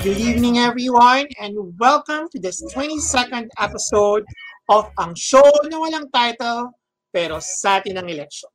Good 0.00 0.16
evening, 0.16 0.56
everyone, 0.56 1.28
and 1.36 1.76
welcome 1.76 2.24
to 2.32 2.40
this 2.40 2.64
22nd 2.72 3.52
episode 3.60 4.24
of 4.72 4.88
ang 4.96 5.12
show 5.12 5.44
na 5.68 5.76
walang 5.76 6.08
title, 6.08 6.72
pero 7.12 7.36
sa 7.44 7.84
atin 7.84 8.00
ang 8.00 8.08
election. 8.08 8.48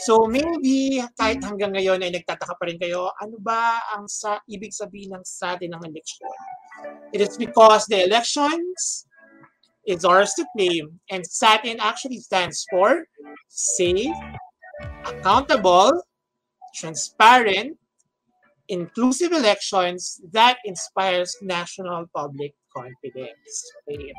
So 0.00 0.24
maybe 0.24 1.04
kahit 1.20 1.44
hanggang 1.44 1.76
ngayon 1.76 2.00
ay 2.00 2.16
nagtataka 2.16 2.56
pa 2.56 2.64
rin 2.64 2.80
kayo, 2.80 3.12
ano 3.20 3.36
ba 3.36 3.84
ang 3.92 4.08
sa 4.08 4.40
ibig 4.48 4.72
sabihin 4.72 5.12
ng 5.12 5.20
sa 5.28 5.60
atin 5.60 5.76
ang 5.76 5.84
election? 5.84 6.24
It 7.12 7.20
is 7.20 7.36
because 7.36 7.84
the 7.92 8.08
elections 8.08 9.04
is 9.84 10.08
ours 10.08 10.32
to 10.40 10.48
claim, 10.56 10.96
and 11.12 11.20
SATIN 11.20 11.84
actually 11.84 12.24
stands 12.24 12.64
for 12.72 13.04
safe, 13.52 14.08
accountable, 15.04 16.00
transparent, 16.72 17.76
inclusive 18.72 19.36
elections 19.36 20.24
that 20.32 20.56
inspires 20.64 21.36
national 21.44 22.08
public 22.08 22.56
confidence. 22.72 23.52
Okay. 23.84 24.16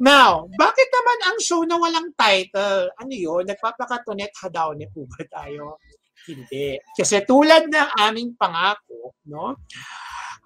Now, 0.00 0.48
bakit 0.56 0.88
naman 0.88 1.18
ang 1.28 1.38
show 1.44 1.60
na 1.68 1.76
walang 1.76 2.08
title? 2.16 2.88
Ano 2.96 3.12
yun? 3.12 3.44
Nagpapakatunet 3.44 4.32
hadaw 4.40 4.72
ni 4.72 4.88
po 4.88 5.04
tayo? 5.28 5.76
Hindi. 6.24 6.80
Kasi 6.96 7.20
tulad 7.28 7.68
ng 7.68 7.90
aming 8.00 8.32
pangako, 8.40 9.12
no? 9.28 9.60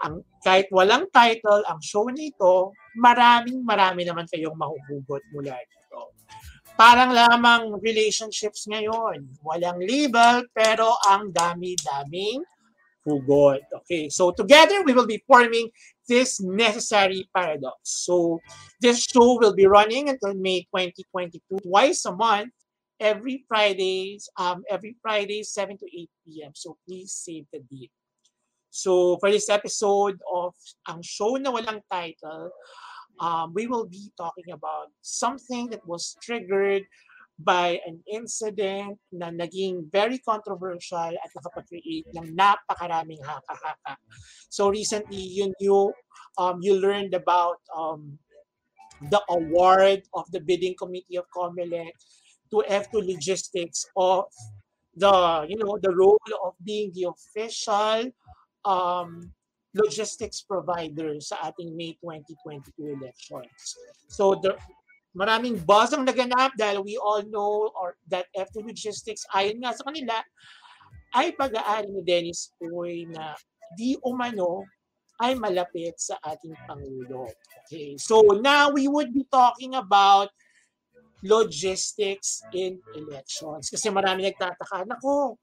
Ang, 0.02 0.26
kahit 0.42 0.66
walang 0.74 1.06
title, 1.14 1.62
ang 1.70 1.78
show 1.78 2.10
na 2.10 2.18
ito, 2.18 2.74
maraming 2.98 3.62
marami 3.62 4.02
naman 4.02 4.26
kayong 4.26 4.58
mahuhugot 4.58 5.22
mula 5.30 5.54
dito. 5.54 6.18
Parang 6.74 7.14
lamang 7.14 7.78
relationships 7.78 8.66
ngayon. 8.66 9.38
Walang 9.46 9.78
label, 9.78 10.50
pero 10.50 10.98
ang 11.06 11.30
dami-daming 11.30 12.42
hugot. 13.06 13.60
Okay, 13.84 14.08
so 14.08 14.30
together 14.30 14.82
we 14.82 14.92
will 14.92 15.06
be 15.06 15.22
forming 15.26 15.70
this 16.08 16.40
necessary 16.40 17.28
paradox. 17.36 17.76
So 17.84 18.40
this 18.80 19.04
show 19.04 19.38
will 19.38 19.54
be 19.54 19.66
running 19.66 20.08
until 20.08 20.34
May 20.34 20.62
2022, 20.74 21.68
twice 21.68 22.04
a 22.04 22.14
month, 22.14 22.52
every 23.00 23.44
Fridays, 23.48 24.28
um, 24.36 24.64
every 24.70 24.96
Friday, 25.00 25.42
7 25.42 25.78
to 25.78 25.86
8 25.86 26.10
p.m. 26.26 26.52
So 26.54 26.76
please 26.86 27.12
save 27.12 27.46
the 27.52 27.60
date. 27.70 27.92
So 28.70 29.18
for 29.18 29.30
this 29.30 29.48
episode 29.48 30.18
of 30.26 30.54
ang 30.88 30.98
show 31.02 31.36
na 31.38 31.54
walang 31.54 31.80
title, 31.86 32.50
um, 33.20 33.54
we 33.54 33.66
will 33.66 33.86
be 33.86 34.10
talking 34.18 34.50
about 34.50 34.90
something 35.00 35.70
that 35.70 35.86
was 35.86 36.16
triggered 36.22 36.82
by 37.38 37.80
an 37.86 37.98
incident 38.06 38.98
na 39.10 39.30
naging 39.30 39.90
very 39.90 40.18
controversial 40.22 41.10
at 41.10 41.30
nakapag-create 41.34 42.06
ng 42.14 42.30
napakaraming 42.30 43.18
haka-haka. 43.26 43.98
So 44.48 44.70
recently, 44.70 45.18
yun 45.18 45.50
you, 45.58 45.90
um, 46.38 46.62
you 46.62 46.78
learned 46.78 47.14
about 47.14 47.58
um, 47.74 48.18
the 49.10 49.20
award 49.28 50.06
of 50.14 50.30
the 50.30 50.40
bidding 50.40 50.78
committee 50.78 51.18
of 51.18 51.26
COMELEC 51.34 51.90
to 52.54 52.62
F2 52.70 53.02
Logistics 53.02 53.86
of 53.96 54.30
the, 54.94 55.46
you 55.50 55.58
know, 55.58 55.76
the 55.82 55.90
role 55.90 56.22
of 56.44 56.54
being 56.62 56.92
the 56.94 57.10
official 57.10 58.14
um, 58.64 59.34
logistics 59.74 60.46
provider 60.46 61.18
sa 61.18 61.50
ating 61.50 61.74
May 61.74 61.98
2022 61.98 62.94
elections. 62.94 63.58
So 64.06 64.38
the 64.38 64.54
maraming 65.14 65.56
buzz 65.62 65.94
ang 65.94 66.02
naganap 66.02 66.52
dahil 66.58 66.82
we 66.82 66.98
all 66.98 67.22
know 67.30 67.70
or 67.78 67.94
that 68.10 68.26
F2 68.34 68.66
Logistics, 68.66 69.22
ayon 69.30 69.62
nga 69.62 69.72
sa 69.72 69.86
kanila, 69.86 70.18
ay 71.14 71.30
pag-aari 71.38 71.86
ni 71.86 72.02
Dennis 72.02 72.50
Poy 72.58 73.06
na 73.06 73.38
di 73.78 73.94
umano 74.02 74.66
ay 75.22 75.38
malapit 75.38 75.94
sa 75.94 76.18
ating 76.18 76.58
Pangulo. 76.66 77.30
Okay, 77.64 77.94
so 77.94 78.20
now 78.42 78.74
we 78.74 78.90
would 78.90 79.14
be 79.14 79.22
talking 79.30 79.78
about 79.78 80.28
logistics 81.22 82.42
in 82.50 82.82
elections. 82.98 83.70
Kasi 83.70 83.88
marami 83.94 84.26
nagtataka, 84.26 84.84
nako, 84.84 85.38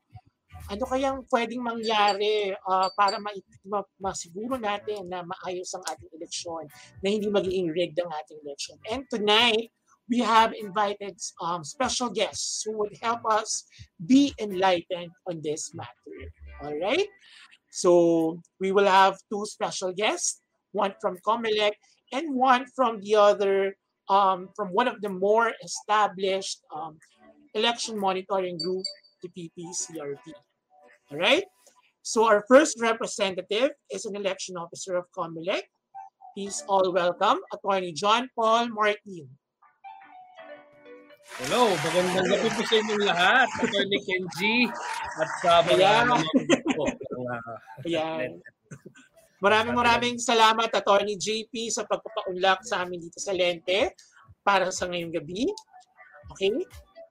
ano 0.69 0.83
kayang 0.85 1.19
pwedeng 1.31 1.63
mangyari 1.63 2.53
uh, 2.53 2.89
para 2.93 3.17
ma- 3.17 3.53
ma- 3.65 3.91
masiguro 3.97 4.59
natin 4.59 5.09
na 5.09 5.25
maayos 5.25 5.73
ang 5.73 5.83
ating 5.89 6.11
eleksyon, 6.13 6.67
na 7.01 7.07
hindi 7.09 7.27
magiging 7.31 7.71
rigged 7.73 7.97
ang 7.97 8.11
ating 8.11 8.39
election. 8.45 8.77
And 8.91 9.07
tonight, 9.09 9.71
we 10.11 10.19
have 10.19 10.51
invited 10.53 11.15
um, 11.39 11.63
special 11.63 12.11
guests 12.11 12.63
who 12.67 12.77
would 12.83 12.97
help 13.01 13.23
us 13.31 13.63
be 14.05 14.35
enlightened 14.39 15.11
on 15.23 15.39
this 15.39 15.71
matter. 15.73 16.15
All 16.61 16.75
right? 16.75 17.07
So 17.71 18.41
we 18.59 18.71
will 18.75 18.87
have 18.87 19.15
two 19.31 19.45
special 19.47 19.93
guests, 19.93 20.41
one 20.73 20.93
from 20.99 21.17
Comelec 21.25 21.79
and 22.11 22.35
one 22.35 22.65
from 22.75 22.99
the 22.99 23.15
other, 23.15 23.75
um, 24.09 24.49
from 24.55 24.75
one 24.75 24.87
of 24.87 24.99
the 24.99 25.09
more 25.09 25.53
established 25.63 26.59
um, 26.75 26.99
election 27.55 27.97
monitoring 27.97 28.57
group, 28.59 28.83
the 29.23 29.29
PPCRP. 29.31 30.35
All 31.11 31.19
right. 31.19 31.43
So 32.07 32.23
our 32.23 32.39
first 32.47 32.79
representative 32.79 33.75
is 33.91 34.07
an 34.07 34.15
election 34.15 34.55
officer 34.55 34.95
of 34.95 35.11
COMELEC. 35.11 35.67
Please 36.31 36.63
all 36.71 36.87
welcome 36.95 37.43
Attorney 37.51 37.91
John 37.91 38.31
Paul 38.31 38.71
Martin. 38.71 39.27
Hello, 41.35 41.67
magandang 41.67 42.31
gabi 42.31 42.47
po 42.55 42.61
sa 42.63 42.75
inyong 42.79 43.03
lahat. 43.03 43.47
Attorney 43.59 43.99
Kenji 44.07 44.55
at 45.19 45.29
sa 45.43 45.59
mga 45.67 46.15
po. 46.79 46.87
Ayan. 47.83 48.39
Maraming 49.43 49.75
maraming 49.75 50.15
salamat 50.15 50.71
Attorney 50.71 51.19
JP 51.19 51.75
sa 51.75 51.83
pagpapaunlak 51.91 52.63
sa 52.63 52.87
amin 52.87 53.03
dito 53.03 53.19
sa 53.19 53.35
Lente 53.35 53.99
para 54.47 54.71
sa 54.71 54.87
ngayong 54.87 55.11
gabi. 55.11 55.43
Okay? 56.31 56.55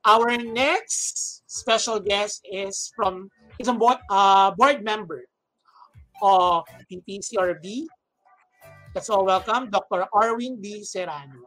Our 0.08 0.40
next 0.40 1.44
special 1.44 2.00
guest 2.00 2.40
is 2.48 2.88
from 2.96 3.28
is 3.60 3.68
a 3.68 3.76
board, 3.76 4.00
uh, 4.08 4.50
board 4.56 4.80
member 4.80 5.28
of 6.24 6.64
PPCRB. 6.88 7.84
Let's 8.96 9.12
all 9.12 9.28
welcome 9.28 9.68
Dr. 9.68 10.08
Arwin 10.16 10.56
B. 10.56 10.80
Serrano. 10.80 11.44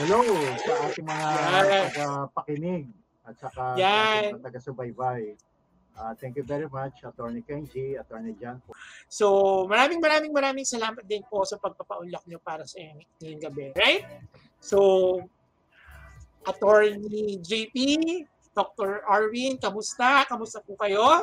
Hello 0.00 0.24
sa 0.64 0.72
ating 0.88 1.04
mga 1.04 1.28
yes. 1.28 1.86
taga-pakinig 1.92 2.84
at 3.28 3.34
saka 3.36 3.64
yes. 3.76 4.32
sa 4.32 4.40
taga-subaybay. 4.40 5.36
Uh, 5.98 6.14
thank 6.16 6.38
you 6.38 6.46
very 6.46 6.70
much, 6.70 7.02
Attorney 7.02 7.42
Kenji, 7.42 7.98
Attorney 7.98 8.32
John. 8.38 8.62
So, 9.10 9.66
maraming 9.66 9.98
maraming 9.98 10.30
maraming 10.30 10.62
salamat 10.62 11.02
din 11.04 11.26
po 11.26 11.42
sa 11.42 11.58
pagpapaunlak 11.58 12.22
niyo 12.30 12.38
para 12.38 12.62
sa 12.64 12.78
ngayong 13.18 13.42
gabi. 13.42 13.74
Right? 13.74 14.06
So, 14.62 14.78
Attorney 16.46 17.42
JP, 17.42 17.76
Dr. 18.58 19.06
Arvin, 19.06 19.54
kamusta? 19.54 20.26
Kamusta 20.26 20.58
po 20.58 20.74
kayo? 20.74 21.22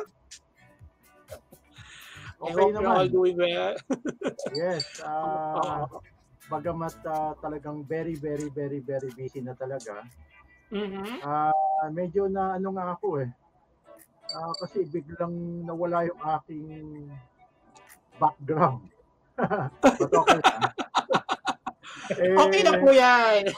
Okay 2.40 2.52
I 2.52 2.56
hope 2.56 2.72
naman. 2.72 2.80
you're 2.80 2.96
all 2.96 3.12
doing 3.12 3.36
well. 3.36 3.76
yes. 4.56 5.04
Uh, 5.04 5.84
bagamat 6.48 6.96
uh, 7.04 7.36
talagang 7.44 7.84
very, 7.84 8.16
very, 8.16 8.48
very, 8.48 8.80
very 8.80 9.12
busy 9.12 9.44
na 9.44 9.52
talaga, 9.52 10.04
mm-hmm. 10.72 11.20
uh, 11.24 11.88
medyo 11.92 12.28
na 12.28 12.56
ano 12.56 12.72
nga 12.72 12.96
ako 12.96 13.20
eh. 13.24 13.30
Uh, 14.32 14.52
kasi 14.64 14.84
biglang 14.88 15.64
nawala 15.64 16.08
yung 16.08 16.20
aking 16.40 17.08
background. 18.16 18.88
Okay 22.06 22.30
eh, 22.30 22.38
okay 22.38 22.62
lang 22.62 22.78
po 22.86 22.90
yan. 22.94 23.50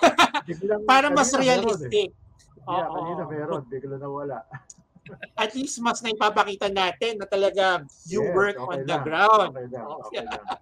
Para 0.88 1.12
mas 1.12 1.28
realistic. 1.36 2.08
Eh. 2.08 2.27
Yeah, 2.68 2.84
Oo. 2.84 2.94
kanina 3.00 3.22
meron, 3.24 3.62
bigla 3.64 3.96
nawala. 3.96 4.44
At 5.40 5.56
least 5.56 5.80
mas 5.80 6.04
naipapakita 6.04 6.68
natin 6.68 7.16
na 7.16 7.24
talaga 7.24 7.80
you 8.12 8.20
yes, 8.20 8.36
work 8.36 8.56
okay 8.60 8.68
on 8.68 8.78
lang. 8.84 8.88
the 8.92 8.98
ground. 9.08 9.48
Okay 9.56 9.66
lang, 9.72 9.86
okay 9.88 10.22
lang. 10.24 10.44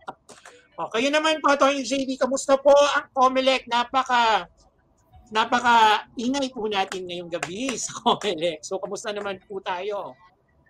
O, 0.76 0.92
kayo 0.92 1.08
naman 1.08 1.40
po, 1.40 1.56
Tony 1.56 1.80
JD, 1.80 2.20
kamusta 2.20 2.60
po 2.60 2.68
ang 2.68 3.08
Comelec? 3.16 3.64
Napaka 3.64 4.44
napaka 5.32 6.04
ingay 6.20 6.52
po 6.52 6.68
natin 6.68 7.08
ngayong 7.08 7.32
gabi 7.32 7.72
sa 7.80 7.96
Comelec. 8.04 8.60
So, 8.60 8.76
kamusta 8.76 9.08
naman 9.08 9.40
po 9.48 9.56
tayo? 9.64 10.12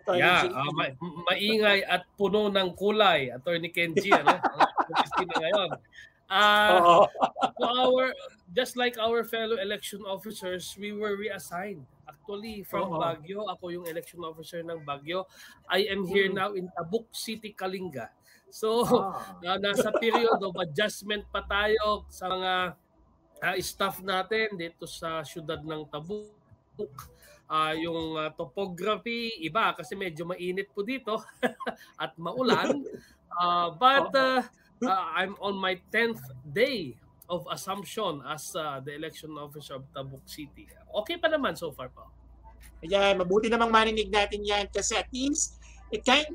Attorney 0.07 0.23
yeah, 0.23 0.47
uh, 0.47 0.71
ma- 0.71 0.95
maingay 1.27 1.83
at 1.83 2.07
puno 2.15 2.47
ng 2.47 2.71
kulay, 2.79 3.27
Attorney 3.35 3.67
Kenji, 3.67 4.07
ano? 4.15 4.39
na 4.39 5.35
ngayon. 5.43 5.69
Uh, 6.31 6.69
so 6.71 7.67
our, 7.67 8.15
just 8.55 8.77
like 8.77 8.95
our 8.99 9.23
fellow 9.23 9.57
election 9.59 10.01
officers, 10.07 10.75
we 10.79 10.91
were 10.91 11.17
reassigned. 11.17 11.83
Actually, 12.07 12.63
from 12.63 12.91
Uh-oh. 12.91 13.03
Baguio, 13.03 13.47
ako 13.51 13.69
yung 13.71 13.85
election 13.87 14.23
officer 14.23 14.63
ng 14.63 14.83
Baguio. 14.87 15.27
I 15.67 15.87
am 15.91 16.07
here 16.07 16.31
hmm. 16.31 16.39
now 16.39 16.49
in 16.55 16.71
Tabuk 16.71 17.11
City, 17.11 17.51
Kalinga. 17.51 18.11
So, 18.47 18.87
ah. 18.87 19.19
uh, 19.47 19.57
nasa 19.59 19.91
period 19.99 20.39
of 20.39 20.55
adjustment 20.55 21.27
pa 21.31 21.43
tayo 21.43 22.07
sa 22.07 22.31
mga 22.31 22.53
uh, 23.43 23.55
staff 23.59 23.99
natin 23.99 24.55
dito 24.55 24.87
sa 24.87 25.23
syudad 25.23 25.59
ng 25.61 25.83
Tabu. 25.91 26.31
Uh, 27.47 27.73
yung 27.79 28.19
uh, 28.19 28.27
topography, 28.35 29.39
iba 29.39 29.71
kasi 29.71 29.95
medyo 29.95 30.27
mainit 30.27 30.67
po 30.75 30.83
dito 30.83 31.15
at 32.03 32.11
maulan. 32.19 32.83
Uh, 33.31 33.71
but 33.81 34.11
uh, 34.15 34.43
uh, 34.83 35.05
I'm 35.15 35.35
on 35.39 35.55
my 35.55 35.79
10th 35.91 36.23
day 36.43 36.99
of 37.27 37.43
assumption 37.51 38.23
as 38.27 38.55
uh, 38.55 38.79
the 38.83 38.95
election 38.95 39.35
officer 39.35 39.75
of 39.79 39.83
Tabuk 39.91 40.23
City. 40.23 40.67
Okay 41.03 41.19
pa 41.19 41.27
naman 41.27 41.59
so 41.59 41.71
far 41.75 41.91
po. 41.91 42.07
Ayan, 42.83 43.19
mabuti 43.19 43.51
namang 43.51 43.73
marinig 43.73 44.07
natin 44.07 44.45
yan 44.45 44.69
kasi 44.71 44.95
at 44.95 45.09
least 45.11 45.59
it 45.91 46.05
kind 46.07 46.29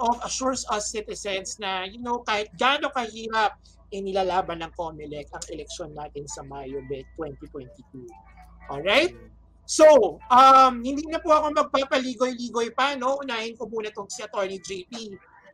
of 0.00 0.14
assures 0.24 0.64
us 0.72 0.90
citizens 0.90 1.58
na, 1.60 1.84
you 1.84 2.00
know, 2.00 2.24
kahit 2.24 2.48
gaano 2.56 2.88
kahirap 2.90 3.58
inilalaban 3.92 4.64
ng 4.64 4.72
COMELEC 4.72 5.28
ang 5.36 5.44
eleksyon 5.52 5.92
natin 5.92 6.24
sa 6.24 6.40
Mayo 6.48 6.80
2022. 6.88 8.08
Alright? 8.72 9.12
So, 9.68 10.18
um, 10.32 10.82
hindi 10.82 11.06
na 11.06 11.22
po 11.22 11.30
ako 11.30 11.54
magpapaligoy-ligoy 11.54 12.74
pa, 12.74 12.98
no? 12.98 13.20
Unahin 13.22 13.54
ko 13.54 13.68
muna 13.68 13.92
itong 13.92 14.10
si 14.10 14.24
Attorney 14.24 14.58
JP. 14.58 14.90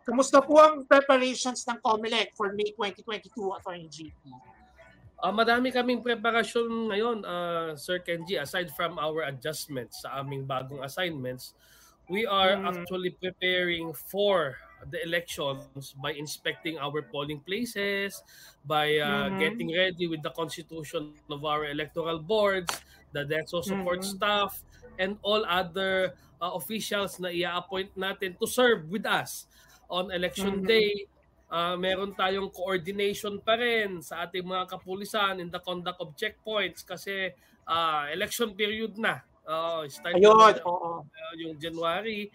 Kamusta 0.06 0.40
po 0.40 0.56
ang 0.56 0.88
preparations 0.88 1.66
ng 1.69 1.78
COMELEC 1.84 2.32
for 2.32 2.56
May 2.56 2.72
2022, 2.72 3.28
Attorney 3.58 3.90
JP? 3.90 4.22
Uh, 5.19 5.35
madami 5.35 5.75
kaming 5.75 5.99
preparasyon 5.99 6.94
ngayon, 6.94 7.19
uh, 7.26 7.75
Sir 7.75 7.99
Kenji. 7.99 8.38
Aside 8.38 8.70
from 8.79 9.03
our 9.03 9.26
adjustments 9.26 10.06
sa 10.06 10.23
aming 10.23 10.47
bagong 10.47 10.79
assignments, 10.87 11.59
we 12.06 12.23
are 12.23 12.55
mm. 12.55 12.70
actually 12.70 13.11
preparing 13.19 13.91
for 13.91 14.55
the 14.94 15.03
elections 15.03 15.67
by 15.99 16.15
inspecting 16.15 16.79
our 16.79 17.03
polling 17.03 17.43
places, 17.43 18.23
by 18.62 18.94
uh, 19.03 19.26
mm-hmm. 19.26 19.43
getting 19.43 19.75
ready 19.75 20.06
with 20.06 20.23
the 20.23 20.31
constitution 20.31 21.11
of 21.26 21.43
our 21.43 21.67
electoral 21.67 22.23
boards, 22.23 22.71
the 23.11 23.26
DESO 23.26 23.67
support 23.67 24.06
mm-hmm. 24.06 24.14
staff, 24.23 24.62
and 25.03 25.19
all 25.26 25.43
other 25.50 26.14
uh, 26.38 26.55
officials 26.55 27.19
na 27.19 27.35
i-appoint 27.35 27.91
natin 27.99 28.38
to 28.38 28.47
serve 28.47 28.87
with 28.87 29.03
us 29.03 29.50
on 29.91 30.14
election 30.14 30.62
mm-hmm. 30.62 30.71
day. 30.71 31.11
Uh, 31.49 31.81
meron 31.81 32.12
tayong 32.12 32.53
coordination 32.53 33.41
pa 33.41 33.56
rin 33.56 34.05
sa 34.05 34.29
ating 34.29 34.45
mga 34.45 34.69
kapulisan 34.69 35.41
in 35.41 35.49
the 35.49 35.61
conduct 35.65 35.97
of 35.97 36.12
checkpoints 36.12 36.85
kasi 36.85 37.33
uh, 37.65 38.05
election 38.12 38.53
period 38.53 39.00
na. 39.00 39.25
Uh, 39.49 39.89
start 39.89 40.21
Ayun, 40.21 40.37
na, 40.37 40.61
uh, 40.61 41.00
yung 41.41 41.56
January. 41.56 42.29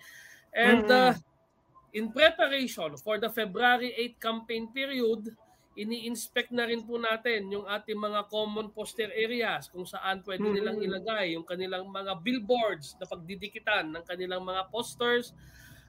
And 0.49 0.89
mm-hmm. 0.89 1.13
uh, 1.13 1.93
in 1.93 2.09
preparation 2.09 2.97
for 2.97 3.21
the 3.21 3.29
February 3.29 3.93
8 4.17 4.17
campaign 4.17 4.73
period, 4.73 5.29
ini-inspect 5.73 6.53
na 6.53 6.69
rin 6.69 6.85
po 6.85 7.01
natin 7.01 7.49
yung 7.49 7.65
ating 7.65 7.97
mga 7.97 8.29
common 8.29 8.69
poster 8.69 9.09
areas 9.09 9.69
kung 9.73 9.85
saan 9.89 10.21
pwede 10.21 10.45
nilang 10.45 10.77
ilagay 10.77 11.33
yung 11.33 11.45
kanilang 11.45 11.89
mga 11.89 12.21
billboards 12.21 12.93
na 13.01 13.09
pagdidikitan 13.09 13.89
ng 13.89 14.03
kanilang 14.05 14.45
mga 14.45 14.69
posters. 14.69 15.33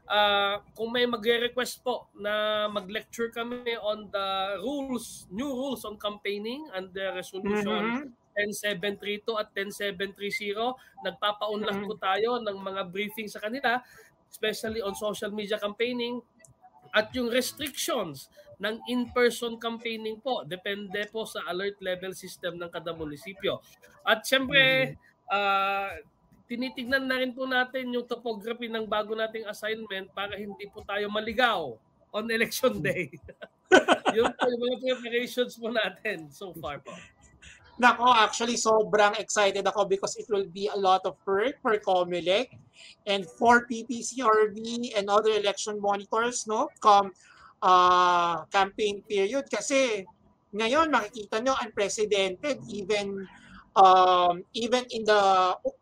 Uh, 0.05 0.61
kung 0.77 0.93
may 0.93 1.09
magre-request 1.09 1.81
po 1.81 2.13
na 2.13 2.67
mag-lecture 2.69 3.33
kami 3.33 3.73
on 3.81 4.13
the 4.13 4.61
rules, 4.61 5.25
new 5.33 5.49
rules 5.49 5.81
on 5.89 5.97
campaigning 5.97 6.61
and 6.77 6.93
the 6.93 7.09
resolution 7.17 8.05
mm-hmm. 8.05 8.13
10732 8.37 9.25
at 9.41 9.49
10730, 9.57 10.77
nagpapaunlak 11.09 11.73
mm-hmm. 11.81 11.89
po 11.89 11.95
tayo 11.97 12.37
ng 12.43 12.57
mga 12.61 12.83
briefing 12.93 13.31
sa 13.31 13.41
kanila, 13.41 13.81
especially 14.29 14.85
on 14.85 14.93
social 14.93 15.33
media 15.33 15.57
campaigning, 15.57 16.21
at 16.95 17.11
yung 17.17 17.33
restrictions 17.33 18.29
ng 18.63 18.79
in-person 18.87 19.59
campaigning 19.59 20.21
po. 20.23 20.47
Depende 20.47 21.07
po 21.11 21.27
sa 21.27 21.43
alert 21.51 21.79
level 21.83 22.15
system 22.15 22.61
ng 22.61 22.71
kada 22.71 22.95
munisipyo. 22.95 23.59
At 24.07 24.23
syempre, 24.23 24.95
uh, 25.33 25.91
tinitignan 26.45 27.09
na 27.09 27.21
rin 27.21 27.33
po 27.33 27.49
natin 27.49 27.89
yung 27.93 28.05
topography 28.05 28.69
ng 28.69 28.85
bago 28.85 29.17
nating 29.17 29.49
assignment 29.49 30.13
para 30.13 30.37
hindi 30.37 30.69
po 30.69 30.85
tayo 30.85 31.09
maligaw 31.09 31.73
on 32.15 32.25
election 32.31 32.79
day. 32.79 33.11
yun 34.17 34.31
po 34.31 34.45
yung 34.47 34.63
mga 34.63 34.77
preparations 34.85 35.57
po 35.57 35.73
natin 35.73 36.31
so 36.31 36.55
far 36.61 36.79
po. 36.79 36.95
Nako, 37.75 38.07
actually 38.15 38.55
sobrang 38.55 39.19
excited 39.19 39.67
ako 39.67 39.91
because 39.91 40.15
it 40.15 40.31
will 40.31 40.47
be 40.47 40.71
a 40.71 40.79
lot 40.79 41.03
of 41.03 41.19
work 41.27 41.59
for 41.59 41.75
COMELEC 41.75 42.55
and 43.03 43.27
for 43.27 43.67
PPCRB 43.67 44.95
and 44.95 45.11
other 45.11 45.35
election 45.35 45.83
monitors 45.83 46.47
no 46.47 46.71
come 46.79 47.11
uh, 47.59 48.47
campaign 48.55 49.03
period 49.03 49.51
kasi 49.51 50.07
ngayon 50.55 50.87
makikita 50.87 51.43
nyo 51.43 51.59
unprecedented 51.67 52.63
even 52.71 53.27
um, 53.75 54.43
even 54.55 54.87
in 54.91 55.03
the 55.05 55.23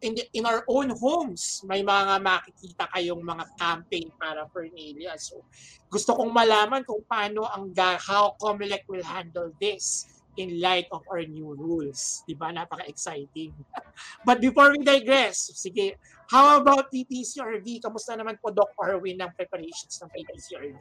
in 0.01 0.17
the, 0.17 0.25
in 0.33 0.45
our 0.49 0.65
own 0.69 0.91
homes 0.97 1.61
may 1.69 1.85
mga 1.85 2.21
makikita 2.25 2.89
kayong 2.93 3.21
mga 3.21 3.45
campaign 3.61 4.09
para 4.17 4.49
Fernalia. 4.49 5.17
So 5.21 5.45
gusto 5.93 6.17
kong 6.17 6.33
malaman 6.33 6.85
kung 6.89 7.05
paano 7.05 7.45
ang 7.49 7.73
how 8.01 8.35
COMELEC 8.41 8.89
will 8.89 9.05
handle 9.05 9.53
this 9.61 10.09
in 10.41 10.61
light 10.61 10.89
of 10.93 11.05
our 11.13 11.21
new 11.29 11.53
rules. 11.53 12.25
Di 12.25 12.33
ba? 12.33 12.49
Napaka-exciting. 12.49 13.53
But 14.27 14.41
before 14.41 14.73
we 14.73 14.81
digress, 14.81 15.53
sige, 15.53 16.01
how 16.33 16.57
about 16.57 16.89
PPCRV? 16.89 17.85
Kamusta 17.85 18.17
naman 18.17 18.41
po, 18.41 18.49
Doc 18.49 18.73
Arwin, 18.81 19.21
ng 19.21 19.33
preparations 19.37 20.01
ng 20.01 20.09
PPCRV? 20.09 20.81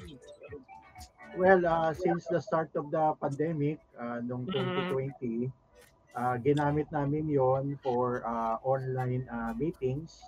Well, 1.36 1.64
uh, 1.68 1.92
since 1.92 2.28
the 2.32 2.40
start 2.40 2.72
of 2.80 2.92
the 2.92 3.16
pandemic, 3.20 3.80
uh, 4.00 4.24
noong 4.24 4.48
2020, 4.48 5.52
mm-hmm. 5.52 5.61
Uh, 6.16 6.36
ginamit 6.40 6.88
namin 6.92 7.28
yon 7.28 7.80
for 7.80 8.24
uh, 8.28 8.60
online 8.64 9.28
uh, 9.32 9.56
meetings. 9.56 10.24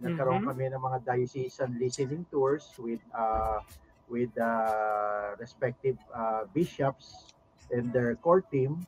Nagkaroon 0.00 0.44
mm-hmm. 0.44 0.56
kami 0.56 0.72
ng 0.72 0.82
mga 0.82 0.98
diocesan 1.04 1.76
listening 1.76 2.24
tours 2.32 2.72
with 2.80 3.02
uh, 3.12 3.60
with 4.08 4.32
uh, 4.40 5.36
respective 5.36 6.00
uh, 6.10 6.48
bishops 6.56 7.36
and 7.68 7.92
their 7.92 8.16
core 8.16 8.40
team. 8.40 8.80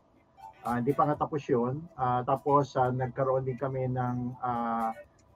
Uh, 0.62 0.78
hindi 0.80 0.94
pa 0.94 1.04
nga 1.04 1.18
tapos 1.18 1.44
yun. 1.44 1.84
Uh, 1.98 2.24
tapos 2.24 2.72
uh, 2.80 2.88
nagkaroon 2.88 3.44
din 3.44 3.58
kami 3.58 3.90
ng 3.90 4.32
uh, 4.40 4.90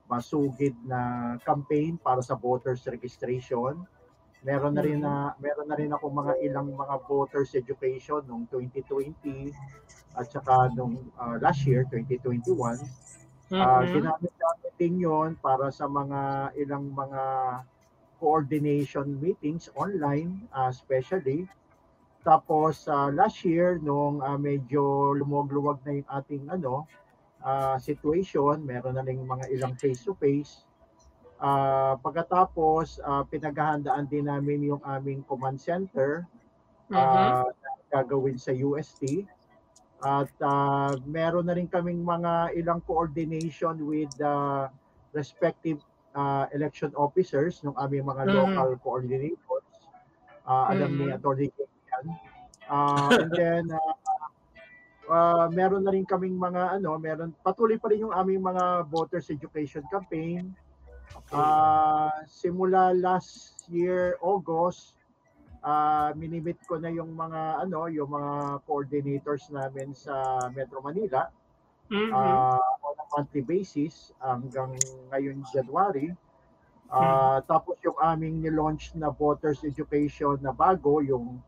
masugid 0.07 0.73
na 0.87 1.35
campaign 1.43 1.99
para 1.99 2.23
sa 2.23 2.39
voters 2.39 2.87
registration. 2.87 3.85
Meron 4.47 4.79
na 4.79 4.83
rin 4.83 5.03
na 5.03 5.35
meron 5.43 5.67
na 5.67 5.75
rin 5.75 5.91
ako 5.91 6.07
mga 6.09 6.33
ilang 6.47 6.71
mga 6.71 6.97
voters 7.11 7.51
education 7.59 8.23
noong 8.31 8.47
2020 8.49 9.51
at 10.17 10.27
saka 10.33 10.73
nung 10.75 10.97
uh, 11.21 11.37
last 11.39 11.65
year 11.69 11.85
2021. 11.93 12.81
Uh, 13.47 13.55
mm-hmm. 13.55 13.95
ginamit 13.95 14.33
namin 14.35 14.73
din 14.75 14.95
'yon 14.99 15.31
para 15.39 15.71
sa 15.71 15.87
mga 15.87 16.51
ilang 16.59 16.91
mga 16.91 17.23
coordination 18.19 19.21
meetings 19.23 19.71
online 19.79 20.43
uh, 20.51 20.67
especially 20.73 21.47
tapos 22.27 22.91
uh, 22.91 23.07
last 23.15 23.47
year 23.47 23.79
nung 23.79 24.19
uh, 24.19 24.35
medyo 24.35 25.15
lumuwag-luwag 25.15 25.79
na 25.87 26.03
yung 26.03 26.09
ating 26.11 26.43
ano 26.51 26.83
uh, 27.47 27.79
situation, 27.79 28.67
meron 28.67 28.99
na 28.99 29.07
ring 29.07 29.23
mga 29.23 29.47
ilang 29.55 29.79
face 29.79 30.03
to 30.03 30.19
face. 30.19 30.67
Uh, 31.39 31.95
pagkatapos 32.03 32.99
uh, 33.05 33.23
pinaghahandaan 33.31 34.11
din 34.11 34.27
namin 34.27 34.73
yung 34.73 34.83
aming 34.89 35.21
command 35.29 35.61
center 35.61 36.27
uh, 36.91 37.47
mm-hmm. 37.47 37.53
gagawin 37.95 38.35
sa 38.41 38.51
UST. 38.51 39.23
At 40.05 40.29
uh, 40.45 40.93
meron 41.09 41.49
na 41.49 41.57
rin 41.57 41.69
kaming 41.69 42.05
mga 42.05 42.53
ilang 42.61 42.85
coordination 42.85 43.89
with 43.89 44.13
the 44.21 44.69
respective 45.17 45.81
uh, 46.13 46.45
election 46.53 46.93
officers 46.97 47.65
ng 47.65 47.73
aming 47.81 48.05
mga 48.05 48.29
mm-hmm. 48.29 48.37
local 48.37 48.71
coordinators. 48.85 49.69
Uh, 50.47 50.73
alam 50.73 50.95
mm-hmm. 50.95 51.09
ni 51.09 51.15
Attorney 51.17 51.49
yan. 51.57 52.07
Uh, 52.67 53.09
and 53.25 53.31
then, 53.33 53.65
uh, 53.73 53.95
uh, 55.11 55.47
meron 55.51 55.87
na 55.87 55.95
rin 55.95 56.05
kaming 56.05 56.37
mga 56.37 56.77
ano, 56.81 56.99
meron 56.99 57.31
patuloy 57.41 57.79
pa 57.79 57.89
rin 57.91 58.05
yung 58.05 58.15
aming 58.15 58.43
mga 58.43 58.87
voters 58.91 59.31
education 59.31 59.83
campaign. 59.89 60.53
Uh, 61.31 62.11
simula 62.27 62.91
last 62.93 63.65
year 63.71 64.19
August, 64.21 64.99
uh, 65.67 66.15
minimit 66.15 66.63
ko 66.65 66.79
na 66.79 66.89
yung 66.95 67.19
mga 67.19 67.67
ano, 67.67 67.91
yung 67.91 68.15
mga 68.15 68.63
coordinators 68.65 69.51
namin 69.51 69.91
sa 69.93 70.47
Metro 70.55 70.79
Manila. 70.79 71.27
Mm-hmm. 71.87 72.11
Uh, 72.11 72.59
on 72.83 72.95
a 72.99 73.07
monthly 73.15 73.43
basis 73.47 74.11
hanggang 74.19 74.75
ngayon 75.11 75.43
January. 75.51 76.15
Uh, 76.87 76.99
mm-hmm. 76.99 77.51
Tapos 77.51 77.79
yung 77.83 77.99
aming 77.99 78.43
ni-launch 78.43 78.95
na 78.95 79.11
voters 79.11 79.63
education 79.67 80.39
na 80.43 80.55
bago, 80.55 81.03
yung 81.03 81.43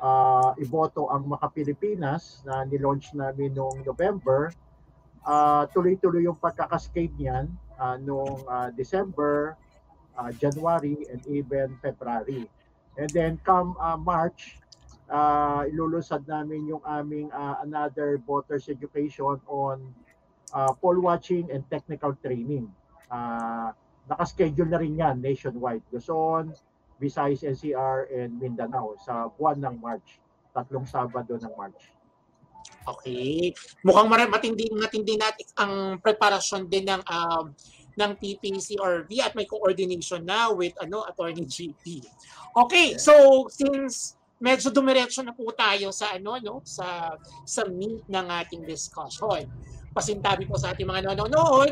uh, 0.00 0.52
iboto 0.60 1.08
ang 1.08 1.28
Makapilipinas 1.28 2.44
na 2.44 2.64
nilaunch 2.64 3.12
namin 3.16 3.52
noong 3.56 3.84
November, 3.84 4.52
uh, 5.24 5.64
tuloy-tuloy 5.72 6.24
yung 6.28 6.36
pagkakascade 6.36 7.12
niyan 7.16 7.48
uh, 7.76 7.96
noong 8.00 8.40
uh, 8.48 8.68
December, 8.72 9.56
uh, 10.16 10.32
January, 10.36 11.04
and 11.12 11.20
even 11.28 11.76
February. 11.80 12.48
And 12.96 13.10
then 13.10 13.40
come 13.42 13.74
uh, 13.80 13.98
March, 13.98 14.58
uh, 15.10 15.66
ilulusad 15.66 16.26
namin 16.26 16.70
yung 16.70 16.82
aming 16.86 17.28
uh, 17.34 17.60
another 17.62 18.22
voters 18.22 18.70
education 18.70 19.40
on 19.50 19.82
uh, 20.54 20.72
poll 20.78 21.00
watching 21.02 21.50
and 21.50 21.66
technical 21.68 22.14
training. 22.22 22.70
Uh, 23.10 23.74
naka-schedule 24.08 24.68
na 24.68 24.78
rin 24.78 24.94
yan 24.94 25.18
nationwide. 25.18 25.82
Luzon, 25.90 26.54
Visayas 27.02 27.42
NCR, 27.42 28.06
and 28.14 28.38
Mindanao 28.38 28.94
sa 29.02 29.26
buwan 29.34 29.58
ng 29.58 29.76
March. 29.82 30.22
Tatlong 30.54 30.86
Sabado 30.86 31.34
ng 31.34 31.54
March. 31.58 31.90
Okay. 32.84 33.50
Mukhang 33.82 34.08
matindi 34.08 34.68
matindi 34.76 35.16
natin 35.16 35.48
ang 35.56 35.72
preparasyon 35.98 36.68
din 36.68 36.84
ng 36.84 37.02
um, 37.08 37.50
ng 37.94 38.12
TPC 38.18 38.78
or 38.82 39.06
V 39.06 39.22
at 39.22 39.34
may 39.38 39.46
coordination 39.46 40.26
na 40.26 40.50
with 40.50 40.74
ano 40.82 41.06
Attorney 41.06 41.46
GP. 41.54 42.02
Okay, 42.54 42.98
so 42.98 43.46
since 43.50 44.18
medyo 44.42 44.68
dumiretso 44.68 45.22
na 45.22 45.32
po 45.32 45.48
tayo 45.54 45.94
sa 45.94 46.12
ano 46.14 46.36
no 46.42 46.54
sa 46.66 47.14
sa 47.46 47.62
meat 47.70 48.04
ng 48.06 48.26
ating 48.44 48.66
discussion. 48.66 49.46
Pasintabi 49.94 50.44
po 50.50 50.58
sa 50.58 50.74
ating 50.74 50.90
mga 50.90 51.14
nanonood, 51.14 51.70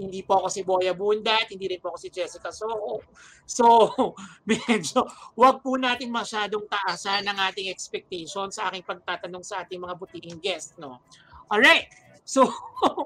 hindi 0.00 0.22
po 0.22 0.42
ako 0.42 0.48
si 0.50 0.60
Boya 0.62 0.94
Bundat, 0.96 1.50
hindi 1.50 1.70
rin 1.70 1.78
po 1.78 1.94
ako 1.94 1.98
si 2.02 2.10
Jessica 2.10 2.50
Soho. 2.50 3.04
So, 3.46 3.90
medyo 4.50 5.06
wag 5.36 5.62
po 5.62 5.76
natin 5.76 6.08
masyadong 6.08 6.66
taasan 6.66 7.26
ang 7.26 7.38
ating 7.50 7.70
expectation 7.70 8.48
sa 8.48 8.70
aking 8.70 8.82
pagtatanong 8.86 9.44
sa 9.44 9.62
ating 9.62 9.78
mga 9.78 9.94
butihing 9.98 10.40
guest, 10.42 10.78
no? 10.78 11.02
Alright. 11.50 11.90
So, 12.22 12.46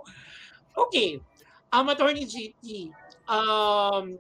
okay. 0.87 1.19
Um, 1.75 1.91
Attorney 1.91 2.23
GT, 2.23 2.95
um, 3.27 4.15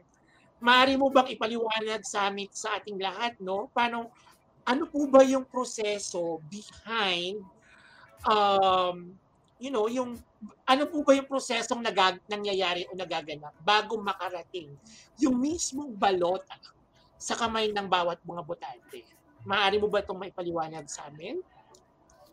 maaari 0.59 0.99
mo 0.99 1.07
bang 1.07 1.31
ipaliwanag 1.31 2.03
sa 2.03 2.27
amin, 2.27 2.51
sa 2.51 2.75
ating 2.83 2.99
lahat, 2.99 3.39
no? 3.39 3.71
Paano, 3.71 4.11
ano 4.67 4.91
po 4.91 5.07
ba 5.07 5.23
yung 5.23 5.47
proseso 5.47 6.43
behind 6.51 7.39
um, 8.27 9.15
you 9.61 9.71
know, 9.71 9.87
yung 9.87 10.19
ano 10.69 10.85
po 10.91 11.01
ba 11.01 11.17
yung 11.17 11.29
prosesong 11.29 11.81
nagag, 11.81 12.21
nangyayari 12.29 12.85
o 12.91 12.97
nagaganap 12.97 13.55
bago 13.65 13.97
makarating 13.97 14.77
yung 15.17 15.41
mismong 15.41 15.95
balota 15.95 16.59
sa 17.17 17.39
kamay 17.39 17.71
ng 17.73 17.89
bawat 17.89 18.21
mga 18.27 18.43
botante? 18.45 19.01
Maaari 19.45 19.81
mo 19.81 19.89
ba 19.89 20.05
itong 20.05 20.21
maipaliwanag 20.21 20.85
sa 20.89 21.09
amin? 21.09 21.41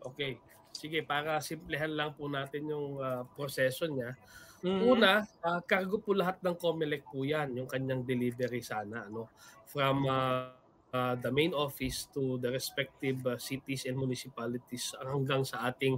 Okay. 0.01 0.39
Sige, 0.71 1.03
para 1.03 1.37
simplehan 1.43 1.93
lang 1.93 2.15
po 2.15 2.31
natin 2.31 2.63
yung 2.65 2.97
uh, 2.97 3.27
proseso 3.35 3.85
niya. 3.85 4.15
Mm-hmm. 4.61 4.81
Una, 4.85 5.25
uh, 5.25 5.59
cargo 5.65 5.97
po 5.97 6.13
lahat 6.13 6.37
ng 6.45 6.53
COMELEC 6.53 7.09
po 7.09 7.25
yan, 7.25 7.57
yung 7.57 7.65
kanyang 7.65 8.05
delivery 8.05 8.61
sana. 8.61 9.09
Ano? 9.09 9.33
From 9.65 10.05
uh, 10.05 10.53
uh, 10.93 11.15
the 11.17 11.31
main 11.31 11.55
office 11.55 12.07
to 12.13 12.37
the 12.37 12.51
respective 12.51 13.19
uh, 13.25 13.39
cities 13.39 13.87
and 13.89 13.97
municipalities 13.97 14.93
hanggang 15.01 15.41
sa 15.41 15.71
ating 15.71 15.97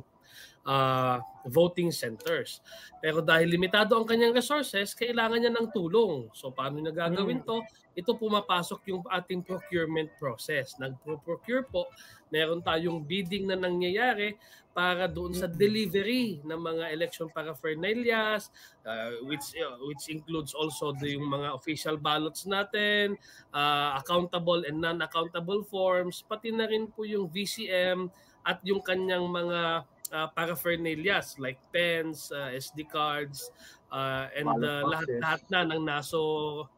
uh, 0.66 1.20
voting 1.50 1.92
centers. 1.92 2.64
Pero 3.04 3.20
dahil 3.20 3.52
limitado 3.52 4.00
ang 4.00 4.08
kanyang 4.08 4.34
resources, 4.34 4.96
kailangan 4.96 5.44
niya 5.44 5.54
ng 5.54 5.68
tulong. 5.74 6.32
So 6.32 6.54
paano 6.54 6.80
niya 6.80 6.96
gagawin 6.96 7.44
mm. 7.44 7.48
to? 7.48 7.58
Ito 7.94 8.18
pumapasok 8.18 8.90
yung 8.90 9.02
ating 9.06 9.46
procurement 9.46 10.10
process. 10.18 10.76
Nag-procure 10.82 11.70
po, 11.70 11.90
meron 12.34 12.66
tayong 12.66 13.06
bidding 13.06 13.46
na 13.46 13.58
nangyayari 13.58 14.34
para 14.74 15.06
doon 15.06 15.38
sa 15.38 15.46
delivery 15.46 16.42
ng 16.42 16.58
mga 16.58 16.90
election 16.98 17.30
paraphernalias 17.30 18.50
uh, 18.90 19.22
which 19.30 19.54
uh, 19.62 19.78
which 19.86 20.10
includes 20.10 20.58
also 20.58 20.90
the 20.98 21.14
yung 21.14 21.30
mga 21.30 21.54
official 21.54 21.94
ballots 22.02 22.50
natin, 22.50 23.14
uh, 23.54 23.94
accountable 24.02 24.66
and 24.66 24.82
non-accountable 24.82 25.62
forms, 25.70 26.26
pati 26.26 26.50
na 26.50 26.66
rin 26.66 26.90
po 26.90 27.06
yung 27.06 27.30
VCM 27.30 28.10
at 28.44 28.60
yung 28.66 28.82
kanyang 28.82 29.30
mga 29.30 29.86
uh, 30.14 30.28
paraphernalias 30.34 31.38
like 31.38 31.62
pens, 31.74 32.34
uh, 32.34 32.54
SD 32.54 32.90
cards, 32.90 33.54
uh, 33.94 34.26
and 34.34 34.50
uh, 34.50 34.82
lahat-lahat 34.90 35.42
na 35.54 35.62
ng 35.70 35.82
naso 35.86 36.22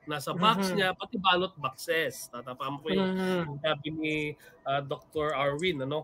nasa 0.03 0.35
box 0.35 0.67
mm-hmm. 0.67 0.75
niya 0.75 0.89
pati 0.91 1.15
ballot 1.15 1.55
boxes 1.55 2.27
tatapaan 2.27 2.83
po 2.83 2.91
yung 2.91 3.15
mm-hmm. 3.15 3.63
sabi 3.63 3.87
ni 3.95 4.15
uh, 4.67 4.83
Dr. 4.83 5.31
Arwin 5.31 5.87
ano 5.87 6.03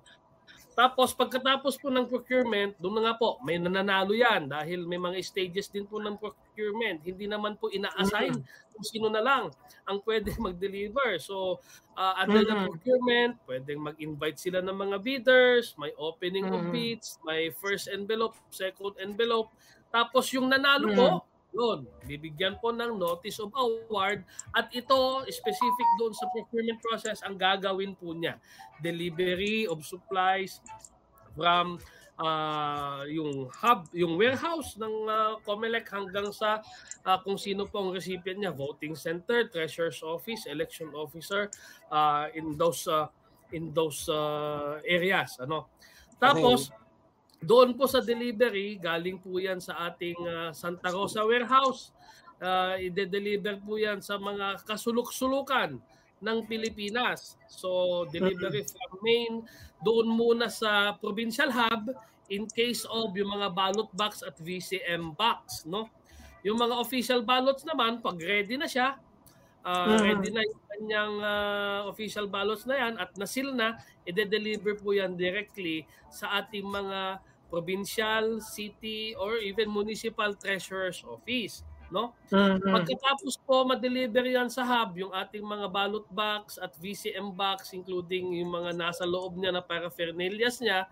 tapos 0.72 1.12
pagkatapos 1.12 1.75
po 1.75 1.91
ng 1.91 2.08
procurement, 2.08 2.72
doon 2.80 2.96
na 3.00 3.12
nga 3.12 3.20
po, 3.20 3.38
may 3.44 3.60
nananalo 3.60 4.15
yan 4.15 4.48
dahil 4.48 4.88
may 4.88 4.96
mga 4.96 5.20
stages 5.20 5.68
din 5.68 5.84
po 5.84 6.00
ng 6.00 6.15
procurement. 6.15 7.03
Hindi 7.03 7.27
naman 7.27 7.60
po 7.60 7.68
ina-assign 7.68 8.39
mm-hmm. 8.39 8.72
kung 8.72 8.86
sino 8.88 9.08
na 9.12 9.20
lang 9.20 9.51
ang 9.84 10.00
pwede 10.08 10.32
mag-deliver. 10.39 11.20
So, 11.20 11.60
uh, 12.00 12.15
under 12.24 12.48
mm-hmm. 12.48 12.56
the 12.56 12.70
procurement, 12.72 13.34
pwedeng 13.51 13.84
mag-invite 13.84 14.39
sila 14.39 14.63
ng 14.63 14.74
mga 14.74 14.98
bidders, 15.03 15.75
may 15.75 15.91
opening 16.00 16.48
mm-hmm. 16.48 16.72
of 16.72 16.72
bids, 16.72 17.20
may 17.27 17.51
first 17.51 17.91
envelope, 17.91 18.39
second 18.48 18.96
envelope. 19.03 19.51
Tapos 19.92 20.32
yung 20.32 20.48
nanalo 20.48 20.88
po, 20.96 21.08
yun, 21.52 21.84
bibigyan 22.08 22.56
po 22.64 22.72
ng 22.72 22.96
notice 22.96 23.44
of 23.44 23.52
award 23.52 24.24
at 24.56 24.72
ito 24.72 25.28
specific 25.28 25.88
doon 26.00 26.16
sa 26.16 26.32
procurement 26.32 26.80
process 26.80 27.20
ang 27.28 27.36
gagawin 27.36 27.92
po 28.00 28.16
niya. 28.16 28.40
Delivery 28.80 29.68
of 29.68 29.84
supplies 29.84 30.64
from 31.36 31.76
uh, 32.16 33.04
yung 33.12 33.52
hub, 33.52 33.92
yung 33.92 34.16
warehouse 34.16 34.80
ng 34.80 34.96
uh, 35.12 35.36
COMELEC 35.44 35.92
hanggang 35.92 36.32
sa 36.32 36.64
uh, 37.04 37.18
kung 37.20 37.36
sino 37.36 37.68
po 37.68 37.84
ang 37.84 37.92
recipient 37.92 38.40
niya, 38.40 38.56
voting 38.56 38.96
center, 38.96 39.52
treasurer's 39.52 40.00
office, 40.00 40.48
election 40.48 40.88
officer 40.96 41.52
uh, 41.92 42.32
in 42.32 42.56
those 42.56 42.88
uh, 42.88 43.12
in 43.52 43.76
those 43.76 44.08
uh, 44.08 44.80
areas, 44.88 45.36
ano. 45.44 45.68
Tapos 46.16 46.72
okay 46.72 46.80
doon 47.42 47.74
po 47.74 47.90
sa 47.90 48.06
delivery, 48.06 48.78
galing 48.78 49.18
po 49.18 49.42
yan 49.42 49.58
sa 49.58 49.90
ating 49.90 50.18
uh, 50.30 50.50
Santa 50.54 50.94
Rosa 50.94 51.26
warehouse. 51.26 51.90
Uh, 52.38 52.78
ide-deliver 52.78 53.58
po 53.62 53.82
yan 53.82 54.02
sa 54.02 54.18
mga 54.22 54.62
kasuluk-sulukan 54.66 55.82
ng 56.22 56.38
Pilipinas. 56.46 57.38
So, 57.50 58.06
delivery 58.14 58.62
from 58.66 58.94
Maine, 59.02 59.38
doon 59.82 60.14
muna 60.14 60.54
sa 60.54 60.94
provincial 61.02 61.50
hub 61.50 61.90
in 62.30 62.46
case 62.46 62.86
of 62.86 63.12
yung 63.18 63.34
mga 63.34 63.50
ballot 63.52 63.90
box 63.98 64.22
at 64.22 64.38
VCM 64.38 65.18
box. 65.18 65.66
No? 65.66 65.90
Yung 66.46 66.62
mga 66.62 66.78
official 66.78 67.26
ballots 67.26 67.66
naman, 67.66 68.06
pag 68.06 68.22
ready 68.22 68.54
na 68.54 68.70
siya, 68.70 69.02
uh, 69.66 69.98
ready 69.98 70.30
na 70.30 70.46
yung 70.46 70.64
kanyang 70.70 71.16
uh, 71.22 71.80
official 71.90 72.30
ballots 72.30 72.70
na 72.70 72.78
yan 72.78 72.94
at 73.02 73.10
nasil 73.18 73.50
na, 73.54 73.82
ide-deliver 74.06 74.78
po 74.78 74.94
yan 74.94 75.18
directly 75.18 75.86
sa 76.14 76.42
ating 76.42 76.66
mga 76.66 77.22
provincial, 77.51 78.39
city, 78.39 79.12
or 79.20 79.36
even 79.43 79.67
municipal 79.67 80.31
treasurer's 80.31 81.03
office. 81.03 81.67
No? 81.91 82.15
Mm-hmm. 82.31 82.72
Pagkatapos 82.72 83.36
po 83.43 83.67
ma-deliver 83.67 84.24
yan 84.24 84.48
sa 84.48 84.63
hub, 84.63 84.96
yung 84.96 85.12
ating 85.12 85.43
mga 85.43 85.67
ballot 85.67 86.08
box 86.08 86.55
at 86.55 86.72
VCM 86.79 87.36
box, 87.36 87.75
including 87.75 88.31
yung 88.39 88.48
mga 88.48 88.79
nasa 88.79 89.03
loob 89.03 89.36
niya 89.36 89.51
na 89.51 89.60
paraphernalias 89.60 90.63
niya, 90.63 90.88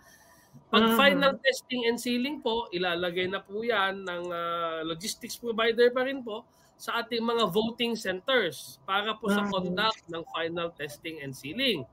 pag 0.70 0.86
mm-hmm. 0.86 1.00
final 1.00 1.34
testing 1.40 1.88
and 1.88 1.98
sealing 1.98 2.44
po, 2.44 2.68
ilalagay 2.70 3.26
na 3.32 3.40
po 3.42 3.64
yan 3.64 4.06
ng 4.06 4.24
uh, 4.30 4.84
logistics 4.86 5.40
provider 5.40 5.90
pa 5.90 6.04
rin 6.04 6.22
po 6.22 6.46
sa 6.80 7.02
ating 7.04 7.20
mga 7.20 7.50
voting 7.50 7.98
centers 7.98 8.78
para 8.86 9.18
po 9.18 9.32
sa 9.32 9.44
mm-hmm. 9.44 9.56
conduct 9.56 10.04
ng 10.08 10.24
final 10.30 10.70
testing 10.76 11.20
and 11.26 11.34
sealing. 11.34 11.88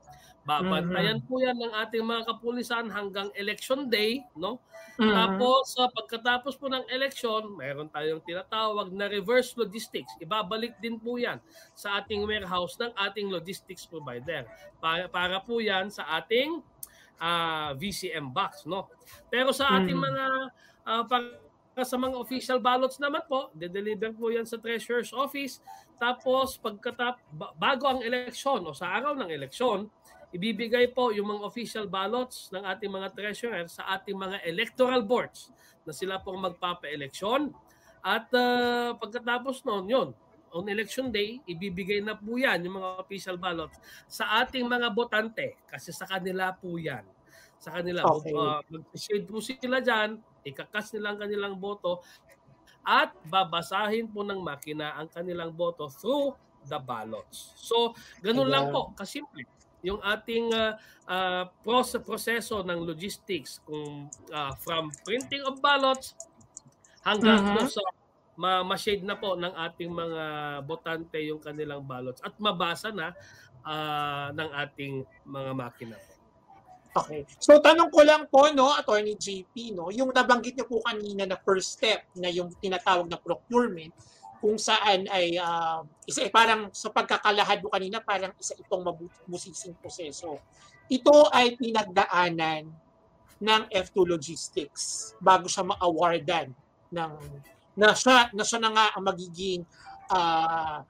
Babantayan 0.47 1.19
mm-hmm. 1.19 1.27
po 1.27 1.43
yan 1.43 1.59
ng 1.59 1.73
ating 1.75 2.07
mga 2.07 2.23
kapulisan 2.23 2.87
hanggang 2.87 3.27
election 3.35 3.91
day, 3.91 4.23
no? 4.39 4.63
Mm-hmm. 4.95 5.11
Tapos 5.11 5.75
sa 5.75 5.85
uh, 5.85 5.89
pagkatapos 5.91 6.55
po 6.55 6.71
ng 6.71 6.87
election, 6.87 7.51
mayroon 7.59 7.91
tayong 7.91 8.23
tinatawag 8.23 8.95
na 8.95 9.11
reverse 9.11 9.51
logistics. 9.59 10.15
Ibabalik 10.23 10.79
din 10.79 11.03
po 11.03 11.19
yan 11.19 11.43
sa 11.75 11.99
ating 11.99 12.23
warehouse 12.23 12.79
ng 12.79 12.95
ating 12.95 13.27
logistics 13.27 13.83
provider. 13.83 14.47
Para, 14.79 15.11
para 15.11 15.43
po 15.43 15.59
yan 15.59 15.91
sa 15.91 16.07
ating 16.15 16.63
uh, 17.19 17.27
ah, 17.27 17.69
VCM 17.75 18.31
box, 18.31 18.63
no? 18.63 18.87
Pero 19.27 19.51
sa 19.51 19.67
ating 19.75 19.99
mm-hmm. 19.99 20.15
mga 20.15 20.25
uh, 20.87 21.03
pag 21.11 21.23
sa 21.85 21.93
mga 21.93 22.17
official 22.17 22.57
ballots 22.57 22.97
naman 22.97 23.21
po, 23.29 23.53
de-deliver 23.53 24.09
po 24.15 24.33
yan 24.33 24.49
sa 24.49 24.57
treasurer's 24.57 25.13
office. 25.13 25.61
Tapos 26.01 26.57
pagkatap 26.57 27.21
bago 27.59 27.85
ang 27.85 28.01
eleksyon 28.01 28.65
o 28.65 28.73
sa 28.73 28.97
araw 28.97 29.13
ng 29.13 29.29
eleksyon, 29.29 29.85
ibibigay 30.35 30.91
po 30.91 31.15
yung 31.15 31.31
mga 31.31 31.41
official 31.47 31.85
ballots 31.87 32.51
ng 32.51 32.63
ating 32.67 32.91
mga 32.91 33.07
treasurer 33.15 33.65
sa 33.71 33.87
ating 33.95 34.17
mga 34.17 34.43
electoral 34.43 35.03
boards 35.03 35.51
na 35.87 35.95
sila 35.95 36.19
pong 36.19 36.51
magpapa-eleksyon. 36.51 37.55
At 38.03 38.27
uh, 38.35 38.95
pagkatapos 38.99 39.63
noon, 39.63 39.85
yun, 39.87 40.09
on 40.51 40.67
election 40.67 41.11
day, 41.11 41.39
ibibigay 41.47 42.03
na 42.03 42.15
po 42.15 42.35
yan, 42.35 42.59
yung 42.67 42.79
mga 42.79 43.03
official 43.03 43.39
ballots, 43.39 43.79
sa 44.07 44.43
ating 44.43 44.67
mga 44.67 44.91
botante. 44.91 45.59
Kasi 45.67 45.95
sa 45.95 46.03
kanila 46.07 46.51
po 46.55 46.75
yan. 46.75 47.03
Sa 47.57 47.71
kanila. 47.71 48.03
Okay. 48.03 48.35
Uh, 48.35 48.59
mag-shade 48.67 49.27
po 49.27 49.39
sila 49.39 49.79
dyan, 49.79 50.19
ikakas 50.43 50.91
nila 50.95 51.15
ang 51.15 51.19
kanilang 51.23 51.55
boto, 51.55 52.03
at 52.87 53.11
babasahin 53.27 54.07
po 54.07 54.23
ng 54.23 54.39
makina 54.39 54.95
ang 54.95 55.11
kanilang 55.11 55.51
boto 55.51 55.91
through 55.91 56.31
the 56.71 56.79
ballots. 56.79 57.51
So, 57.59 57.91
ganun 58.23 58.47
yeah. 58.47 58.63
lang 58.63 58.65
po, 58.71 58.95
kasimple 58.95 59.43
yung 59.85 60.01
ating 60.01 60.49
uh, 60.53 60.73
uh, 61.05 61.45
proseso 62.01 62.65
ng 62.65 62.79
logistics 62.81 63.61
kung 63.63 64.09
uh, 64.33 64.53
from 64.61 64.89
printing 65.05 65.43
of 65.45 65.61
ballots 65.61 66.17
hanggang 67.05 67.39
uh-huh. 67.39 67.69
sa 67.69 67.81
ma- 68.37 68.65
ma-shade 68.65 69.05
na 69.05 69.17
po 69.17 69.33
ng 69.33 69.53
ating 69.53 69.89
mga 69.89 70.23
botante 70.65 71.17
yung 71.23 71.41
kanilang 71.41 71.85
ballots 71.85 72.21
at 72.21 72.33
mabasa 72.37 72.93
na 72.93 73.13
uh, 73.65 74.29
ng 74.33 74.49
ating 74.67 74.93
mga 75.25 75.51
makina 75.57 75.97
po. 75.97 76.13
Okay. 76.97 77.29
So 77.37 77.61
tanong 77.61 77.93
ko 77.93 78.01
lang 78.01 78.25
po 78.25 78.49
no, 78.49 78.73
Attorney 78.73 79.13
JP 79.13 79.77
no, 79.77 79.93
yung 79.93 80.09
nabanggit 80.09 80.57
niyo 80.57 80.65
po 80.65 80.81
kanina 80.81 81.29
na 81.29 81.37
first 81.37 81.77
step 81.77 82.09
na 82.17 82.29
yung 82.33 82.49
tinatawag 82.57 83.05
na 83.05 83.21
procurement 83.21 83.93
kung 84.37 84.57
saan 84.57 85.09
ay 85.09 85.37
uh, 85.37 85.81
isa 86.05 86.25
eh, 86.25 86.31
parang 86.31 86.69
sa 86.73 86.93
pagkakalahad 86.93 87.61
mo 87.61 87.69
kanina 87.73 88.01
parang 88.01 88.33
isa 88.37 88.53
itong 88.57 88.85
mabusising 88.85 89.75
proseso. 89.77 90.41
Ito 90.87 91.33
ay 91.33 91.59
pinagdaanan 91.59 92.63
ng 93.37 93.63
F2 93.69 93.97
Logistics 94.07 95.13
bago 95.21 95.45
siya 95.45 95.67
ma-awardan 95.67 96.49
ng 96.93 97.13
na 97.77 97.93
siya, 97.93 98.33
na 98.33 98.41
siya 98.41 98.59
na 98.61 98.73
nga 98.73 98.85
ang 98.97 99.05
magiging 99.05 99.61
uh, 100.09 100.81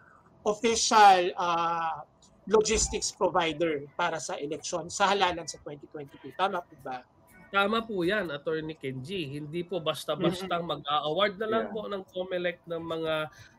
official 0.47 1.35
uh, 1.35 1.99
logistics 2.47 3.11
provider 3.11 3.83
para 3.99 4.23
sa 4.23 4.39
eleksyon 4.39 4.87
sa 4.87 5.11
halalan 5.11 5.43
sa 5.43 5.59
2022. 5.59 6.31
Tama 6.39 6.63
po 6.63 6.75
ba? 6.79 7.03
Tama 7.47 7.79
po 7.87 8.03
yan, 8.03 8.27
Attorney 8.27 8.75
Kenji. 8.75 9.39
Hindi 9.39 9.63
po 9.63 9.79
basta-basta 9.79 10.59
mag-award 10.59 11.39
na 11.39 11.47
lang 11.47 11.63
yeah. 11.71 11.73
po 11.73 11.79
ng 11.87 12.03
COMELEC 12.11 12.57
ng 12.67 12.83
mga 12.83 13.13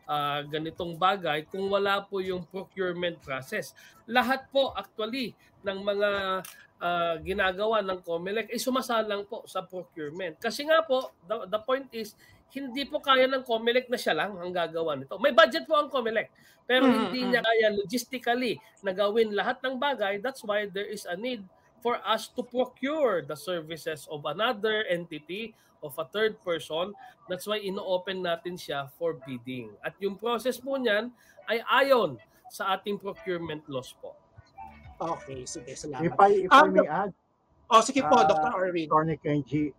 uh, 0.04 0.40
ganitong 0.48 0.92
bagay 1.00 1.48
kung 1.48 1.72
wala 1.72 2.04
po 2.04 2.20
yung 2.20 2.44
procurement 2.48 3.16
process. 3.24 3.72
Lahat 4.04 4.44
po 4.52 4.76
actually 4.76 5.32
ng 5.64 5.78
mga 5.80 6.10
uh, 6.80 7.14
ginagawa 7.24 7.80
ng 7.80 8.00
COMELEC 8.04 8.52
ay 8.52 8.60
sumasalang 8.60 9.24
po 9.24 9.44
sa 9.48 9.64
procurement. 9.64 10.36
Kasi 10.36 10.68
nga 10.68 10.84
po, 10.84 11.12
the, 11.24 11.48
the 11.48 11.60
point 11.64 11.88
is, 11.96 12.12
hindi 12.52 12.88
po 12.88 13.00
kaya 13.00 13.28
ng 13.28 13.44
COMELEC 13.44 13.92
na 13.92 14.00
siya 14.00 14.16
lang 14.16 14.32
ang 14.36 14.52
gagawa 14.52 14.96
nito. 14.96 15.20
May 15.20 15.36
budget 15.36 15.68
po 15.68 15.76
ang 15.76 15.92
COMELEC, 15.92 16.32
pero 16.64 16.88
mm-hmm. 16.88 17.00
hindi 17.08 17.20
niya 17.28 17.40
kaya 17.44 17.68
logistically 17.76 18.56
na 18.80 18.96
gawin 18.96 19.36
lahat 19.36 19.60
ng 19.60 19.76
bagay. 19.76 20.20
That's 20.20 20.40
why 20.40 20.64
there 20.68 20.88
is 20.88 21.04
a 21.04 21.16
need 21.16 21.44
for 21.80 21.98
us 22.02 22.28
to 22.34 22.42
procure 22.42 23.22
the 23.22 23.36
services 23.36 24.08
of 24.10 24.24
another 24.26 24.84
entity 24.88 25.54
of 25.82 25.94
a 25.98 26.06
third 26.10 26.38
person. 26.42 26.92
That's 27.30 27.46
why 27.46 27.62
ino-open 27.62 28.24
natin 28.24 28.58
siya 28.58 28.90
for 28.98 29.18
bidding. 29.22 29.70
At 29.84 29.94
yung 30.02 30.18
process 30.18 30.58
po 30.58 30.74
niyan 30.74 31.14
ay 31.46 31.62
ayon 31.84 32.18
sa 32.50 32.74
ating 32.74 32.98
procurement 32.98 33.62
laws 33.70 33.94
po. 33.98 34.16
Okay, 34.98 35.46
sige, 35.46 35.78
salamat. 35.78 36.02
If 36.02 36.16
I, 36.18 36.30
if 36.48 36.50
um, 36.50 36.74
I 36.74 36.82
may 36.82 36.88
add, 36.88 37.12
Oh, 37.68 37.84
sige 37.84 38.00
po, 38.00 38.16
uh, 38.16 38.24
Dr. 38.24 38.48
Arvin. 38.48 38.88
Attorney 38.88 39.20
Kenji, 39.20 39.76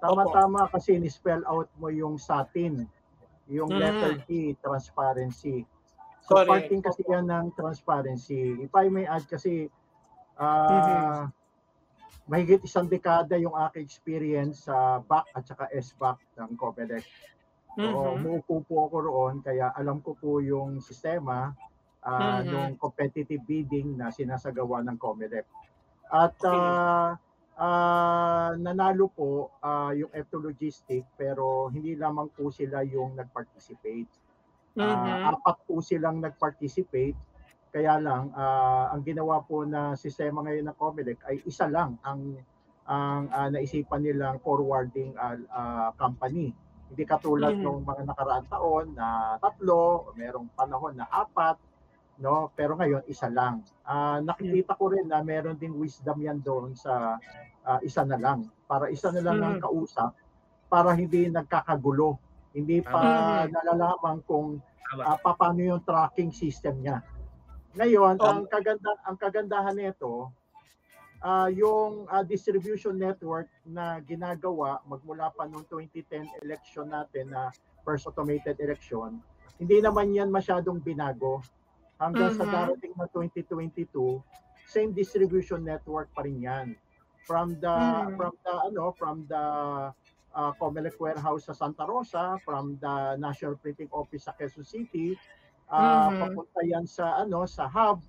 Tama-tama 0.00 0.64
kasi 0.72 0.96
ni-spell 0.96 1.44
out 1.44 1.68
mo 1.76 1.92
yung 1.92 2.16
satin, 2.16 2.88
yung 3.52 3.68
mm. 3.68 3.78
letter 3.78 4.12
T, 4.24 4.56
transparency. 4.64 5.68
So 6.24 6.40
Correct. 6.40 6.48
parting 6.48 6.80
kasi 6.80 7.04
yan 7.04 7.28
ng 7.28 7.52
transparency. 7.52 8.56
If 8.64 8.72
I 8.72 8.88
may 8.88 9.04
add 9.04 9.28
kasi, 9.28 9.68
uh, 10.40 10.48
mm-hmm. 10.72 11.39
Mahigit 12.30 12.62
isang 12.62 12.86
dekada 12.86 13.34
yung 13.34 13.58
aking 13.66 13.82
experience 13.82 14.70
sa 14.70 15.02
back 15.02 15.26
at 15.34 15.42
saka 15.42 15.66
S-back 15.74 16.22
ng 16.38 16.54
COMELEC. 16.54 17.02
So, 17.74 17.82
mm-hmm. 17.82 18.22
umuupo 18.22 18.54
po 18.70 18.86
ako 18.86 18.96
roon, 19.02 19.34
kaya 19.42 19.74
alam 19.74 19.98
ko 19.98 20.14
po 20.14 20.38
yung 20.38 20.78
sistema 20.78 21.50
uh, 22.06 22.38
mm-hmm. 22.38 22.54
ng 22.54 22.70
competitive 22.78 23.42
bidding 23.42 23.98
na 23.98 24.14
sinasagawa 24.14 24.86
ng 24.86 24.94
COMELEC. 24.94 25.46
At 26.10 26.38
uh, 26.46 27.18
uh, 27.58 28.50
nanalo 28.62 29.10
po 29.10 29.50
uh, 29.58 29.90
yung 29.90 30.10
Epto 30.14 30.38
Logistic 30.38 31.02
pero 31.18 31.66
hindi 31.66 31.98
lamang 31.98 32.30
po 32.30 32.54
sila 32.54 32.86
yung 32.86 33.18
nag-participate. 33.18 34.10
Uh, 34.78 34.86
mm-hmm. 34.86 35.34
Apat 35.34 35.56
po 35.66 35.82
silang 35.82 36.22
nag-participate 36.22 37.18
kaya 37.70 38.02
lang 38.02 38.34
uh, 38.34 38.90
ang 38.90 39.02
ginawa 39.06 39.42
po 39.46 39.62
na 39.62 39.94
sistema 39.94 40.42
ngayon 40.42 40.70
ng 40.70 40.76
Comelec 40.76 41.18
ay 41.26 41.42
isa 41.46 41.70
lang 41.70 41.98
ang 42.02 42.38
ang 42.90 43.30
uh, 43.30 43.48
naisipan 43.54 44.02
nilang 44.02 44.42
forwarding 44.42 45.14
uh, 45.14 45.38
uh, 45.54 45.88
company. 45.94 46.50
Hindi 46.90 47.06
katulad 47.06 47.54
mm-hmm. 47.54 47.70
ng 47.70 47.86
mga 47.86 48.02
nakaraang 48.02 48.48
taon 48.50 48.86
na 48.98 49.38
tatlo, 49.38 50.10
merong 50.18 50.50
panahon 50.58 50.98
na 50.98 51.06
apat, 51.06 51.54
no? 52.18 52.50
Pero 52.58 52.74
ngayon 52.74 53.06
isa 53.06 53.30
lang. 53.30 53.62
Uh, 53.86 54.18
nakikita 54.26 54.74
ko 54.74 54.90
rin 54.90 55.06
na 55.06 55.22
meron 55.22 55.54
ding 55.54 55.78
wisdom 55.78 56.18
yan 56.18 56.42
doon 56.42 56.74
sa 56.74 57.22
uh, 57.62 57.78
isa 57.86 58.02
na 58.02 58.18
lang 58.18 58.50
para 58.66 58.90
isa 58.90 59.14
na 59.14 59.22
lang 59.22 59.38
mm. 59.38 59.46
ang 59.46 59.58
kausap 59.62 60.10
para 60.66 60.90
hindi 60.98 61.30
nagkakagulo 61.30 62.18
hindi 62.50 62.82
pa 62.82 63.46
mm. 63.46 63.54
nalalaman 63.54 64.18
kung 64.26 64.58
uh, 64.98 65.16
paano 65.22 65.60
yung 65.62 65.82
tracking 65.86 66.34
system 66.34 66.82
niya 66.82 66.98
ngayon 67.78 68.18
oh. 68.18 68.26
ang 68.26 68.40
kaganda 68.50 68.90
ang 69.06 69.16
kagandahan 69.18 69.76
nito 69.76 70.30
uh, 71.22 71.48
yung 71.52 72.06
uh, 72.10 72.24
distribution 72.26 72.98
network 72.98 73.46
na 73.62 74.02
ginagawa 74.02 74.82
magmula 74.88 75.30
pa 75.30 75.46
noong 75.46 75.66
2010 75.68 76.42
election 76.42 76.90
natin 76.90 77.30
na 77.30 77.54
first 77.86 78.06
automated 78.10 78.58
election 78.58 79.22
hindi 79.60 79.78
naman 79.78 80.10
yan 80.10 80.32
masyadong 80.32 80.82
binago 80.82 81.44
hanggang 82.00 82.34
mm-hmm. 82.34 82.48
sa 82.50 82.66
darating 82.66 82.94
na 82.96 83.06
2022 83.12 83.86
same 84.66 84.90
distribution 84.94 85.62
network 85.62 86.10
pa 86.16 86.26
rin 86.26 86.40
yan 86.42 86.68
from 87.26 87.54
the 87.60 87.70
mm. 87.70 88.16
from 88.16 88.34
the 88.42 88.54
ano 88.66 88.90
from 88.96 89.16
the 89.28 89.44
uh, 90.34 90.52
Comelec 90.58 90.98
warehouse 90.98 91.46
sa 91.46 91.54
Santa 91.54 91.86
Rosa, 91.86 92.38
from 92.44 92.78
the 92.80 93.16
National 93.18 93.58
Printing 93.58 93.90
Office 93.90 94.26
sa 94.26 94.32
Quezon 94.34 94.66
City, 94.66 95.18
uh, 95.70 95.78
mm-hmm. 95.78 96.20
papunta 96.20 96.60
yan 96.66 96.84
sa 96.84 97.22
ano 97.22 97.46
sa 97.46 97.70
hub. 97.70 98.02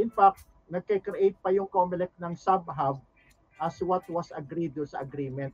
In 0.00 0.08
fact, 0.08 0.48
nagke-create 0.72 1.36
pa 1.44 1.52
yung 1.52 1.68
Comelec 1.68 2.10
ng 2.16 2.32
sub-hub 2.32 2.98
as 3.60 3.76
what 3.84 4.02
was 4.08 4.32
agreed 4.32 4.74
sa 4.88 5.04
agreement 5.04 5.52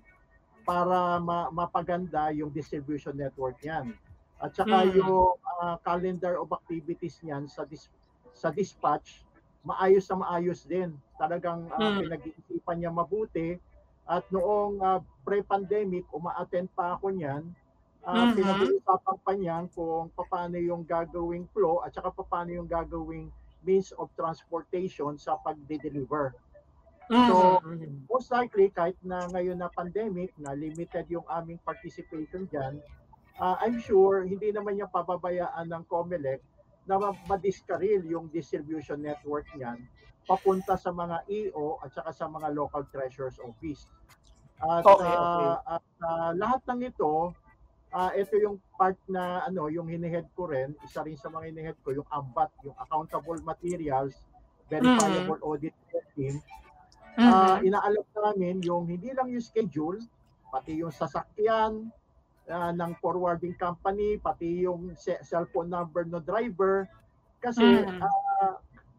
para 0.62 1.18
ma- 1.18 1.50
mapaganda 1.50 2.30
yung 2.32 2.54
distribution 2.54 3.18
network 3.18 3.58
niyan. 3.60 3.92
At 4.38 4.54
saka 4.54 4.86
mm-hmm. 4.86 4.98
yung 5.02 5.34
uh, 5.58 5.76
calendar 5.82 6.38
of 6.38 6.54
activities 6.54 7.18
niyan 7.26 7.50
sa 7.50 7.66
dis- 7.66 7.90
sa 8.30 8.54
dispatch 8.54 9.26
maayos 9.66 10.06
na 10.08 10.16
maayos 10.24 10.64
din. 10.64 10.94
Talagang 11.20 11.68
uh, 11.68 11.76
mm. 11.76 11.98
pinag-iisipan 12.06 12.76
niya 12.80 12.88
mabuti. 12.88 13.60
At 14.08 14.24
noong 14.32 14.80
uh, 14.80 15.00
pre-pandemic, 15.26 16.08
uma-attend 16.14 16.72
pa 16.72 16.96
ako 16.96 17.12
niyan. 17.12 17.44
Uh, 18.06 18.14
mm-hmm. 18.14 18.34
Pinag-uusapan 18.40 19.16
pa 19.20 19.32
niyan 19.36 19.64
kung 19.74 20.08
paano 20.14 20.56
yung 20.56 20.82
gagawing 20.86 21.44
flow 21.50 21.82
at 21.84 21.92
saka 21.92 22.14
paano 22.14 22.54
yung 22.54 22.68
gagawing 22.70 23.28
means 23.66 23.90
of 23.98 24.08
transportation 24.14 25.18
sa 25.18 25.36
pagde-deliver. 25.42 26.32
Mm-hmm. 27.08 27.28
So, 27.28 27.64
most 28.08 28.28
likely, 28.28 28.68
kahit 28.68 28.96
na 29.00 29.24
ngayon 29.32 29.60
na 29.60 29.72
pandemic, 29.72 30.32
na 30.36 30.52
limited 30.52 31.08
yung 31.08 31.24
aming 31.32 31.56
participation 31.64 32.44
dyan, 32.52 32.80
uh, 33.40 33.56
I'm 33.64 33.80
sure 33.80 34.28
hindi 34.28 34.52
naman 34.52 34.76
niya 34.76 34.92
pababayaan 34.92 35.72
ng 35.72 35.82
COMELEC 35.88 36.40
na 36.88 37.12
madiskaril 37.28 38.04
yung 38.08 38.28
distribution 38.32 39.00
network 39.00 39.44
niyan 39.56 39.84
papunta 40.28 40.76
sa 40.76 40.92
mga 40.92 41.24
EO 41.28 41.80
at 41.80 41.92
saka 41.96 42.12
sa 42.12 42.28
mga 42.28 42.52
local 42.52 42.84
treasurer's 42.92 43.40
office. 43.40 43.88
At, 44.60 44.84
okay, 44.84 45.08
okay. 45.08 45.16
Uh, 45.16 45.56
at 45.80 45.84
uh, 46.04 46.30
lahat 46.36 46.60
ng 46.68 46.80
ito, 46.92 47.32
uh, 47.92 48.10
ito 48.12 48.36
yung 48.36 48.60
part 48.76 48.98
na 49.08 49.44
ano, 49.46 49.68
yung 49.72 49.88
hinihead 49.88 50.28
ko 50.36 50.48
rin, 50.48 50.76
isa 50.84 51.04
rin 51.04 51.16
sa 51.16 51.32
mga 51.32 51.52
hinihead 51.52 51.78
ko, 51.84 51.92
yung 51.92 52.08
AMBAT, 52.08 52.50
yung 52.64 52.76
Accountable 52.76 53.40
Materials, 53.44 54.14
Verifiable 54.68 55.40
mm-hmm. 55.40 55.48
Audit 55.48 55.74
Team. 56.12 56.42
Uh, 57.18 57.24
mm-hmm. 57.24 57.66
Inaalam 57.72 58.06
namin 58.14 58.56
yung 58.62 58.84
hindi 58.86 59.10
lang 59.16 59.32
yung 59.32 59.42
schedule, 59.42 59.98
pati 60.52 60.80
yung 60.80 60.92
sasakyan, 60.92 61.90
uh, 62.48 62.72
ng 62.72 62.92
forwarding 63.00 63.56
company, 63.56 64.20
pati 64.20 64.64
yung 64.64 64.96
cellphone 64.98 65.72
number 65.72 66.04
no 66.04 66.20
driver. 66.20 66.88
Kasi 67.38 67.62
mm-hmm. 67.62 68.02
uh, 68.02 68.54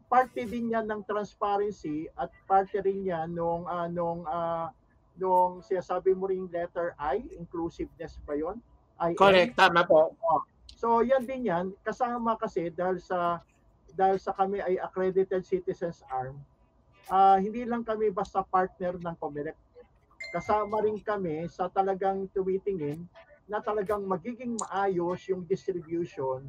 parte 0.10 0.42
din 0.48 0.74
yan 0.74 0.90
ng 0.90 1.06
transparency 1.06 2.10
at 2.18 2.34
parte 2.50 2.82
rin 2.82 3.06
yan 3.06 3.30
nung, 3.36 3.70
uh, 3.70 3.86
nung, 3.86 4.26
uh, 4.26 4.74
nung 5.20 5.62
sinasabi 5.62 6.16
mo 6.16 6.26
ring 6.32 6.50
letter 6.50 6.96
I, 6.98 7.22
inclusiveness 7.38 8.18
ba 8.26 8.34
yun? 8.34 8.58
I 9.00 9.16
Correct, 9.16 9.56
tama 9.56 9.88
po. 9.88 10.14
Oh. 10.20 10.44
So 10.80 11.04
yan 11.04 11.28
din 11.28 11.48
yan, 11.48 11.76
kasama 11.84 12.36
kasi 12.40 12.72
dahil 12.72 13.00
sa 13.04 13.44
dahil 13.96 14.16
sa 14.16 14.32
kami 14.32 14.64
ay 14.64 14.80
accredited 14.80 15.44
citizens 15.44 16.04
arm, 16.08 16.40
uh, 17.12 17.36
hindi 17.36 17.68
lang 17.68 17.84
kami 17.84 18.12
basta 18.14 18.44
partner 18.44 18.96
ng 18.96 19.16
Comelec. 19.20 19.58
Kasama 20.30 20.84
rin 20.84 21.00
kami 21.02 21.50
sa 21.52 21.68
talagang 21.68 22.30
tumitingin 22.32 23.04
na 23.50 23.60
talagang 23.60 24.06
magiging 24.06 24.54
maayos 24.56 25.26
yung 25.26 25.42
distribution 25.44 26.46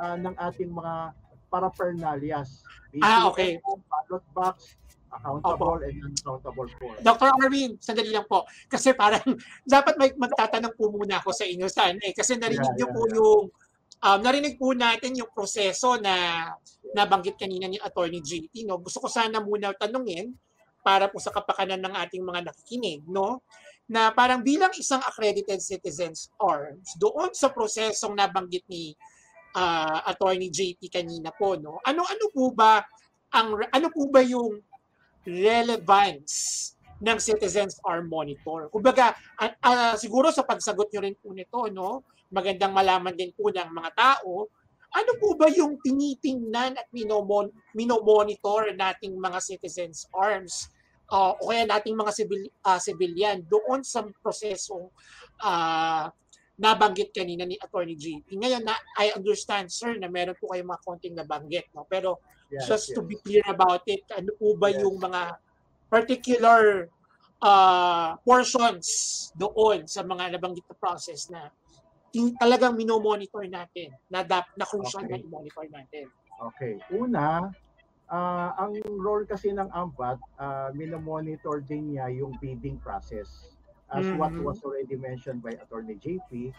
uh, 0.00 0.16
ng 0.16 0.32
ating 0.38 0.72
mga 0.72 1.12
paraphernalias. 1.52 2.64
BCM, 2.88 3.04
ah, 3.04 3.28
okay. 3.28 3.60
Ballot 3.62 4.24
box, 4.32 4.80
accountable 5.12 5.80
Opo. 5.80 5.86
and 5.86 5.96
unaccountable 6.04 6.68
for. 6.76 6.92
Dr. 7.00 7.28
Arvin, 7.32 7.80
sandali 7.80 8.12
lang 8.12 8.26
po. 8.28 8.44
Kasi 8.68 8.92
parang 8.92 9.24
dapat 9.66 9.94
may 9.96 10.10
magtatanong 10.14 10.74
po 10.76 10.92
muna 10.92 11.20
ako 11.20 11.32
sa 11.32 11.44
inyo 11.44 11.66
sana 11.66 12.00
eh. 12.04 12.14
Kasi 12.14 12.36
narinig 12.36 12.64
yeah, 12.64 12.76
niyo 12.76 12.86
yeah, 12.88 12.94
po 12.94 13.02
yeah. 13.04 13.16
yung 13.16 13.42
um, 14.04 14.18
narinig 14.22 14.54
po 14.60 14.72
natin 14.76 15.16
yung 15.18 15.30
proseso 15.32 15.96
na 15.98 16.46
nabanggit 16.94 17.36
kanina 17.36 17.66
ni 17.66 17.80
Attorney 17.80 18.20
JT. 18.20 18.64
No? 18.68 18.80
Gusto 18.80 19.04
ko 19.04 19.08
sana 19.08 19.40
muna 19.40 19.74
tanungin 19.76 20.32
para 20.84 21.10
po 21.10 21.20
sa 21.20 21.34
kapakanan 21.34 21.84
ng 21.84 21.94
ating 22.06 22.24
mga 22.24 22.48
nakikinig, 22.48 23.04
no? 23.04 23.44
na 23.88 24.12
parang 24.12 24.44
bilang 24.44 24.70
isang 24.76 25.00
accredited 25.00 25.64
citizens 25.64 26.28
arms, 26.36 26.92
doon 27.00 27.32
sa 27.32 27.48
prosesong 27.48 28.12
nabanggit 28.12 28.68
ni 28.68 28.92
uh, 29.56 30.04
Attorney 30.04 30.52
JT 30.52 30.92
kanina 30.92 31.32
po, 31.32 31.56
no? 31.56 31.80
Ano-ano 31.88 32.28
po 32.28 32.52
ba 32.52 32.84
ang 33.32 33.56
ano 33.72 33.88
po 33.88 34.08
ba 34.12 34.20
yung 34.20 34.60
relevance 35.28 36.72
ng 36.98 37.18
Citizens 37.20 37.78
Arm 37.86 38.10
Monitor. 38.10 38.72
Kumbaga, 38.72 39.14
uh, 39.38 39.52
uh, 39.62 39.94
siguro 39.94 40.34
sa 40.34 40.42
pagsagot 40.42 40.90
nyo 40.90 41.00
rin 41.04 41.16
po 41.20 41.30
nito, 41.30 41.68
no, 41.70 42.02
magandang 42.32 42.74
malaman 42.74 43.14
din 43.14 43.30
po 43.36 43.52
ng 43.52 43.70
mga 43.70 43.90
tao, 43.94 44.50
ano 44.88 45.12
po 45.20 45.36
ba 45.36 45.52
yung 45.52 45.76
tinitingnan 45.84 46.80
at 46.80 46.88
minomon, 46.90 47.52
minomonitor 47.76 48.72
nating 48.72 49.20
mga 49.20 49.38
citizens 49.44 50.08
arms 50.16 50.72
uh, 51.12 51.36
o 51.36 51.52
kaya 51.52 51.68
nating 51.68 51.96
mga 51.96 52.12
civil, 52.12 52.40
uh, 52.64 52.80
civilian 52.80 53.44
doon 53.44 53.84
sa 53.84 54.04
prosesong 54.24 54.88
uh, 55.44 56.08
nabanggit 56.58 57.14
kanina 57.14 57.46
ni 57.46 57.54
Attorney 57.60 57.94
JP. 57.94 58.34
Ngayon, 58.34 58.66
na, 58.66 58.74
I 58.98 59.14
understand, 59.14 59.70
sir, 59.70 59.94
na 59.94 60.10
meron 60.10 60.34
po 60.34 60.50
kayong 60.50 60.66
mga 60.66 60.82
konting 60.82 61.14
nabanggit. 61.14 61.70
No? 61.70 61.86
Pero 61.86 62.18
yes, 62.50 62.68
just 62.68 62.86
yes. 62.92 62.96
to 62.96 63.00
be 63.04 63.16
clear 63.20 63.44
about 63.48 63.84
it, 63.86 64.04
ano 64.12 64.32
po 64.36 64.56
ba 64.56 64.72
yes. 64.72 64.80
yung 64.82 64.96
mga 65.00 65.22
particular 65.88 66.88
uh, 67.42 68.16
portions 68.22 68.86
doon 69.38 69.86
sa 69.86 70.04
mga 70.04 70.36
nabanggit 70.36 70.64
na 70.68 70.76
process 70.76 71.30
na 71.32 71.48
talagang 72.40 72.74
minomonitor 72.74 73.44
natin, 73.46 73.92
na, 74.08 74.24
dap, 74.24 74.48
na 74.56 74.64
crucial 74.64 75.04
okay. 75.04 75.12
na 75.12 75.16
i-monitor 75.20 75.66
natin. 75.68 76.08
Okay. 76.38 76.80
Una, 76.94 77.52
uh, 78.08 78.50
ang 78.56 78.80
role 78.98 79.28
kasi 79.28 79.52
ng 79.52 79.68
AMPAT, 79.70 80.18
uh, 80.40 80.68
minomonitor 80.72 81.60
din 81.62 81.94
niya 81.94 82.08
yung 82.10 82.34
bidding 82.40 82.80
process 82.80 83.54
as 83.92 84.04
mm-hmm. 84.04 84.20
what 84.20 84.32
was 84.40 84.60
already 84.64 84.96
mentioned 84.96 85.40
by 85.40 85.52
Attorney 85.56 85.96
JP 85.96 86.52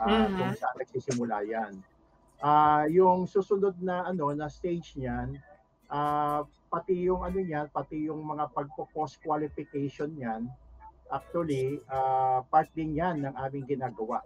uh, 0.00 0.08
mm-hmm. 0.08 0.36
kung 0.36 0.52
saan 0.56 0.76
nagsisimula 0.80 1.36
yan. 1.44 1.72
Uh, 2.40 2.88
yung 2.88 3.28
susunod 3.28 3.76
na 3.84 4.08
ano 4.08 4.32
na 4.32 4.48
stage 4.48 4.96
niyan, 4.96 5.36
uh, 5.92 6.40
pati 6.72 6.96
yung 7.04 7.20
ano 7.20 7.36
niyan, 7.36 7.68
pati 7.68 8.08
yung 8.08 8.24
mga 8.24 8.48
pagpo-post 8.56 9.20
qualification 9.20 10.08
niyan, 10.16 10.48
actually 11.12 11.82
uh, 11.90 12.40
part 12.48 12.70
din 12.72 12.96
yan 12.96 13.20
ng 13.26 13.34
aming 13.36 13.66
ginagawa. 13.68 14.24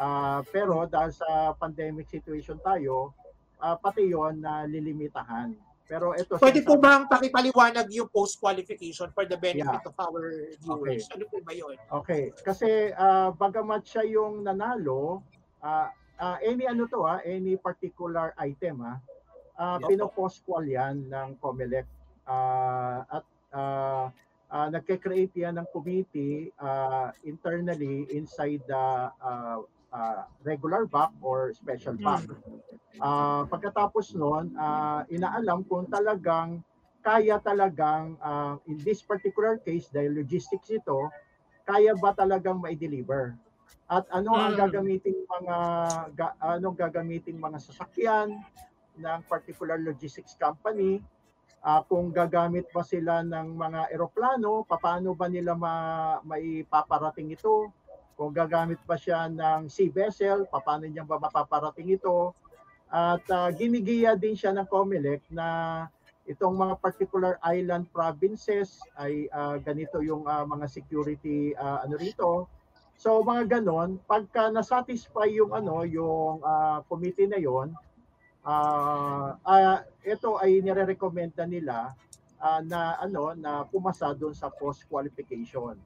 Uh, 0.00 0.40
pero 0.48 0.88
dahil 0.88 1.12
sa 1.12 1.52
pandemic 1.54 2.08
situation 2.08 2.56
tayo, 2.64 3.12
uh, 3.60 3.76
pati 3.76 4.08
yon 4.08 4.40
na 4.40 4.64
lilimitahan. 4.64 5.52
Pero 5.90 6.14
ito 6.14 6.38
Pwede 6.38 6.62
po 6.62 6.78
bang 6.78 7.10
pakipaliwanag 7.10 7.90
yung 7.90 8.06
post-qualification 8.08 9.10
for 9.10 9.26
the 9.26 9.34
benefit 9.34 9.82
yeah. 9.82 9.90
of 9.90 9.94
our 9.98 10.22
viewers? 10.62 11.04
Okay. 11.10 11.14
Ano 11.18 11.24
po 11.26 11.36
ba 11.42 11.52
yun? 11.52 11.76
Okay. 12.00 12.22
Kasi 12.46 12.94
uh, 12.94 13.34
bagamat 13.34 13.82
siya 13.82 14.06
yung 14.06 14.46
nanalo, 14.46 15.20
uh, 15.60 15.90
uh, 16.20 16.36
any 16.44 16.68
ano 16.68 16.84
to 16.86 17.02
ha, 17.08 17.24
any 17.24 17.56
particular 17.56 18.36
item 18.36 18.84
ha, 18.84 18.94
uh, 19.56 19.76
yes, 19.80 19.88
pinopost-qual 19.88 20.62
yan 20.68 21.08
ng 21.08 21.28
COMELEC 21.40 21.88
uh, 22.28 23.02
at 23.08 23.24
uh, 23.56 24.06
uh, 24.52 24.66
nagke-create 24.68 25.32
yan 25.34 25.56
ng 25.58 25.66
committee 25.72 26.52
uh, 26.60 27.10
internally 27.24 28.06
inside 28.12 28.60
the 28.68 29.10
uh, 29.18 29.58
uh, 29.90 30.22
regular 30.44 30.86
back 30.86 31.10
or 31.24 31.52
special 31.54 31.96
back. 31.98 32.22
Uh, 33.00 33.48
pagkatapos 33.48 34.14
noon, 34.14 34.52
uh, 34.54 35.02
inaalam 35.08 35.64
kung 35.66 35.88
talagang 35.88 36.60
kaya 37.00 37.40
talagang 37.40 38.20
uh, 38.20 38.60
in 38.68 38.76
this 38.84 39.00
particular 39.00 39.56
case 39.56 39.88
dahil 39.88 40.20
logistics 40.20 40.68
ito, 40.68 41.08
kaya 41.64 41.96
ba 41.96 42.12
talagang 42.12 42.60
mai-deliver? 42.60 43.32
At 43.90 44.06
ano 44.14 44.38
ang 44.38 44.54
hmm. 44.54 44.60
gagamiting 44.62 45.18
mga 45.26 45.56
ga, 46.14 46.28
anong 46.56 46.78
gagamiting 46.78 47.38
mga 47.42 47.58
sasakyan 47.58 48.38
ng 48.98 49.20
particular 49.26 49.78
logistics 49.80 50.38
company? 50.38 51.02
Uh, 51.60 51.84
kung 51.84 52.08
gagamit 52.08 52.64
ba 52.72 52.80
sila 52.80 53.20
ng 53.20 53.52
mga 53.52 53.92
eroplano, 53.92 54.64
paano 54.64 55.12
ba 55.12 55.28
nila 55.28 55.52
ma, 55.52 55.74
maipaparating 56.24 57.36
ito? 57.36 57.68
kung 58.20 58.36
gagamit 58.36 58.76
pa 58.84 59.00
siya 59.00 59.32
ng 59.32 59.72
sea 59.72 59.88
vessel, 59.88 60.44
paano 60.44 60.84
niya 60.84 61.08
ba 61.08 61.16
mapaparating 61.16 61.96
ito. 61.96 62.36
At 62.92 63.24
uh, 63.32 63.48
ginigiya 63.48 64.12
din 64.12 64.36
siya 64.36 64.52
ng 64.52 64.68
COMELEC 64.68 65.24
na 65.32 65.88
itong 66.28 66.52
mga 66.52 66.84
particular 66.84 67.40
island 67.40 67.88
provinces 67.88 68.76
ay 69.00 69.24
uh, 69.32 69.56
ganito 69.64 70.04
yung 70.04 70.28
uh, 70.28 70.44
mga 70.44 70.68
security 70.68 71.56
uh, 71.56 71.80
ano 71.80 71.96
rito. 71.96 72.44
So 73.00 73.24
mga 73.24 73.48
ganon, 73.48 73.96
pagka 74.04 74.52
na-satisfy 74.52 75.32
yung 75.32 75.56
ano 75.56 75.88
yung 75.88 76.44
uh, 76.44 76.84
committee 76.84 77.24
na 77.24 77.40
yon, 77.40 77.72
uh, 78.44 79.40
uh, 79.40 79.80
ito 80.04 80.36
ay 80.36 80.60
nire-recommend 80.60 81.32
na 81.32 81.46
nila 81.48 81.76
uh, 82.44 82.60
na 82.60 83.00
ano 83.00 83.32
na 83.32 83.64
pumasa 83.64 84.12
doon 84.12 84.36
sa 84.36 84.52
post 84.52 84.84
qualification. 84.84 85.80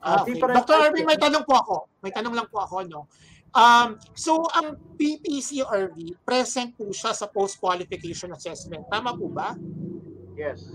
Uh, 0.00 0.24
okay. 0.24 0.40
Dr. 0.40 0.88
Irving, 0.88 1.04
may 1.04 1.20
tanong 1.20 1.44
po 1.44 1.52
ako. 1.52 1.76
May 2.00 2.12
tanong 2.12 2.32
lang 2.32 2.48
po 2.48 2.64
ako, 2.64 2.84
no? 2.88 3.08
Um, 3.54 3.96
so, 4.12 4.44
ang 4.52 4.76
PPCRV, 5.00 6.20
present 6.26 6.76
po 6.76 6.92
siya 6.92 7.16
sa 7.16 7.24
post-qualification 7.24 8.28
assessment. 8.36 8.84
Tama 8.92 9.16
po 9.16 9.32
ba? 9.32 9.56
Yes. 10.36 10.68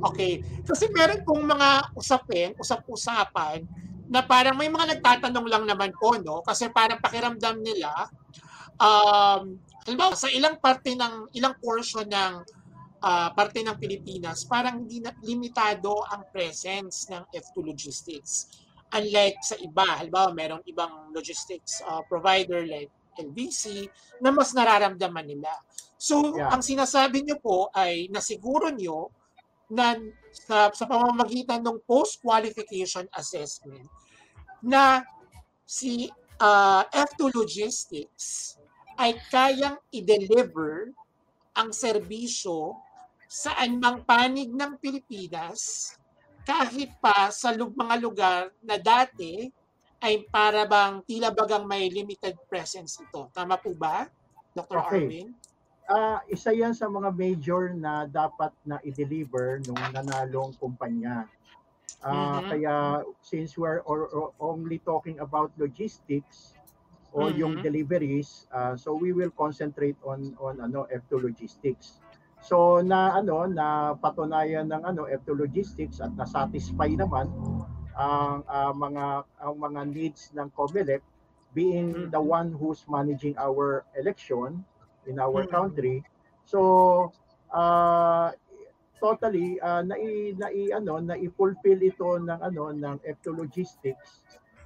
Okay. 0.00 0.40
Kasi 0.64 0.88
meron 0.94 1.20
pong 1.28 1.44
mga 1.44 1.92
usapin, 1.92 2.56
usap-usapan, 2.56 3.68
na 4.08 4.20
parang 4.24 4.56
may 4.56 4.68
mga 4.68 4.98
nagtatanong 4.98 5.46
lang 5.48 5.64
naman 5.64 5.90
po, 5.96 6.16
no? 6.20 6.44
Kasi 6.44 6.68
parang 6.68 7.00
pakiramdam 7.00 7.60
nila, 7.64 7.90
um, 8.76 9.56
halimbawa, 9.88 10.12
sa 10.16 10.28
ilang 10.28 10.60
parte 10.60 10.92
ng, 10.92 11.32
ilang 11.36 11.56
portion 11.60 12.04
ng 12.04 12.34
uh, 13.04 13.28
parte 13.32 13.60
ng 13.64 13.76
Pilipinas, 13.76 14.44
parang 14.48 14.84
hindi 14.84 15.00
na, 15.00 15.12
limitado 15.24 16.04
ang 16.08 16.28
presence 16.32 17.08
ng 17.12 17.24
F2 17.32 17.54
Logistics. 17.64 18.64
Unlike 18.94 19.38
sa 19.42 19.56
iba, 19.58 19.86
halimbawa 19.98 20.30
merong 20.30 20.62
ibang 20.70 21.10
logistics 21.10 21.82
uh, 21.82 22.04
provider 22.06 22.62
like 22.62 22.92
LBC 23.18 23.90
na 24.22 24.30
mas 24.30 24.54
nararamdaman 24.54 25.26
nila. 25.26 25.50
So, 25.98 26.34
yeah. 26.36 26.50
ang 26.52 26.62
sinasabi 26.62 27.22
niyo 27.26 27.42
po 27.42 27.70
ay 27.74 28.06
nasiguro 28.10 28.70
niyo 28.70 29.10
na 29.70 29.96
sa, 30.32 30.68
sa 30.72 30.84
pamamagitan 30.84 31.62
ng 31.64 31.80
post-qualification 31.88 33.08
assessment 33.16 33.86
na 34.64 35.04
si 35.64 36.08
uh, 36.40 36.82
F2 36.92 37.32
Logistics 37.32 38.56
ay 39.00 39.18
kayang 39.30 39.80
i-deliver 39.90 40.94
ang 41.54 41.70
serbisyo 41.70 42.78
saan 43.34 43.82
mang 43.82 44.06
panig 44.06 44.52
ng 44.52 44.78
Pilipinas, 44.78 45.90
kahit 46.46 46.92
pa 47.02 47.32
sa 47.32 47.56
mga 47.56 47.96
lugar 47.98 48.40
na 48.62 48.76
dati 48.78 49.48
ay 50.04 50.28
para 50.28 50.68
bang 50.68 51.00
tila 51.08 51.32
bagang 51.32 51.64
may 51.64 51.88
limited 51.88 52.36
presence 52.46 53.00
ito. 53.00 53.32
Tama 53.32 53.56
po 53.56 53.72
ba, 53.72 54.04
Dr. 54.52 54.78
Okay. 54.84 55.00
Arvin? 55.00 55.28
Uh, 55.84 56.16
isa 56.32 56.48
yan 56.48 56.72
sa 56.72 56.88
mga 56.88 57.12
major 57.12 57.76
na 57.76 58.08
dapat 58.08 58.48
na 58.64 58.80
i-deliver 58.80 59.60
nung 59.68 59.76
nanalong 59.92 60.56
kumpanya. 60.56 61.28
Uh, 62.00 62.08
mm-hmm. 62.08 62.48
Kaya 62.48 62.74
since 63.20 63.56
we're 63.60 63.84
or, 63.84 64.08
or 64.08 64.32
only 64.40 64.80
talking 64.80 65.20
about 65.20 65.52
logistics 65.60 66.56
or 67.12 67.28
mm-hmm. 67.28 67.40
yung 67.40 67.54
deliveries, 67.60 68.48
uh, 68.52 68.72
so 68.76 68.96
we 68.96 69.12
will 69.12 69.32
concentrate 69.36 69.96
on 70.04 70.32
on 70.40 70.56
ano 70.64 70.88
F2 70.88 71.20
logistics. 71.20 72.00
So 72.44 72.84
na 72.84 73.16
ano 73.16 73.48
na 73.48 73.96
patunayan 73.96 74.68
ng 74.68 74.84
ano 74.84 75.08
F2 75.08 75.32
Logistics 75.32 76.04
at 76.04 76.12
na-satisfy 76.12 76.92
naman 76.92 77.32
ang 77.96 78.44
uh, 78.44 78.72
mga 78.76 79.24
ang 79.40 79.54
mga 79.56 79.80
needs 79.88 80.28
ng 80.36 80.52
COMELEC 80.52 81.00
being 81.56 81.96
mm-hmm. 81.96 82.12
the 82.12 82.20
one 82.20 82.52
who's 82.52 82.84
managing 82.84 83.32
our 83.40 83.88
election 83.96 84.60
in 85.06 85.20
our 85.20 85.44
mm-hmm. 85.44 85.54
country. 85.54 85.96
So 86.44 87.12
uh, 87.52 88.32
totally 89.00 89.60
uh, 89.60 89.82
na 89.82 89.96
na 90.38 90.48
ano 90.76 90.94
na 91.00 91.14
i-fulfill 91.16 91.80
ito 91.80 92.18
ng 92.20 92.40
ano 92.40 92.72
ng 92.72 92.96
F2 93.04 93.26
Logistics 93.36 94.24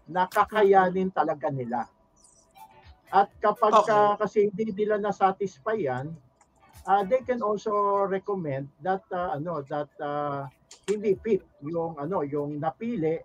nakakayanin 0.09 1.13
talaga 1.13 1.53
nila. 1.53 1.85
At 3.13 3.29
kapag 3.41 3.73
okay. 3.85 3.93
uh, 3.93 4.15
kasi 4.17 4.39
hindi 4.53 4.73
nila 4.73 5.01
na-satisfy 5.01 5.77
yan, 5.77 6.13
uh, 6.89 7.05
they 7.05 7.21
can 7.25 7.45
also 7.45 8.05
recommend 8.09 8.69
that 8.85 9.05
uh, 9.13 9.37
ano 9.37 9.65
that 9.69 9.89
uh, 10.01 10.49
hindi 10.89 11.17
fit 11.21 11.45
yung 11.65 11.97
ano 11.97 12.25
yung 12.25 12.61
napili 12.61 13.21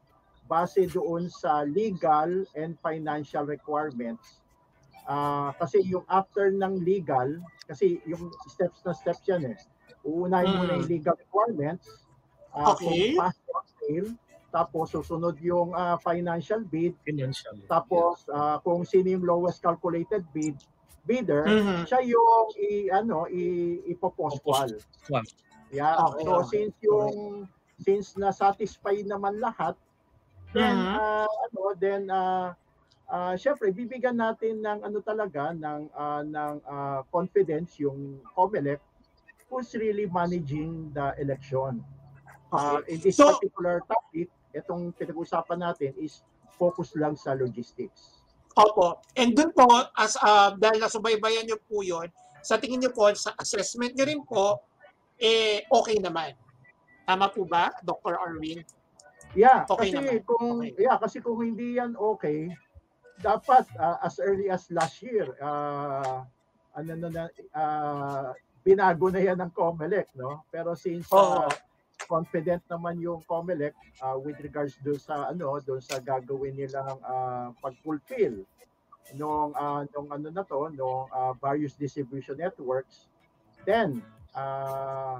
base 0.48 0.88
doon 0.92 1.32
sa 1.32 1.64
legal 1.64 2.44
and 2.56 2.76
financial 2.84 3.48
requirements. 3.48 4.43
Uh, 5.04 5.52
kasi 5.60 5.84
yung 5.84 6.08
after 6.08 6.48
ng 6.52 6.80
legal, 6.80 7.40
kasi 7.68 8.00
yung 8.08 8.32
steps 8.48 8.80
na 8.88 8.96
steps 8.96 9.24
yan 9.28 9.52
eh. 9.52 9.58
Uunahin 10.08 10.48
mm. 10.48 10.58
mo 10.60 10.64
na 10.68 10.80
yung 10.80 10.90
legal 10.90 11.16
requirements. 11.20 12.08
Uh, 12.56 12.72
okay. 12.72 13.16
Kung 13.16 13.20
pass 13.20 13.36
or 13.52 13.64
fail, 13.80 14.08
tapos 14.54 14.94
susunod 14.94 15.36
yung 15.42 15.74
uh, 15.74 15.98
financial 15.98 16.62
bid. 16.62 16.94
Financial. 17.02 17.58
Tapos 17.66 18.24
uh, 18.30 18.62
kung 18.62 18.86
sino 18.86 19.10
yung 19.18 19.26
lowest 19.26 19.66
calculated 19.66 20.22
bid, 20.30 20.54
bidder, 21.10 21.44
mm-hmm. 21.44 21.82
siya 21.90 22.00
yung 22.06 22.46
i 22.62 22.88
ano 22.94 23.26
i 23.28 23.82
ipoposkwal. 23.90 24.70
Yeah. 25.74 25.98
Okay. 25.98 26.24
So 26.24 26.34
since 26.46 26.76
yung 26.86 27.50
since 27.82 28.14
na 28.14 28.30
satisfy 28.30 29.02
naman 29.02 29.42
lahat, 29.42 29.74
then 30.54 30.78
mm-hmm. 30.78 31.02
uh, 31.02 31.28
ano 31.50 31.62
then 31.82 32.02
uh, 32.14 32.54
uh, 33.14 33.34
syempre 33.38 33.70
bibigyan 33.70 34.18
natin 34.18 34.66
ng 34.66 34.82
ano 34.82 34.98
talaga 35.06 35.54
ng 35.54 35.94
uh, 35.94 36.22
ng 36.26 36.56
uh, 36.66 37.00
confidence 37.14 37.78
yung 37.78 38.18
COMELEC 38.34 38.82
who's 39.54 39.70
really 39.78 40.10
managing 40.10 40.90
the 40.98 41.14
election. 41.22 41.86
Uh, 42.50 42.82
in 42.90 42.98
this 43.02 43.18
so, 43.18 43.38
particular 43.38 43.82
topic, 43.86 44.30
itong 44.54 44.94
pinag-usapan 44.98 45.62
natin 45.62 45.94
is 46.02 46.26
focus 46.58 46.94
lang 46.98 47.14
sa 47.18 47.38
logistics. 47.38 48.22
Opo. 48.54 49.02
And 49.18 49.34
dun 49.34 49.50
po, 49.54 49.66
as, 49.98 50.14
uh, 50.22 50.54
dahil 50.58 50.78
nasubaybayan 50.82 51.50
niyo 51.50 51.58
po 51.66 51.82
yun, 51.82 52.10
sa 52.46 52.62
tingin 52.62 52.82
niyo 52.82 52.94
po, 52.94 53.10
sa 53.18 53.34
assessment 53.42 53.98
niyo 53.98 54.06
rin 54.06 54.22
po, 54.22 54.62
eh, 55.18 55.66
okay 55.70 55.98
naman. 55.98 56.38
Tama 57.10 57.34
po 57.34 57.46
ba, 57.50 57.74
Dr. 57.82 58.22
Arwin? 58.22 58.62
Yeah, 59.34 59.66
okay 59.66 59.90
kasi 59.90 59.98
naman. 59.98 60.22
kung 60.30 60.62
okay. 60.62 60.78
yeah, 60.78 60.98
kasi 61.02 61.18
kung 61.18 61.42
hindi 61.42 61.82
yan 61.82 61.98
okay, 61.98 62.54
dapat 63.22 63.68
uh, 63.78 64.02
as 64.02 64.18
early 64.18 64.50
as 64.50 64.66
last 64.72 65.04
year, 65.04 65.30
uh, 65.44 66.26
ano 66.74 66.92
na 66.98 67.30
uh, 67.54 68.34
binago 68.64 69.12
na 69.12 69.22
yan 69.22 69.38
ng 69.44 69.52
COMELEC, 69.54 70.10
no? 70.18 70.48
Pero 70.50 70.74
since 70.74 71.06
uh, 71.14 71.52
confident 72.08 72.64
naman 72.68 73.00
yung 73.00 73.22
COMELEC 73.28 73.76
uh, 74.02 74.18
with 74.20 74.40
regards 74.42 74.76
do 74.82 74.96
sa 74.98 75.30
ano 75.32 75.60
do 75.64 75.80
sa 75.80 76.00
gagawin 76.00 76.56
nilang 76.56 77.00
uh, 77.04 77.52
pag-fulfill 77.60 78.44
nung 79.16 79.52
uh, 79.56 79.84
nung 79.92 80.08
ano 80.12 80.28
na 80.32 80.44
to 80.48 80.72
nung 80.74 81.08
uh, 81.12 81.36
various 81.40 81.76
distribution 81.76 82.40
networks 82.40 83.12
then 83.68 84.00
uh, 84.36 85.20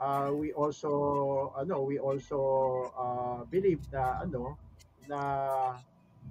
uh, 0.00 0.28
we 0.32 0.52
also 0.56 1.52
ano 1.56 1.84
we 1.84 2.00
also 2.00 2.40
uh, 2.96 3.40
believe 3.48 3.80
na 3.92 4.24
ano 4.24 4.56
na 5.08 5.20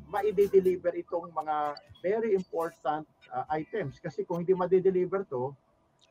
ma-deliver 0.07 0.95
itong 0.95 1.29
mga 1.35 1.75
very 1.99 2.31
important 2.33 3.03
uh, 3.31 3.43
items 3.51 3.99
kasi 3.99 4.23
kung 4.23 4.43
hindi 4.43 4.55
ma-deliver 4.55 5.27
to 5.27 5.51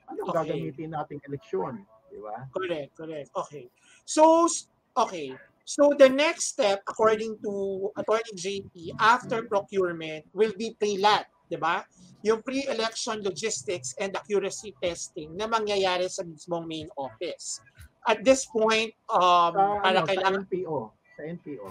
ano 0.07 0.21
okay. 0.31 0.53
gagamitin 0.53 0.93
nating 0.95 1.21
eleksyon 1.27 1.83
Di 2.11 2.19
ba? 2.25 2.37
Correct, 2.49 2.91
correct. 2.97 3.29
Okay. 3.35 3.69
So, 4.09 4.49
okay. 4.97 5.35
So 5.67 5.93
the 5.99 6.09
next 6.09 6.57
step, 6.57 6.87
according 6.87 7.43
to 7.43 7.53
Attorney 7.99 8.35
JP, 8.39 8.97
after 8.97 9.43
procurement 9.45 10.25
will 10.31 10.55
be 10.55 10.79
pre-lat, 10.79 11.27
di 11.51 11.59
ba? 11.59 11.83
Yung 12.23 12.41
pre-election 12.41 13.21
logistics 13.21 13.93
and 13.99 14.15
accuracy 14.15 14.73
testing 14.79 15.35
na 15.35 15.51
mangyayari 15.51 16.07
sa 16.07 16.23
mismong 16.23 16.65
main 16.71 16.89
office. 16.95 17.61
At 18.07 18.23
this 18.23 18.47
point, 18.47 18.95
um, 19.11 19.53
sa, 19.53 19.83
para 19.83 19.99
ano, 20.01 20.09
kailangan... 20.09 20.41
Sa 20.47 20.49
NPO. 20.49 20.77
Sa 21.19 21.23
NPO. 21.27 21.69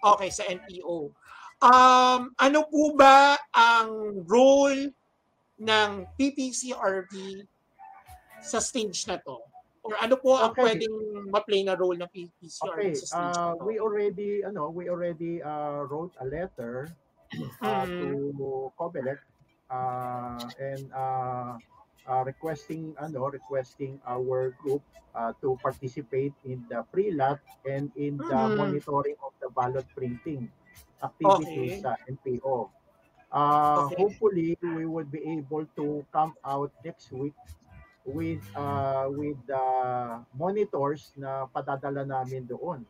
Okay, 0.00 0.30
sa 0.34 0.44
NPO. 0.50 0.96
Um, 1.60 2.32
ano 2.40 2.64
po 2.72 2.96
ba 2.96 3.36
ang 3.52 4.24
role 4.24 4.96
ng 5.60 5.90
PPCRB 6.16 7.44
sa 8.40 8.64
stage 8.64 9.04
na 9.04 9.20
to? 9.20 9.44
Or 9.84 9.92
ano 10.00 10.16
po 10.16 10.40
ang 10.40 10.56
okay. 10.56 10.64
pwedeng 10.64 10.96
ma-play 11.28 11.60
na 11.64 11.76
role 11.76 12.00
ng 12.00 12.08
PCR 12.08 12.80
okay. 12.80 12.96
sa 12.96 13.32
uh, 13.32 13.52
we 13.60 13.76
already 13.76 14.40
ano, 14.40 14.72
we 14.72 14.88
already 14.88 15.44
uh, 15.44 15.84
wrote 15.84 16.16
a 16.20 16.26
letter 16.28 16.88
uh, 17.60 17.84
mm. 17.84 18.32
to 18.36 18.72
COMELEC 18.80 19.20
uh, 19.68 20.40
and 20.56 20.84
uh, 20.96 21.60
uh, 22.08 22.22
requesting 22.24 22.96
ano, 23.00 23.28
requesting 23.28 24.00
our 24.08 24.56
group 24.64 24.80
uh, 25.12 25.36
to 25.44 25.60
participate 25.60 26.32
in 26.48 26.64
the 26.72 26.80
pre-lat 26.88 27.40
and 27.68 27.92
in 28.00 28.16
the 28.16 28.40
mm. 28.48 28.56
monitoring 28.56 29.16
of 29.20 29.32
the 29.44 29.48
ballot 29.52 29.84
printing 29.92 30.48
activities 31.02 31.80
okay. 31.80 31.82
sa 31.82 31.96
NPO. 32.08 32.68
Uh, 33.30 33.86
okay. 33.86 33.96
Hopefully, 33.98 34.58
we 34.60 34.84
would 34.86 35.10
be 35.10 35.22
able 35.38 35.64
to 35.78 36.04
come 36.12 36.34
out 36.44 36.70
next 36.84 37.12
week 37.12 37.36
with 38.04 38.42
uh, 38.56 39.06
with 39.12 39.36
the 39.46 39.56
uh, 39.56 40.24
monitors 40.32 41.12
na 41.16 41.44
padadala 41.52 42.02
namin 42.02 42.48
doon 42.48 42.80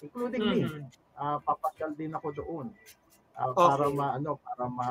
including 0.00 0.42
mm-hmm. 0.42 0.86
me 0.86 1.18
uh, 1.18 1.38
papasyal 1.42 1.92
din 1.98 2.14
ako 2.14 2.28
doon 2.32 2.66
uh, 3.36 3.50
okay. 3.50 3.58
para 3.58 3.84
ma 3.90 4.06
ano 4.16 4.38
para 4.38 4.64
ma, 4.70 4.90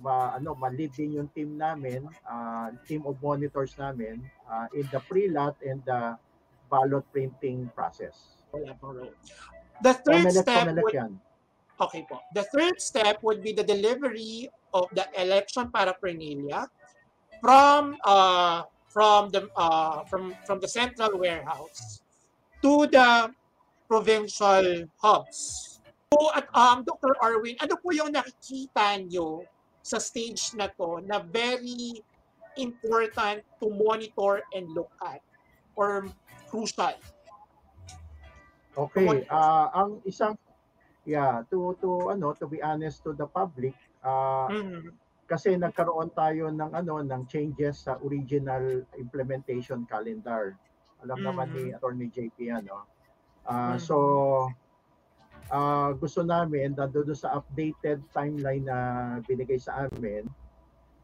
ma 0.00 0.14
ano 0.34 0.56
ma-lead 0.56 0.92
din 0.96 1.20
yung 1.20 1.30
team 1.36 1.60
namin 1.60 2.08
uh, 2.24 2.72
team 2.88 3.04
of 3.04 3.14
monitors 3.20 3.76
namin 3.76 4.24
uh, 4.48 4.66
in 4.74 4.88
the 4.90 5.00
pre-lot 5.06 5.54
and 5.62 5.84
the 5.84 6.16
ballot 6.72 7.04
printing 7.12 7.68
process 7.76 8.40
the 9.84 9.94
third 9.94 10.26
step 10.32 10.74
would, 10.74 10.96
yan. 10.96 11.12
Okay 11.80 12.04
po 12.04 12.18
the 12.34 12.44
third 12.54 12.76
step 12.82 13.22
would 13.22 13.42
be 13.42 13.54
the 13.54 13.64
delivery 13.64 14.50
of 14.74 14.86
the 14.92 15.06
election 15.16 15.70
paraphernalia 15.72 16.68
from 17.40 17.96
uh, 18.04 18.62
from 18.88 19.30
the 19.30 19.48
uh, 19.56 20.04
from 20.04 20.34
from 20.44 20.60
the 20.60 20.68
central 20.68 21.18
warehouse 21.18 22.02
to 22.62 22.86
the 22.90 23.30
provincial 23.86 24.84
hubs. 25.00 25.80
So 26.12 26.32
at 26.34 26.48
um, 26.56 26.84
Dr. 26.84 27.14
Arwin, 27.20 27.56
ano 27.60 27.76
po 27.78 27.92
yung 27.92 28.12
nakikita 28.12 29.00
nyo 29.06 29.44
sa 29.84 30.00
stage 30.00 30.56
na 30.56 30.68
to 30.76 31.00
na 31.04 31.20
very 31.20 32.00
important 32.56 33.44
to 33.60 33.70
monitor 33.70 34.42
and 34.56 34.68
look 34.72 34.90
at 35.04 35.20
or 35.76 36.08
crucial? 36.48 36.96
Okay, 38.78 39.26
uh, 39.28 39.66
ang 39.74 40.00
isang 40.06 40.38
yeah, 41.08 41.40
to 41.48 41.72
to 41.80 42.12
ano 42.12 42.36
to 42.36 42.44
be 42.44 42.60
honest 42.60 43.00
to 43.08 43.16
the 43.16 43.24
public, 43.24 43.72
uh, 44.04 44.52
mm-hmm 44.52 45.08
kasi 45.28 45.60
nagkaroon 45.60 46.08
tayo 46.16 46.48
ng 46.48 46.72
ano 46.72 47.04
ng 47.04 47.28
changes 47.28 47.84
sa 47.84 48.00
original 48.00 48.80
implementation 48.96 49.84
calendar. 49.84 50.56
Alam 51.04 51.20
mm. 51.20 51.26
naman 51.28 51.48
ni 51.52 51.64
mm. 51.68 51.76
Attorney 51.76 52.08
JP 52.08 52.64
ano. 52.64 52.88
Uh, 53.44 53.76
mm. 53.76 53.78
so 53.78 53.96
uh, 55.52 55.92
gusto 56.00 56.24
namin 56.24 56.72
doon 56.72 57.12
sa 57.12 57.40
updated 57.40 58.00
timeline 58.16 58.64
na 58.64 58.78
binigay 59.24 59.60
sa 59.60 59.88
amin 59.88 60.24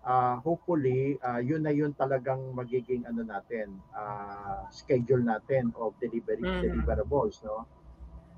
uh, 0.05 0.37
hopefully 0.45 1.17
uh, 1.25 1.41
yun 1.41 1.65
na 1.65 1.73
yun 1.73 1.97
talagang 1.97 2.53
magiging 2.53 3.05
ano 3.09 3.25
natin 3.25 3.81
uh, 3.97 4.69
schedule 4.69 5.25
natin 5.25 5.73
of 5.81 5.97
delivery 6.01 6.45
mm. 6.45 6.61
deliverables 6.61 7.41
no 7.45 7.65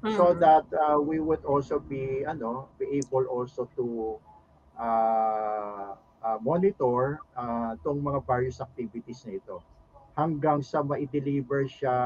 mm. 0.03 0.17
so 0.17 0.35
that 0.35 0.65
uh, 0.75 0.99
we 1.01 1.21
would 1.21 1.45
also 1.45 1.79
be 1.79 2.25
ano 2.27 2.69
be 2.77 3.01
able 3.01 3.25
also 3.31 3.69
to 3.77 4.19
uh, 4.77 5.95
uh, 6.25 6.39
monitor 6.43 7.21
uh, 7.37 7.77
tong 7.85 8.03
mga 8.03 8.21
various 8.27 8.61
activities 8.61 9.25
na 9.25 9.39
ito 9.39 9.63
hanggang 10.17 10.65
sa 10.65 10.81
ma-deliver 10.81 11.69
siya 11.69 11.97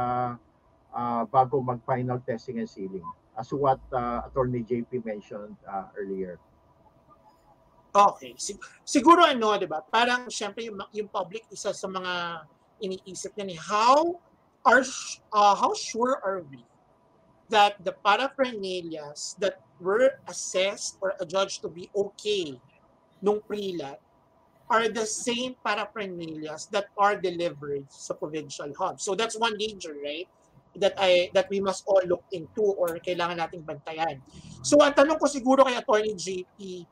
uh, 0.90 1.22
bago 1.30 1.62
mag-final 1.62 2.18
testing 2.26 2.58
and 2.58 2.68
sealing 2.68 3.06
as 3.38 3.54
what 3.54 3.78
uh, 3.94 4.26
Attorney 4.26 4.66
JP 4.66 5.06
mentioned 5.06 5.54
uh, 5.64 5.88
earlier. 5.94 6.36
Okay. 7.90 8.34
Sig- 8.38 8.62
siguro 8.86 9.26
ano, 9.26 9.58
'di 9.58 9.66
ba? 9.66 9.82
Parang 9.82 10.30
syempre 10.30 10.66
yung, 10.66 10.78
yung 10.94 11.10
public 11.10 11.46
isa 11.50 11.74
sa 11.74 11.88
mga 11.90 12.46
iniisip 12.82 13.34
niya 13.34 13.46
ni 13.46 13.56
how 13.58 14.18
are 14.62 14.82
uh, 15.34 15.54
how 15.58 15.72
sure 15.74 16.22
are 16.22 16.44
we 16.46 16.62
that 17.50 17.82
the 17.84 17.94
paraphernalias 18.04 19.36
that 19.38 19.60
were 19.80 20.18
assessed 20.28 20.96
or 21.00 21.14
adjudged 21.20 21.62
to 21.62 21.68
be 21.68 21.90
okay 21.94 22.58
nung 23.22 23.40
pre-lat 23.46 24.00
are 24.70 24.88
the 24.88 25.04
same 25.04 25.58
paraphernalias 25.66 26.70
that 26.70 26.86
are 26.96 27.18
delivered 27.18 27.84
sa 27.90 28.14
provincial 28.14 28.70
hub. 28.78 29.02
So 29.02 29.18
that's 29.18 29.34
one 29.34 29.58
danger, 29.58 29.98
right? 29.98 30.30
That 30.78 30.94
I 30.94 31.34
that 31.34 31.50
we 31.50 31.58
must 31.58 31.82
all 31.90 32.00
look 32.06 32.22
into 32.30 32.62
or 32.62 33.02
kailangan 33.02 33.42
nating 33.42 33.66
bantayan. 33.66 34.22
So 34.62 34.78
ang 34.78 34.94
tanong 34.94 35.18
ko 35.18 35.26
siguro 35.26 35.66
kay 35.66 35.74
Attorney 35.74 36.14
JP, 36.14 36.86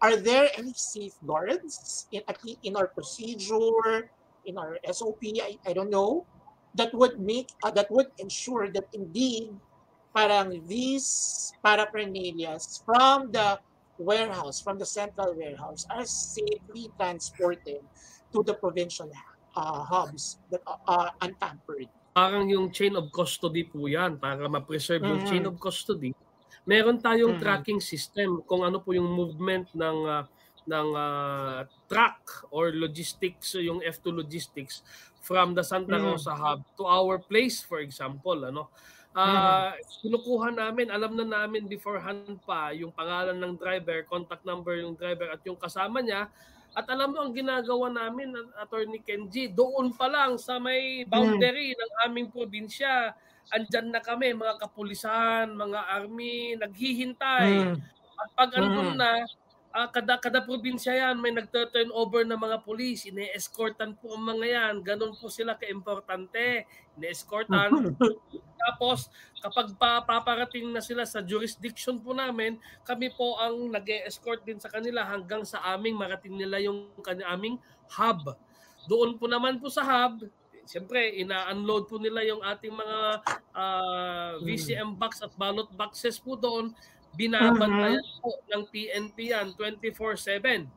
are 0.00 0.16
there 0.16 0.48
any 0.56 0.72
safeguards 0.72 2.08
in 2.08 2.24
at 2.24 2.40
least 2.40 2.64
in 2.64 2.72
our 2.80 2.88
procedure 2.88 4.08
in 4.44 4.58
our 4.58 4.78
SOP, 4.90 5.22
I, 5.40 5.58
I 5.66 5.72
don't 5.72 5.90
know, 5.90 6.26
that 6.74 6.92
would 6.94 7.20
make, 7.20 7.50
uh, 7.62 7.70
that 7.72 7.90
would 7.90 8.08
ensure 8.18 8.70
that 8.72 8.84
indeed, 8.92 9.50
parang 10.12 10.60
these 10.68 11.50
paraphernalias 11.64 12.84
from 12.84 13.32
the 13.32 13.58
warehouse, 13.96 14.60
from 14.60 14.78
the 14.78 14.86
central 14.86 15.34
warehouse, 15.34 15.88
are 15.88 16.04
safely 16.04 16.92
transported 16.96 17.80
to 18.32 18.44
the 18.44 18.54
provincial 18.54 19.10
uh, 19.56 19.82
hubs 19.84 20.38
that 20.50 20.60
are 20.66 21.08
uh, 21.08 21.24
untampered. 21.24 21.88
Parang 22.12 22.44
yung 22.48 22.68
chain 22.68 22.92
of 22.96 23.08
custody 23.08 23.64
po 23.64 23.88
yan, 23.88 24.20
para 24.20 24.44
ma-preserve 24.44 25.00
mm-hmm. 25.00 25.12
yung 25.16 25.22
chain 25.24 25.44
of 25.48 25.56
custody. 25.56 26.12
Meron 26.68 27.00
tayong 27.00 27.36
mm-hmm. 27.36 27.44
tracking 27.44 27.80
system 27.80 28.44
kung 28.44 28.62
ano 28.62 28.84
po 28.84 28.92
yung 28.92 29.08
movement 29.08 29.66
ng 29.72 29.98
uh, 30.06 30.24
ng 30.62 30.88
uh, 30.94 31.66
truck 31.90 32.46
or 32.54 32.70
logistics, 32.70 33.58
yung 33.58 33.82
F2 33.82 34.14
logistics 34.14 34.86
from 35.18 35.58
the 35.58 35.64
Santa 35.64 35.98
mm. 35.98 36.06
Rosa 36.06 36.34
mm. 36.34 36.38
hub 36.38 36.60
to 36.78 36.86
our 36.86 37.18
place 37.18 37.62
for 37.62 37.82
example, 37.82 38.46
ano. 38.46 38.70
Uh, 39.12 39.76
mm. 39.76 40.00
kinukuha 40.00 40.48
namin, 40.56 40.88
alam 40.88 41.12
na 41.12 41.26
namin 41.28 41.68
beforehand 41.68 42.40
pa 42.48 42.72
yung 42.72 42.88
pangalan 42.96 43.36
ng 43.36 43.60
driver, 43.60 44.08
contact 44.08 44.40
number 44.48 44.80
yung 44.80 44.96
driver 44.96 45.28
at 45.28 45.40
yung 45.44 45.60
kasama 45.60 46.00
niya. 46.00 46.32
At 46.72 46.88
alam 46.88 47.12
mo 47.12 47.20
ang 47.20 47.36
ginagawa 47.36 47.92
namin, 47.92 48.32
Attorney 48.56 49.04
Kenji, 49.04 49.52
doon 49.52 49.92
pa 49.92 50.08
lang 50.08 50.40
sa 50.40 50.56
may 50.56 51.04
boundary 51.04 51.76
mm. 51.76 51.78
ng 51.78 51.92
aming 52.08 52.28
probinsya, 52.32 53.12
andyan 53.52 53.92
na 53.92 54.00
kami, 54.00 54.32
mga 54.32 54.56
kapulisan, 54.56 55.52
mga 55.52 55.80
army, 55.92 56.56
naghihintay. 56.56 57.68
Mm. 57.68 57.76
At 58.16 58.28
pag 58.32 58.50
andun 58.56 58.96
mm. 58.96 58.98
na, 58.98 59.10
uh, 59.72 59.88
kada 59.88 60.20
kada 60.20 60.40
probinsya 60.44 60.92
yan 60.94 61.16
may 61.18 61.32
nagto-turn 61.32 61.88
over 61.90 62.22
ng 62.22 62.36
mga 62.36 62.62
pulis, 62.62 63.08
ine-escortan 63.08 63.96
po 63.96 64.14
ang 64.14 64.24
mga 64.28 64.46
yan. 64.46 64.74
Ganun 64.84 65.16
po 65.16 65.32
sila 65.32 65.56
kaimportante. 65.56 66.68
Ine-escortan. 67.00 67.96
Tapos 68.62 69.10
kapag 69.42 69.74
pa, 69.74 70.04
paparating 70.06 70.70
na 70.70 70.78
sila 70.78 71.02
sa 71.02 71.18
jurisdiction 71.24 71.98
po 71.98 72.14
namin, 72.14 72.60
kami 72.86 73.10
po 73.10 73.34
ang 73.40 73.72
nag-escort 73.72 74.46
din 74.46 74.60
sa 74.62 74.70
kanila 74.70 75.02
hanggang 75.02 75.42
sa 75.42 75.58
aming 75.74 75.98
marating 75.98 76.38
nila 76.38 76.62
yung 76.62 76.92
aming 77.26 77.58
hub. 77.98 78.38
Doon 78.86 79.18
po 79.18 79.26
naman 79.26 79.58
po 79.58 79.66
sa 79.66 79.82
hub, 79.82 80.22
Siyempre, 80.62 81.10
ina-unload 81.18 81.90
po 81.90 81.98
nila 81.98 82.22
yung 82.22 82.38
ating 82.38 82.70
mga 82.70 82.98
uh, 83.50 83.58
ah, 83.58 84.32
VCM 84.46 84.94
box 84.94 85.18
at 85.18 85.34
ballot 85.34 85.66
boxes 85.74 86.22
po 86.22 86.38
doon 86.38 86.70
binabantayan 87.16 88.00
uh-huh. 88.00 88.20
po 88.24 88.30
ng 88.48 88.62
PNP 88.72 89.36
yan 89.36 89.52
24-7 89.54 90.68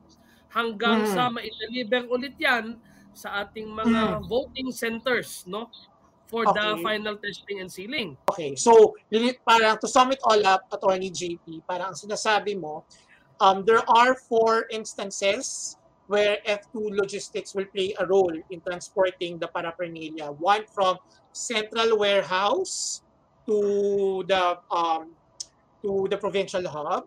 hanggang 0.51 0.99
uh-huh. 1.03 1.13
sa 1.15 1.31
ma-deliver 1.31 2.07
ulit 2.11 2.35
yan 2.39 2.75
sa 3.15 3.43
ating 3.43 3.71
mga 3.71 4.19
uh-huh. 4.19 4.27
voting 4.27 4.71
centers 4.75 5.47
no 5.47 5.71
for 6.25 6.41
okay. 6.49 6.57
the 6.57 6.67
final 6.81 7.15
testing 7.21 7.61
and 7.61 7.69
sealing. 7.69 8.17
Okay, 8.33 8.57
so 8.57 8.97
parang 9.45 9.77
to 9.77 9.87
sum 9.87 10.09
it 10.11 10.19
all 10.25 10.41
up, 10.41 10.65
Attorney 10.73 11.13
JP, 11.13 11.61
parang 11.69 11.93
ang 11.93 11.97
sinasabi 11.97 12.57
mo, 12.57 12.81
um, 13.39 13.61
there 13.61 13.85
are 13.85 14.17
four 14.17 14.65
instances 14.73 15.77
where 16.07 16.37
F2 16.45 16.93
logistics 16.93 17.53
will 17.53 17.65
play 17.69 17.93
a 17.97 18.05
role 18.05 18.33
in 18.49 18.61
transporting 18.61 19.37
the 19.37 19.47
paraphernalia. 19.49 20.29
One 20.37 20.65
from 20.69 20.97
central 21.33 21.97
warehouse 21.97 23.01
to 23.49 24.25
the 24.27 24.57
um, 24.69 25.13
to 25.85 26.09
the 26.09 26.17
provincial 26.17 26.65
hub, 26.65 27.05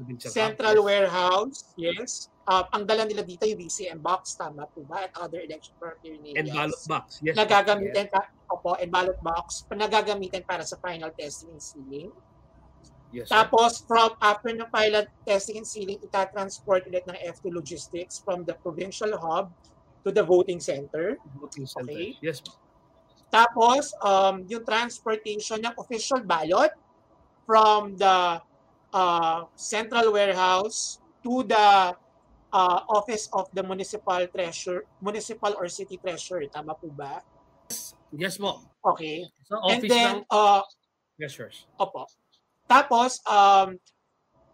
provincial 0.00 0.32
central 0.32 0.80
hub, 0.80 0.88
warehouse, 0.88 1.76
yes. 1.76 2.32
Uh, 2.48 2.64
ang 2.72 2.88
dala 2.88 3.04
nila 3.04 3.20
dito 3.20 3.44
yung 3.44 3.60
VCM 3.60 4.00
box, 4.00 4.32
tama 4.40 4.64
po 4.72 4.80
ba? 4.88 5.04
At 5.04 5.12
other 5.20 5.44
election 5.44 5.76
paraphernalia. 5.76 6.40
And 6.40 6.48
ballot 6.48 6.80
box, 6.88 7.20
yes. 7.20 7.36
Nagagamitin, 7.36 8.08
yes. 8.08 8.48
opo, 8.48 8.80
and 8.80 8.88
ballot 8.88 9.20
box, 9.20 9.68
nagagamitin 9.68 10.48
para 10.48 10.64
sa 10.64 10.80
final 10.80 11.12
testing 11.12 11.52
and 11.52 11.60
sealing. 11.60 12.08
Yes, 13.12 13.28
Tapos, 13.28 13.84
from 13.84 14.16
after 14.20 14.52
ng 14.52 14.68
pilot 14.68 15.08
testing 15.28 15.60
and 15.60 15.68
sealing, 15.68 16.00
itatransport 16.00 16.88
ulit 16.88 17.04
ng 17.08 17.16
F2 17.28 17.52
Logistics 17.52 18.20
from 18.20 18.44
the 18.48 18.52
provincial 18.60 19.12
hub 19.16 19.52
to 20.04 20.12
the 20.12 20.24
voting 20.24 20.60
center. 20.60 21.16
Voting 21.36 21.64
center. 21.64 21.88
Okay. 21.88 22.16
Yes. 22.20 22.44
Tapos, 23.28 23.92
um, 24.00 24.44
yung 24.48 24.64
transportation 24.64 25.60
ng 25.60 25.72
official 25.76 26.20
ballot 26.24 26.72
from 27.48 27.96
the 27.96 28.36
uh, 28.92 29.48
central 29.56 30.12
warehouse 30.12 31.00
to 31.24 31.40
the 31.48 31.96
uh, 32.52 32.80
office 32.92 33.32
of 33.32 33.48
the 33.56 33.64
municipal 33.64 34.20
treasurer, 34.28 34.84
municipal 35.00 35.56
or 35.56 35.72
city 35.72 35.96
treasurer. 35.96 36.44
Tama 36.52 36.76
po 36.76 36.92
ba? 36.92 37.24
Yes 38.12 38.36
po. 38.36 38.60
Okay. 38.84 39.24
So, 39.48 39.56
office 39.64 39.80
And 39.80 39.82
then, 39.88 40.12
ng 40.20 40.28
uh, 40.28 40.60
treasurers. 41.16 41.64
Opo. 41.80 42.04
Tapos, 42.68 43.16
um, 43.24 43.80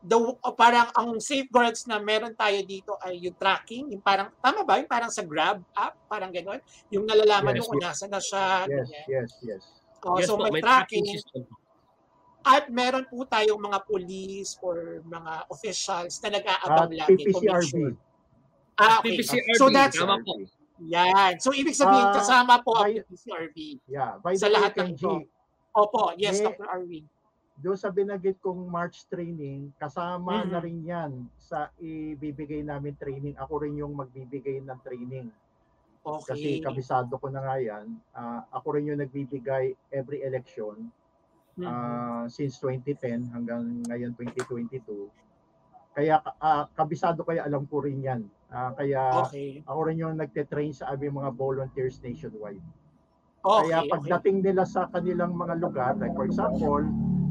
the, 0.07 0.18
uh, 0.18 0.54
parang 0.54 0.87
ang 0.94 1.18
safeguards 1.18 1.90
na 1.90 1.98
meron 1.98 2.38
tayo 2.38 2.62
dito 2.62 2.94
ay 3.02 3.18
yung 3.26 3.35
tracking, 3.35 3.90
yung 3.90 4.02
parang, 4.07 4.30
tama 4.38 4.62
ba? 4.62 4.78
Yung 4.78 4.90
parang 4.90 5.11
sa 5.11 5.26
Grab 5.26 5.66
app, 5.74 5.98
parang 6.07 6.30
gano'n. 6.30 6.62
Yung 6.94 7.11
nalalaman 7.11 7.59
yes, 7.59 7.66
mo 7.66 7.74
kung 7.74 7.83
nasa 7.83 8.07
na 8.07 8.22
siya. 8.22 8.70
Yes, 8.70 8.88
yes, 9.11 9.30
yes. 9.42 9.62
Oh, 10.07 10.22
yes 10.22 10.30
so 10.30 10.38
po, 10.38 10.46
may, 10.46 10.59
may 10.59 10.62
tracking. 10.62 11.02
tracking 11.02 11.63
at 12.44 12.68
meron 12.68 13.09
po 13.09 13.24
tayong 13.24 13.57
mga 13.57 13.78
police 13.88 14.61
or 14.61 15.00
mga 15.09 15.48
officials 15.48 16.20
na 16.20 16.28
nag-aabang 16.37 16.92
uh, 16.92 16.98
lagi. 17.00 17.16
PPCRB. 17.24 17.74
Ah, 18.76 19.00
okay. 19.00 19.16
PPCRB. 19.16 19.48
So 19.57 19.72
that's, 19.72 19.96
Tama 19.96 20.20
po. 20.20 20.44
Yan. 20.85 21.40
So 21.40 21.57
ibig 21.57 21.72
sabihin, 21.72 22.12
uh, 22.12 22.12
kasama 22.12 22.61
po 22.61 22.76
ang 22.76 22.92
PPCRB. 23.00 23.80
Yeah. 23.88 24.20
By 24.20 24.37
sa 24.37 24.52
lahat 24.52 24.76
ng 24.76 24.92
ito. 24.92 25.24
Opo, 25.74 26.12
yes, 26.20 26.38
Dr. 26.38 26.68
Arwin. 26.68 27.09
Doon 27.59 27.78
sa 27.80 27.88
binagit 27.88 28.38
kong 28.44 28.66
March 28.68 29.09
training, 29.09 29.72
kasama 29.80 30.42
mm-hmm. 30.42 30.52
na 30.52 30.59
rin 30.61 30.78
yan 30.85 31.12
sa 31.40 31.72
ibibigay 31.80 32.61
namin 32.61 32.94
training. 33.00 33.35
Ako 33.40 33.64
rin 33.64 33.80
yung 33.80 33.96
magbibigay 33.96 34.61
ng 34.62 34.78
training. 34.85 35.33
Okay. 36.04 36.26
Kasi 36.28 36.48
kabisado 36.61 37.16
ko 37.16 37.33
na 37.33 37.40
nga 37.40 37.57
yan. 37.57 37.88
Uh, 38.12 38.44
ako 38.52 38.76
rin 38.76 38.92
yung 38.92 39.00
nagbibigay 39.00 39.72
every 39.88 40.20
election 40.20 40.92
uh, 41.62 42.25
since 42.27 42.59
2010 42.59 43.31
hanggang 43.31 43.85
ngayon 43.87 44.11
2022. 44.19 45.11
Kaya 45.95 46.19
uh, 46.19 46.67
kabisado 46.75 47.23
kaya 47.23 47.47
alam 47.47 47.71
ko 47.71 47.85
rin 47.85 48.03
'yan. 48.03 48.27
Uh, 48.51 48.71
kaya 48.75 49.03
okay. 49.23 49.62
ako 49.67 49.81
rin 49.87 49.99
yung 50.03 50.19
nagte-train 50.19 50.75
sa 50.75 50.90
aming 50.95 51.14
mga 51.14 51.31
volunteers 51.35 52.03
nationwide. 52.03 52.62
Okay, 53.45 53.71
kaya 53.71 53.79
pagdating 53.87 54.43
okay. 54.43 54.47
nila 54.51 54.62
sa 54.67 54.90
kanilang 54.90 55.37
mga 55.37 55.55
lugar, 55.61 55.95
like 56.01 56.17
for 56.17 56.27
example, 56.27 56.83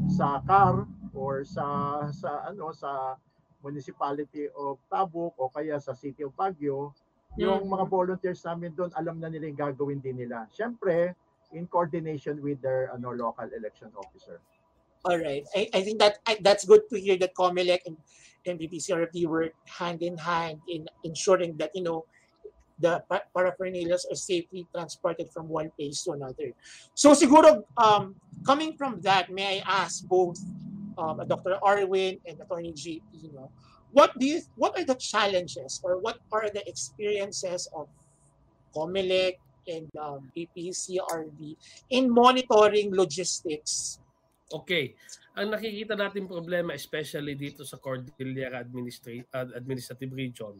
sa 0.08 0.40
CAR 0.48 0.88
or 1.12 1.44
sa 1.44 1.66
sa 2.14 2.48
ano 2.48 2.72
sa 2.72 3.18
municipality 3.64 4.48
of 4.52 4.76
Tabuk 4.92 5.32
o 5.40 5.48
kaya 5.48 5.80
sa 5.80 5.96
city 5.96 6.24
of 6.24 6.36
Baguio, 6.36 6.92
yung 7.40 7.66
mga 7.66 7.84
volunteers 7.88 8.44
namin 8.44 8.76
doon 8.76 8.92
alam 8.94 9.16
na 9.18 9.32
nila 9.32 9.48
yung 9.48 9.58
gagawin 9.58 9.98
din 9.98 10.20
nila. 10.20 10.46
Siyempre, 10.52 11.16
in 11.54 11.66
coordination 11.66 12.42
with 12.42 12.60
their 12.60 12.90
ano, 12.92 13.14
local 13.14 13.48
election 13.56 13.88
officer. 13.96 14.40
All 15.04 15.18
right. 15.18 15.44
I, 15.54 15.68
I 15.74 15.80
think 15.82 15.98
that 16.00 16.18
I, 16.26 16.38
that's 16.40 16.64
good 16.64 16.88
to 16.90 16.98
hear 16.98 17.16
that 17.18 17.34
COMELEC 17.34 17.80
and 17.86 17.96
MPPCRP 18.46 19.26
work 19.26 19.52
hand 19.68 20.02
in 20.02 20.16
hand 20.16 20.60
in 20.68 20.86
ensuring 21.04 21.56
that, 21.58 21.70
you 21.74 21.82
know, 21.82 22.04
the 22.80 23.02
paraphernalias 23.36 24.02
are 24.10 24.16
safely 24.16 24.66
transported 24.74 25.30
from 25.30 25.48
one 25.48 25.70
place 25.78 26.02
to 26.04 26.12
another. 26.12 26.52
So 26.94 27.12
siguro, 27.12 27.62
um, 27.76 28.16
coming 28.44 28.76
from 28.76 29.00
that, 29.02 29.30
may 29.30 29.60
I 29.60 29.84
ask 29.84 30.04
both 30.08 30.40
um, 30.98 31.22
Dr. 31.28 31.58
Arwin 31.62 32.18
and 32.26 32.40
Attorney 32.40 32.72
JP, 32.72 33.02
you 33.12 33.32
know, 33.32 33.50
what 33.92 34.18
do 34.18 34.26
you, 34.26 34.40
what 34.56 34.76
are 34.76 34.84
the 34.84 34.96
challenges 34.96 35.80
or 35.84 35.98
what 35.98 36.18
are 36.32 36.50
the 36.50 36.66
experiences 36.68 37.68
of 37.76 37.86
COMELEC 38.74 39.38
and 39.68 39.88
um, 39.96 40.30
PPCRB 40.36 41.56
in 41.90 42.10
monitoring 42.10 42.92
logistics. 42.92 43.98
Okay. 44.52 44.94
Ang 45.34 45.50
nakikita 45.50 45.98
natin 45.98 46.30
problema 46.30 46.76
especially 46.78 47.34
dito 47.34 47.66
sa 47.66 47.80
Cordillera 47.82 48.62
Administra- 48.62 49.26
Administrative 49.56 50.12
Region 50.14 50.54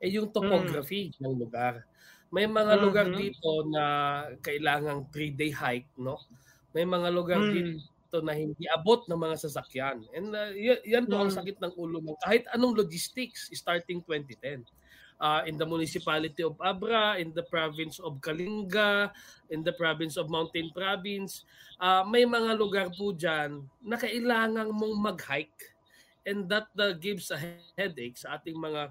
ay 0.00 0.10
eh 0.10 0.16
yung 0.16 0.32
topography 0.32 1.12
mm. 1.12 1.20
ng 1.22 1.34
lugar. 1.38 1.84
May 2.32 2.48
mga 2.48 2.76
mm-hmm. 2.76 2.84
lugar 2.84 3.06
dito 3.14 3.50
na 3.70 3.84
kailangang 4.42 5.06
3-day 5.12 5.52
hike, 5.54 5.92
no? 6.00 6.18
May 6.74 6.82
mga 6.82 7.08
lugar 7.14 7.38
mm. 7.38 7.52
dito 7.52 8.18
na 8.24 8.34
hindi 8.34 8.66
abot 8.74 9.06
ng 9.06 9.16
mga 9.16 9.36
sasakyan. 9.38 10.02
And 10.16 10.34
uh, 10.34 10.50
y- 10.50 10.82
yan 10.88 11.06
po 11.06 11.20
mm. 11.20 11.22
ang 11.24 11.32
sakit 11.32 11.56
ng 11.62 11.72
ulo 11.78 12.02
ng 12.02 12.18
kahit 12.24 12.48
anong 12.50 12.74
logistics 12.74 13.52
starting 13.54 14.02
2010 14.02 14.66
uh, 15.20 15.42
in 15.46 15.58
the 15.58 15.66
municipality 15.66 16.42
of 16.42 16.56
Abra, 16.62 17.18
in 17.18 17.32
the 17.34 17.44
province 17.46 17.98
of 18.00 18.18
Kalinga, 18.18 19.10
in 19.50 19.62
the 19.62 19.74
province 19.74 20.16
of 20.16 20.30
Mountain 20.30 20.70
Province. 20.74 21.44
Uh, 21.78 22.02
may 22.06 22.24
mga 22.24 22.58
lugar 22.58 22.86
po 22.94 23.12
dyan 23.14 23.66
na 23.82 23.98
kailangan 23.98 24.70
mong 24.70 24.96
mag-hike 25.12 25.74
and 26.24 26.48
that 26.48 26.70
uh, 26.80 26.96
gives 26.96 27.28
a 27.30 27.38
headache 27.76 28.16
sa 28.16 28.40
ating 28.40 28.56
mga 28.56 28.90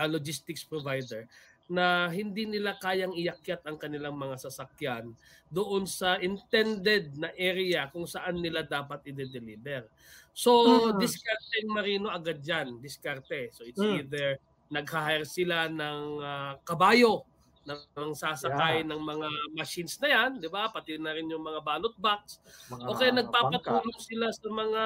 uh, 0.00 0.08
logistics 0.08 0.64
provider 0.64 1.28
na 1.64 2.12
hindi 2.12 2.44
nila 2.44 2.76
kayang 2.76 3.16
iakyat 3.16 3.64
ang 3.64 3.80
kanilang 3.80 4.12
mga 4.12 4.36
sasakyan 4.36 5.16
doon 5.48 5.88
sa 5.88 6.20
intended 6.20 7.16
na 7.16 7.32
area 7.40 7.88
kung 7.88 8.04
saan 8.04 8.36
nila 8.36 8.60
dapat 8.60 9.00
i-deliver. 9.08 9.88
So, 10.36 10.52
mm. 10.92 11.00
diskarte 11.00 11.64
Marino 11.64 12.12
agad 12.12 12.44
dyan, 12.44 12.82
diskarte. 12.84 13.48
So, 13.56 13.64
it's 13.64 13.80
mm. 13.80 14.04
either 14.04 14.36
nag-hire 14.74 15.22
sila 15.22 15.70
ng 15.70 16.02
uh, 16.18 16.52
kabayo 16.66 17.22
ng 17.64 18.12
sasakay 18.12 18.84
yeah. 18.84 18.88
ng 18.92 19.00
mga 19.00 19.28
machines 19.56 19.96
na 19.96 20.08
yan, 20.12 20.30
di 20.36 20.48
ba? 20.52 20.68
Pati 20.68 21.00
na 21.00 21.16
rin 21.16 21.32
yung 21.32 21.40
mga 21.40 21.64
ballot 21.64 21.96
box. 21.96 22.36
Mga 22.68 22.84
o 22.84 22.92
kaya 22.92 23.12
nagpapatulong 23.16 24.00
sila 24.04 24.28
sa 24.28 24.48
mga 24.52 24.82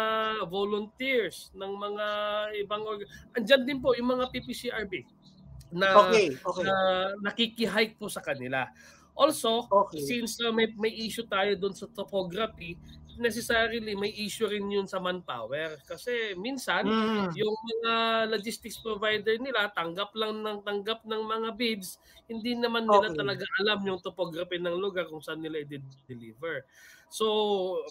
volunteers 0.47 1.51
ng 1.59 1.72
mga 1.74 2.07
ibang 2.62 2.82
org- 2.86 3.11
Andyan 3.34 3.66
din 3.66 3.82
po 3.82 3.99
yung 3.99 4.14
mga 4.14 4.30
PPCRB 4.30 5.03
na, 5.74 6.07
okay, 6.07 6.39
okay. 6.39 6.62
na 6.62 6.74
nakikihike 7.18 7.99
po 7.99 8.07
sa 8.07 8.22
kanila. 8.22 8.70
Also, 9.18 9.66
okay. 9.66 9.99
since 9.99 10.39
uh, 10.47 10.55
may, 10.55 10.70
may 10.78 10.95
issue 10.95 11.26
tayo 11.26 11.59
doon 11.59 11.74
sa 11.74 11.91
topography, 11.91 12.78
necessarily 13.18 13.92
may 13.98 14.14
issue 14.14 14.46
rin 14.46 14.66
yun 14.70 14.86
sa 14.86 15.02
manpower. 15.02 15.78
Kasi 15.84 16.38
minsan, 16.38 16.86
mm. 16.86 17.34
yung 17.34 17.54
mga 17.54 17.94
logistics 18.32 18.78
provider 18.78 19.36
nila, 19.36 19.70
tanggap 19.74 20.14
lang 20.14 20.40
ng 20.40 20.58
tanggap 20.62 21.02
ng 21.04 21.22
mga 21.22 21.48
bids, 21.58 21.98
hindi 22.30 22.54
naman 22.54 22.86
nila 22.86 23.10
okay. 23.12 23.18
talaga 23.18 23.44
alam 23.60 23.78
yung 23.84 24.00
topography 24.00 24.58
ng 24.62 24.76
lugar 24.78 25.10
kung 25.10 25.20
saan 25.20 25.42
nila 25.42 25.62
i-deliver. 25.62 26.64
So, 27.08 27.26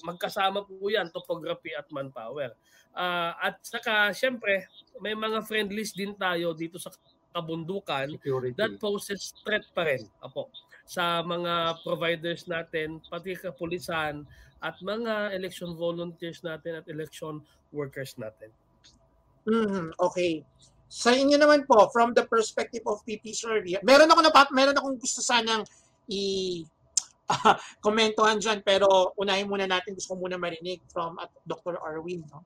magkasama 0.06 0.66
po 0.66 0.88
yan, 0.88 1.10
topography 1.10 1.74
at 1.74 1.90
manpower. 1.90 2.54
Uh, 2.98 3.34
at 3.38 3.62
saka, 3.62 4.14
syempre, 4.14 4.66
may 5.02 5.14
mga 5.14 5.46
friendlies 5.46 5.94
din 5.94 6.18
tayo 6.18 6.54
dito 6.54 6.82
sa 6.82 6.90
kabundukan 7.34 8.10
Security. 8.18 8.58
that 8.58 8.74
poses 8.82 9.30
threat 9.46 9.62
pa 9.78 9.86
rin 9.86 10.02
apo, 10.26 10.50
sa 10.88 11.22
mga 11.22 11.84
providers 11.84 12.50
natin, 12.50 13.04
pati 13.12 13.36
kapulisan, 13.38 14.26
at 14.64 14.76
mga 14.82 15.38
election 15.38 15.78
volunteers 15.78 16.42
natin 16.42 16.82
at 16.82 16.86
election 16.90 17.42
workers 17.70 18.18
natin. 18.18 18.50
Mm, 19.48 19.94
okay. 20.02 20.44
Sa 20.88 21.12
inyo 21.12 21.36
naman 21.36 21.68
po, 21.68 21.92
from 21.92 22.16
the 22.16 22.24
perspective 22.28 22.84
of 22.88 23.04
PP 23.04 23.36
survey, 23.36 23.76
meron 23.84 24.08
ako 24.08 24.22
na 24.24 24.32
meron 24.56 24.76
akong 24.76 24.98
gusto 25.00 25.20
sanang 25.20 25.64
i 26.08 26.64
uh, 27.34 27.60
komentuhan 27.84 28.40
diyan 28.40 28.64
pero 28.64 29.12
unahin 29.20 29.52
muna 29.52 29.68
natin 29.68 29.92
gusto 29.92 30.16
ko 30.16 30.24
muna 30.24 30.40
marinig 30.40 30.80
from 30.88 31.20
at 31.20 31.28
Dr. 31.44 31.76
Arwin, 31.84 32.24
no? 32.32 32.40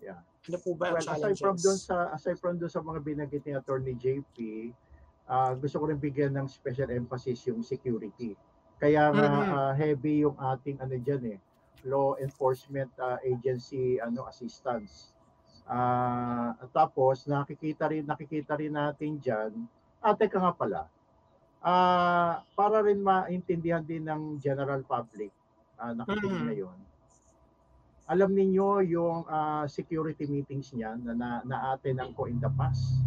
Yeah. 0.00 0.20
Ano 0.48 0.56
po 0.60 0.76
ba 0.76 0.96
well, 0.96 1.00
aside 1.00 1.36
from 1.36 1.56
doon 1.60 1.76
sa 1.76 2.08
aside 2.12 2.40
from 2.40 2.56
doon 2.56 2.72
sa 2.72 2.80
mga 2.80 3.00
binanggit 3.04 3.44
ni 3.44 3.52
Attorney 3.52 3.96
JP, 3.96 4.36
uh, 5.28 5.32
ah, 5.32 5.52
gusto 5.56 5.76
ko 5.80 5.88
rin 5.88 6.00
bigyan 6.00 6.36
ng 6.36 6.48
special 6.48 6.88
emphasis 6.92 7.44
yung 7.48 7.60
security. 7.60 8.36
Kaya 8.84 9.08
nga 9.16 9.28
uh, 9.48 9.72
heavy 9.72 10.28
yung 10.28 10.36
ating 10.36 10.76
ano 10.76 11.00
diyan 11.00 11.22
eh, 11.32 11.38
law 11.88 12.20
enforcement 12.20 12.92
uh, 13.00 13.16
agency 13.24 13.96
ano 13.96 14.28
assistance. 14.28 15.16
Uh, 15.64 16.52
tapos 16.68 17.24
nakikita 17.24 17.88
rin 17.88 18.04
nakikita 18.04 18.60
rin 18.60 18.76
natin 18.76 19.16
diyan, 19.16 19.56
at 20.04 20.20
teka 20.20 20.36
nga 20.36 20.52
pala. 20.52 20.84
Uh, 21.64 22.44
para 22.52 22.84
rin 22.84 23.00
maintindihan 23.00 23.80
din 23.80 24.04
ng 24.04 24.36
general 24.36 24.84
public 24.84 25.32
uh, 25.80 25.96
nakikinig 25.96 26.28
mm-hmm. 26.28 26.48
ngayon. 26.52 26.78
Alam 28.04 28.36
niyo 28.36 28.84
yung 28.84 29.24
uh, 29.24 29.64
security 29.64 30.28
meetings 30.28 30.76
niyan 30.76 31.00
na, 31.08 31.16
na, 31.16 31.28
na 31.48 31.56
atin 31.72 32.04
ang 32.04 32.12
ko 32.12 32.28
in 32.28 32.36
the 32.36 32.52
past. 32.52 33.00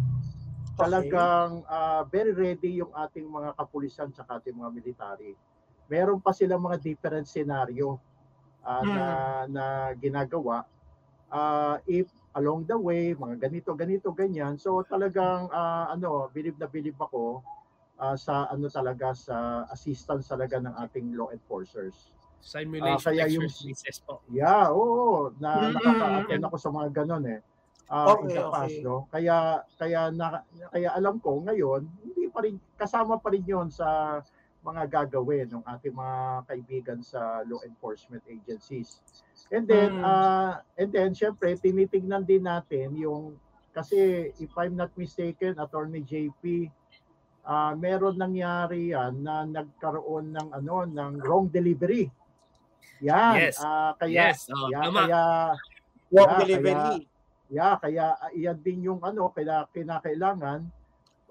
Talagang 0.74 1.62
uh, 1.70 2.02
very 2.10 2.34
ready 2.34 2.82
yung 2.82 2.90
ating 2.98 3.30
mga 3.30 3.54
kapulisan 3.54 4.10
sa 4.10 4.26
ating 4.26 4.58
mga 4.58 4.74
military 4.74 5.38
meron 5.88 6.20
pa 6.20 6.36
silang 6.36 6.62
mga 6.62 6.78
different 6.84 7.26
scenario 7.26 7.96
uh, 8.62 8.84
hmm. 8.84 8.92
na, 8.92 9.06
na 9.48 9.64
ginagawa 9.96 10.68
uh, 11.32 11.76
if 11.88 12.08
along 12.36 12.68
the 12.68 12.76
way 12.76 13.16
mga 13.16 13.48
ganito 13.48 13.72
ganito 13.74 14.08
ganyan 14.12 14.60
so 14.60 14.84
talagang 14.84 15.48
uh, 15.50 15.88
ano 15.90 16.28
believe 16.30 16.56
na 16.60 16.68
believe 16.68 16.96
ako 17.00 17.40
uh, 17.98 18.14
sa 18.14 18.46
ano 18.52 18.68
talaga 18.68 19.16
sa 19.16 19.66
assistance 19.72 20.28
talaga 20.28 20.60
ng 20.60 20.74
ating 20.86 21.16
law 21.16 21.32
enforcers 21.32 22.12
simulation 22.38 23.00
uh, 23.00 23.02
kaya 23.02 23.26
exercises 23.26 23.98
po 24.04 24.22
yeah 24.30 24.70
oo 24.70 25.32
na 25.42 25.72
mm-hmm. 25.72 25.74
nakaka-attend 25.74 26.44
ako 26.46 26.56
sa 26.60 26.70
mga 26.70 26.88
ganon 27.02 27.24
eh 27.26 27.40
uh, 27.90 28.14
okay, 28.14 28.22
in 28.22 28.28
the 28.38 28.44
past 28.52 28.76
okay. 28.78 28.86
no 28.86 28.96
kaya 29.10 29.36
kaya 29.74 30.00
na, 30.14 30.26
kaya 30.70 30.88
alam 30.94 31.18
ko 31.18 31.42
ngayon 31.42 31.82
hindi 32.04 32.30
pa 32.30 32.44
rin 32.46 32.56
kasama 32.78 33.18
pa 33.18 33.34
rin 33.34 33.42
yon 33.42 33.68
sa 33.72 34.20
mga 34.62 34.82
gagawin 34.90 35.46
ng 35.48 35.64
ating 35.64 35.94
mga 35.94 36.18
kaibigan 36.50 37.00
sa 37.00 37.46
law 37.46 37.62
enforcement 37.62 38.22
agencies. 38.26 38.98
And 39.54 39.64
then 39.64 40.02
mm. 40.02 40.04
uh, 40.04 40.60
and 40.76 40.90
then 40.90 41.14
syempre 41.14 41.54
tinitingnan 41.56 42.26
din 42.26 42.44
natin 42.44 42.98
yung 42.98 43.38
kasi 43.70 44.30
if 44.42 44.50
I'm 44.58 44.74
not 44.74 44.90
mistaken 44.98 45.56
attorney 45.62 46.02
JP 46.02 46.68
uh, 47.46 47.72
meron 47.78 48.18
nangyari 48.18 48.92
yan 48.92 49.22
na 49.22 49.46
nagkaroon 49.46 50.34
ng 50.34 50.48
ano 50.52 50.84
ng 50.84 51.12
wrong 51.22 51.48
delivery. 51.48 52.10
Yan. 53.00 53.34
Yes. 53.38 53.62
Uh, 53.62 53.94
kaya 53.94 54.34
yes. 54.34 54.50
Oh, 54.50 54.68
yeah, 54.68 54.90
kaya 54.90 55.22
wrong 56.10 56.32
yeah, 56.34 56.40
delivery. 56.42 56.74
Kaya, 56.74 57.54
yeah, 57.54 57.74
kaya 57.78 58.04
uh, 58.18 58.32
yan 58.34 58.58
din 58.60 58.78
yung 58.90 59.00
ano 59.06 59.30
kaya 59.30 59.64
kinakailangan 59.70 60.66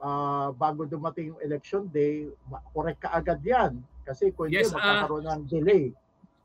uh, 0.01 0.49
bago 0.53 0.85
dumating 0.85 1.33
yung 1.33 1.41
election 1.41 1.85
day, 1.89 2.29
correct 2.73 3.01
ka 3.01 3.09
agad 3.13 3.39
yan. 3.41 3.71
Kasi 4.07 4.31
kung 4.31 4.47
yes, 4.47 4.71
hindi, 4.71 4.79
ah, 4.79 4.85
magkakaroon 5.03 5.25
uh, 5.25 5.31
ng 5.35 5.43
delay. 5.45 5.85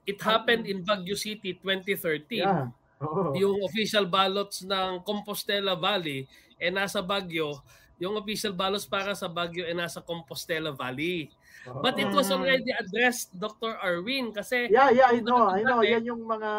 It 0.03 0.19
happened 0.19 0.67
in 0.67 0.83
Baguio 0.83 1.15
City 1.15 1.55
2013. 1.55 2.43
Yeah. 2.43 2.75
Oh. 3.03 3.35
Yung 3.35 3.63
official 3.67 4.07
ballots 4.07 4.63
ng 4.63 5.03
Compostela 5.03 5.75
Valley 5.75 6.27
eh 6.63 6.71
nasa 6.71 7.03
Baguio, 7.03 7.59
yung 7.99 8.15
official 8.15 8.55
ballots 8.55 8.87
para 8.87 9.19
sa 9.19 9.27
Baguio 9.27 9.67
ay 9.67 9.75
nasa 9.75 9.99
Compostela 9.99 10.71
Valley. 10.71 11.27
But 11.63 11.95
it 11.95 12.11
was 12.11 12.35
already 12.35 12.75
addressed, 12.75 13.39
Dr. 13.39 13.79
Arwin, 13.79 14.35
kasi... 14.35 14.67
Yeah, 14.67 14.91
yeah, 14.91 15.15
I 15.15 15.23
know, 15.23 15.47
I 15.47 15.63
know. 15.63 15.87
Yan 15.87 16.03
yung 16.03 16.27
mga 16.27 16.51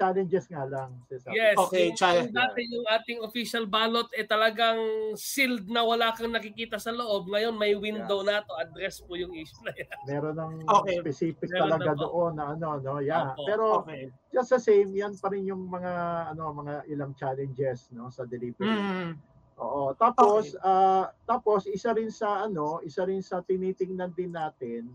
challenges 0.00 0.48
nga 0.48 0.64
lang. 0.64 0.96
Yes, 1.28 1.60
okay, 1.60 1.92
yung, 1.92 1.98
challenge. 1.98 2.32
dati 2.32 2.64
yung 2.72 2.88
ating 2.88 3.20
official 3.20 3.68
ballot, 3.68 4.08
eh 4.16 4.24
talagang 4.24 4.80
sealed 5.12 5.68
na 5.68 5.84
wala 5.84 6.08
kang 6.16 6.32
nakikita 6.32 6.80
sa 6.80 6.88
loob. 6.88 7.28
Ngayon, 7.28 7.52
may 7.52 7.76
window 7.76 8.24
yeah. 8.24 8.40
na 8.40 8.46
to 8.48 8.54
address 8.56 9.04
po 9.04 9.20
yung 9.20 9.36
issue 9.36 9.60
na 9.60 9.76
yan. 9.76 9.98
Meron 10.08 10.34
ng 10.40 10.52
okay. 10.64 10.96
specific 11.04 11.48
Meron 11.52 11.76
talaga 11.76 11.92
na 11.92 11.94
doon 12.00 12.32
na 12.32 12.44
ano, 12.56 12.68
no? 12.80 12.94
Yeah. 13.04 13.36
Opo. 13.36 13.44
Pero 13.44 13.64
okay. 13.84 14.08
just 14.32 14.56
the 14.56 14.60
same, 14.60 14.88
yan 14.96 15.12
pa 15.20 15.28
rin 15.28 15.44
yung 15.44 15.68
mga, 15.68 15.92
ano, 16.32 16.56
mga 16.56 16.88
ilang 16.88 17.12
challenges, 17.12 17.92
no, 17.92 18.08
sa 18.08 18.24
delivery. 18.24 18.72
Mm. 18.72 19.35
Oo, 19.56 19.96
tapos 19.96 20.52
okay. 20.52 20.68
uh, 20.68 21.08
tapos 21.24 21.64
isa 21.64 21.96
rin 21.96 22.12
sa 22.12 22.44
ano, 22.44 22.84
isa 22.84 23.08
rin 23.08 23.24
sa 23.24 23.40
tinitingnan 23.40 24.12
din 24.12 24.36
natin 24.36 24.92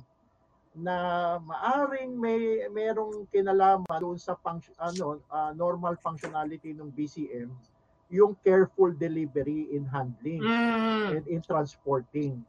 na 0.78 1.36
maaring 1.42 2.14
may 2.16 2.70
merong 2.72 3.28
kinalaman 3.34 4.00
doon 4.00 4.22
sa 4.22 4.38
function, 4.40 4.72
ano 4.80 5.20
uh, 5.34 5.52
normal 5.58 5.98
functionality 6.00 6.72
ng 6.72 6.94
BCM 6.94 7.52
yung 8.12 8.38
careful 8.44 8.92
delivery 8.92 9.72
in 9.72 9.88
handling 9.88 10.44
mm. 10.44 11.16
and 11.16 11.26
in 11.26 11.42
transporting. 11.42 12.44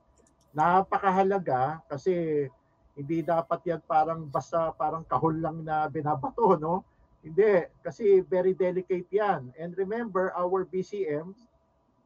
Napakahalaga 0.52 1.80
kasi 1.88 2.46
hindi 2.92 3.24
dapat 3.24 3.62
yan 3.64 3.80
parang 3.88 4.28
basta 4.28 4.68
parang 4.76 5.06
kahol 5.06 5.38
lang 5.40 5.64
na 5.64 5.88
binabato, 5.88 6.60
no? 6.60 6.84
Hindi, 7.22 7.70
kasi 7.80 8.20
very 8.26 8.52
delicate 8.52 9.06
yan. 9.14 9.54
And 9.54 9.72
remember, 9.78 10.34
our 10.34 10.66
BCM 10.66 11.32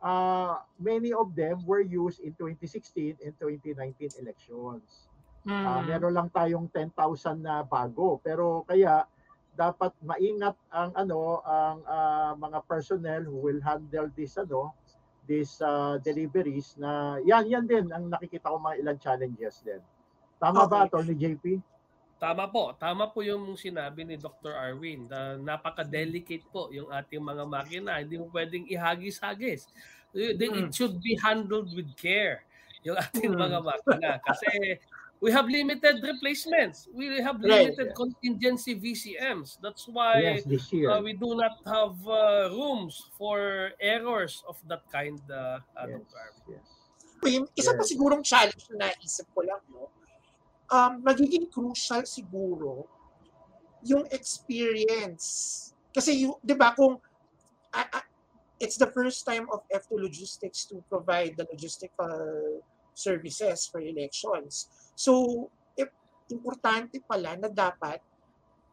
uh, 0.02 0.60
many 0.80 1.12
of 1.12 1.32
them 1.36 1.64
were 1.64 1.80
used 1.80 2.20
in 2.20 2.32
2016 2.38 3.16
and 3.24 3.32
2019 3.40 4.20
elections. 4.20 5.08
Mm. 5.46 5.62
Uh, 5.62 5.80
meron 5.86 6.12
lang 6.12 6.28
tayong 6.34 6.66
10,000 6.74 7.38
na 7.38 7.62
bago 7.62 8.18
pero 8.18 8.66
kaya 8.66 9.06
dapat 9.54 9.94
maingat 10.02 10.58
ang 10.74 10.90
ano 10.98 11.40
ang 11.46 11.78
uh, 11.86 12.32
mga 12.34 12.58
personnel 12.66 13.22
who 13.24 13.40
will 13.40 13.62
handle 13.62 14.10
this 14.18 14.34
ano 14.36 14.74
these 15.30 15.62
uh, 15.62 16.02
deliveries 16.02 16.74
na 16.76 17.22
yan 17.22 17.46
yan 17.46 17.64
din 17.64 17.86
ang 17.94 18.10
nakikita 18.10 18.50
ko 18.50 18.58
mga 18.58 18.82
ilang 18.82 18.98
challenges 18.98 19.62
din. 19.62 19.78
Tama 20.42 20.66
okay. 20.66 20.70
ba 20.70 20.78
Attorney 20.90 21.16
JP? 21.16 21.62
Tama 22.16 22.48
po. 22.48 22.72
Tama 22.76 23.12
po 23.12 23.20
yung 23.20 23.56
sinabi 23.60 24.04
ni 24.08 24.16
Dr. 24.16 24.56
Arwin. 24.56 25.04
Na 25.08 25.36
napaka-delicate 25.36 26.48
po 26.48 26.72
yung 26.72 26.88
ating 26.88 27.20
mga 27.20 27.44
makina. 27.44 28.00
Hindi 28.00 28.16
mo 28.16 28.32
pwedeng 28.32 28.64
ihagis-hagis. 28.64 29.68
It 30.16 30.40
hmm. 30.40 30.72
should 30.72 30.96
be 31.04 31.18
handled 31.20 31.76
with 31.76 31.92
care 31.92 32.48
yung 32.86 32.96
ating 32.96 33.36
hmm. 33.36 33.42
mga 33.44 33.58
makina. 33.60 34.10
Kasi 34.24 34.80
we 35.20 35.28
have 35.28 35.44
limited 35.44 36.00
replacements. 36.00 36.88
We 36.88 37.20
have 37.20 37.36
limited 37.44 37.92
right. 37.92 37.96
contingency 37.96 38.80
VCMs. 38.80 39.60
That's 39.60 39.84
why 39.84 40.40
yes, 40.40 40.72
uh, 40.72 41.00
we 41.04 41.12
do 41.12 41.36
not 41.36 41.60
have 41.68 41.96
uh, 42.08 42.48
rooms 42.48 43.12
for 43.20 43.72
errors 43.76 44.40
of 44.48 44.56
that 44.72 44.88
kind. 44.88 45.20
Uh, 45.28 45.60
yes, 45.84 46.00
yes. 46.48 46.64
ito 47.26 47.42
yung 47.42 47.46
isa 47.58 47.74
pa 47.74 47.82
sigurong 47.82 48.22
challenge 48.22 48.70
na 48.70 48.86
naisip 48.86 49.26
ko 49.34 49.42
lang, 49.42 49.58
no? 49.74 49.90
Um, 50.66 50.98
magiging 51.02 51.46
crucial 51.46 52.02
siguro 52.02 52.90
yung 53.86 54.02
experience. 54.10 55.70
Kasi, 55.94 56.26
you, 56.26 56.34
di 56.42 56.58
ba, 56.58 56.74
kung 56.74 56.98
uh, 57.70 57.88
uh, 57.94 58.06
it's 58.58 58.76
the 58.76 58.90
first 58.90 59.22
time 59.22 59.46
of 59.52 59.62
F2 59.70 60.00
Logistics 60.00 60.66
to 60.66 60.82
provide 60.88 61.36
the 61.36 61.46
logistical 61.46 62.60
services 62.96 63.68
for 63.68 63.78
elections. 63.78 64.66
So, 64.96 65.46
if, 65.76 65.92
importante 66.32 66.98
pala 67.04 67.36
na 67.36 67.52
dapat 67.52 68.00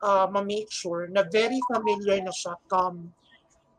uh, 0.02 0.28
ma-make 0.32 0.72
sure 0.72 1.12
na 1.12 1.28
very 1.28 1.60
familiar 1.70 2.24
na 2.24 2.32
siya 2.32 2.56
come 2.72 3.12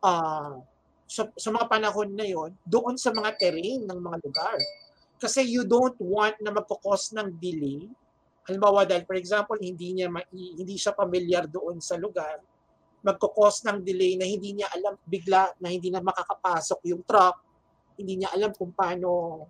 uh, 0.04 0.60
sa, 1.08 1.28
sa 1.36 1.48
mga 1.52 1.66
panahon 1.68 2.12
na 2.12 2.24
yon 2.28 2.52
doon 2.64 2.96
sa 2.96 3.12
mga 3.12 3.36
terrain 3.40 3.84
ng 3.84 4.00
mga 4.00 4.18
lugar. 4.24 4.56
Kasi 5.20 5.44
you 5.44 5.64
don't 5.64 5.96
want 6.00 6.36
na 6.44 6.52
magkakos 6.52 7.16
ng 7.16 7.40
delay. 7.40 7.88
Halimbawa 8.44 8.84
dahil 8.84 9.08
for 9.08 9.16
example, 9.16 9.56
hindi 9.56 9.96
niya 9.96 10.12
ma- 10.12 10.28
hindi 10.32 10.76
siya 10.76 10.92
familiar 10.92 11.48
doon 11.48 11.80
sa 11.80 11.96
lugar, 11.96 12.44
magkakos 13.04 13.64
ng 13.68 13.80
delay 13.84 14.16
na 14.16 14.24
hindi 14.28 14.56
niya 14.56 14.68
alam 14.72 14.96
bigla 15.04 15.52
na 15.60 15.68
hindi 15.68 15.88
na 15.92 16.00
makakapasok 16.00 16.80
yung 16.88 17.04
truck, 17.04 17.40
hindi 18.00 18.24
niya 18.24 18.32
alam 18.32 18.52
kung 18.52 18.72
paano 18.72 19.44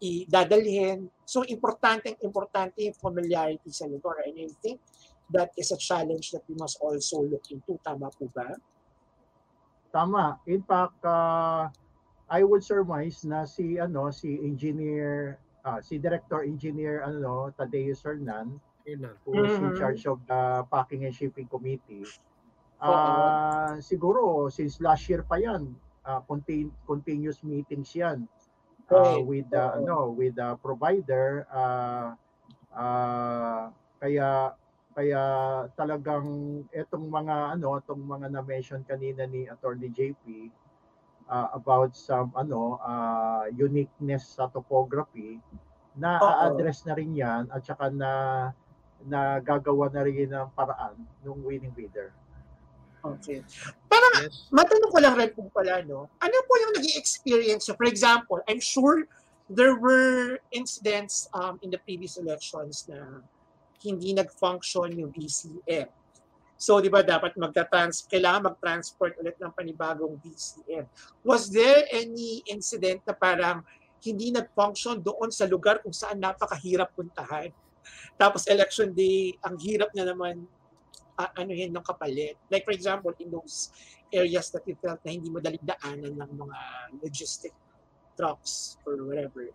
idadalhin. 0.00 1.10
So 1.26 1.42
importante 1.48 2.16
importante 2.22 2.84
yung 2.84 2.96
familiarity 2.96 3.72
sa 3.72 3.88
lugar. 3.88 4.24
And 4.24 4.36
I 4.40 4.48
think 4.60 4.80
that 5.32 5.52
is 5.56 5.72
a 5.72 5.78
challenge 5.80 6.32
that 6.32 6.44
we 6.48 6.56
must 6.56 6.80
also 6.80 7.24
look 7.24 7.44
into. 7.52 7.76
Tama 7.84 8.08
po 8.14 8.30
ba? 8.32 8.56
Tama. 9.92 10.40
In 10.48 10.60
fact, 10.64 11.00
uh, 11.04 11.68
I 12.28 12.44
would 12.44 12.60
surmise 12.60 13.24
na 13.24 13.48
si 13.48 13.80
ano 13.80 14.12
si 14.12 14.36
engineer 14.44 15.40
uh, 15.68 15.78
si 15.84 16.00
director 16.00 16.40
engineer 16.48 17.04
ano 17.04 17.52
Tadeo 17.52 17.92
Sernan 17.92 18.56
who 18.88 19.44
is 19.44 19.52
mm-hmm. 19.52 19.68
in 19.68 19.72
charge 19.76 20.08
of 20.08 20.16
the 20.24 20.64
packing 20.72 21.04
and 21.04 21.12
shipping 21.12 21.44
committee. 21.44 22.08
Uh, 22.80 23.76
siguro 23.84 24.48
since 24.48 24.80
last 24.80 25.04
year 25.12 25.20
pa 25.28 25.36
yan 25.36 25.76
uh, 26.08 26.24
contain, 26.24 26.72
continuous 26.88 27.44
meetings 27.44 27.92
yan 27.92 28.24
uh, 28.88 29.20
with 29.20 29.44
the 29.52 29.60
uh, 29.60 29.82
no 29.84 30.14
with 30.16 30.32
the 30.40 30.56
provider 30.64 31.44
uh, 31.52 32.16
uh, 32.72 33.68
kaya 34.00 34.56
kaya 34.96 35.22
talagang 35.78 36.26
etong 36.74 37.06
mga 37.06 37.54
ano, 37.54 37.78
itong 37.78 38.02
mga 38.02 38.34
na-mention 38.34 38.82
kanina 38.82 39.30
ni 39.30 39.46
Attorney 39.46 39.92
JP 39.94 40.50
uh, 41.28 41.48
about 41.54 41.94
some 41.94 42.32
ano 42.34 42.80
uh, 42.82 43.46
uniqueness 43.52 44.36
sa 44.36 44.48
topography 44.48 45.38
na 45.94 46.18
address 46.48 46.82
na 46.88 46.96
rin 46.96 47.14
'yan 47.14 47.46
at 47.52 47.62
saka 47.62 47.92
na 47.92 48.10
na 49.06 49.38
gagawa 49.38 49.86
na 49.94 50.02
rin 50.02 50.26
ng 50.26 50.48
paraan 50.58 50.98
ng 51.22 51.38
winning 51.46 51.70
bidder. 51.70 52.10
Okay. 52.98 53.46
Parang 53.86 54.26
yes. 54.26 54.50
matanong 54.50 54.90
ko 54.90 54.98
lang 54.98 55.14
rin 55.14 55.30
po 55.30 55.46
pala, 55.54 55.86
no? 55.86 56.10
Ano 56.18 56.36
po 56.50 56.52
yung 56.58 56.74
naging 56.74 56.98
experience? 56.98 57.70
So, 57.70 57.78
for 57.78 57.86
example, 57.86 58.42
I'm 58.50 58.58
sure 58.58 59.06
there 59.46 59.78
were 59.78 60.42
incidents 60.50 61.30
um, 61.32 61.62
in 61.62 61.70
the 61.70 61.78
previous 61.78 62.18
elections 62.18 62.90
na 62.90 63.22
hindi 63.78 64.12
nag-function 64.12 64.98
yung 64.98 65.14
VCM. 65.14 65.86
So, 66.58 66.82
di 66.82 66.90
ba, 66.90 67.06
dapat 67.06 67.38
magta-trans, 67.38 68.02
kailangan 68.10 68.50
mag-transport 68.50 69.14
ulit 69.22 69.38
ng 69.38 69.54
panibagong 69.54 70.18
VCM. 70.18 70.90
Was 71.22 71.46
there 71.54 71.86
any 71.94 72.42
incident 72.50 72.98
na 73.06 73.14
parang 73.14 73.62
hindi 74.02 74.34
nag-function 74.34 74.98
doon 74.98 75.30
sa 75.30 75.46
lugar 75.46 75.78
kung 75.86 75.94
saan 75.94 76.18
napakahirap 76.18 76.90
puntahan? 76.98 77.54
Tapos 78.18 78.50
election 78.50 78.90
day, 78.90 79.38
ang 79.46 79.54
hirap 79.62 79.94
na 79.94 80.02
naman 80.02 80.42
uh, 81.18 81.30
ano 81.38 81.54
yun 81.54 81.70
ng 81.70 81.84
kapalit. 81.86 82.34
Like 82.50 82.66
for 82.66 82.74
example, 82.74 83.14
in 83.22 83.30
those 83.30 83.70
areas 84.10 84.50
that 84.50 84.66
you 84.66 84.74
felt 84.82 84.98
na 85.06 85.14
hindi 85.14 85.30
mo 85.30 85.38
dalig 85.38 85.62
daanan 85.62 86.18
ng 86.18 86.30
mga 86.34 86.58
logistic 87.06 87.54
trucks 88.18 88.78
or 88.82 88.98
whatever. 89.06 89.46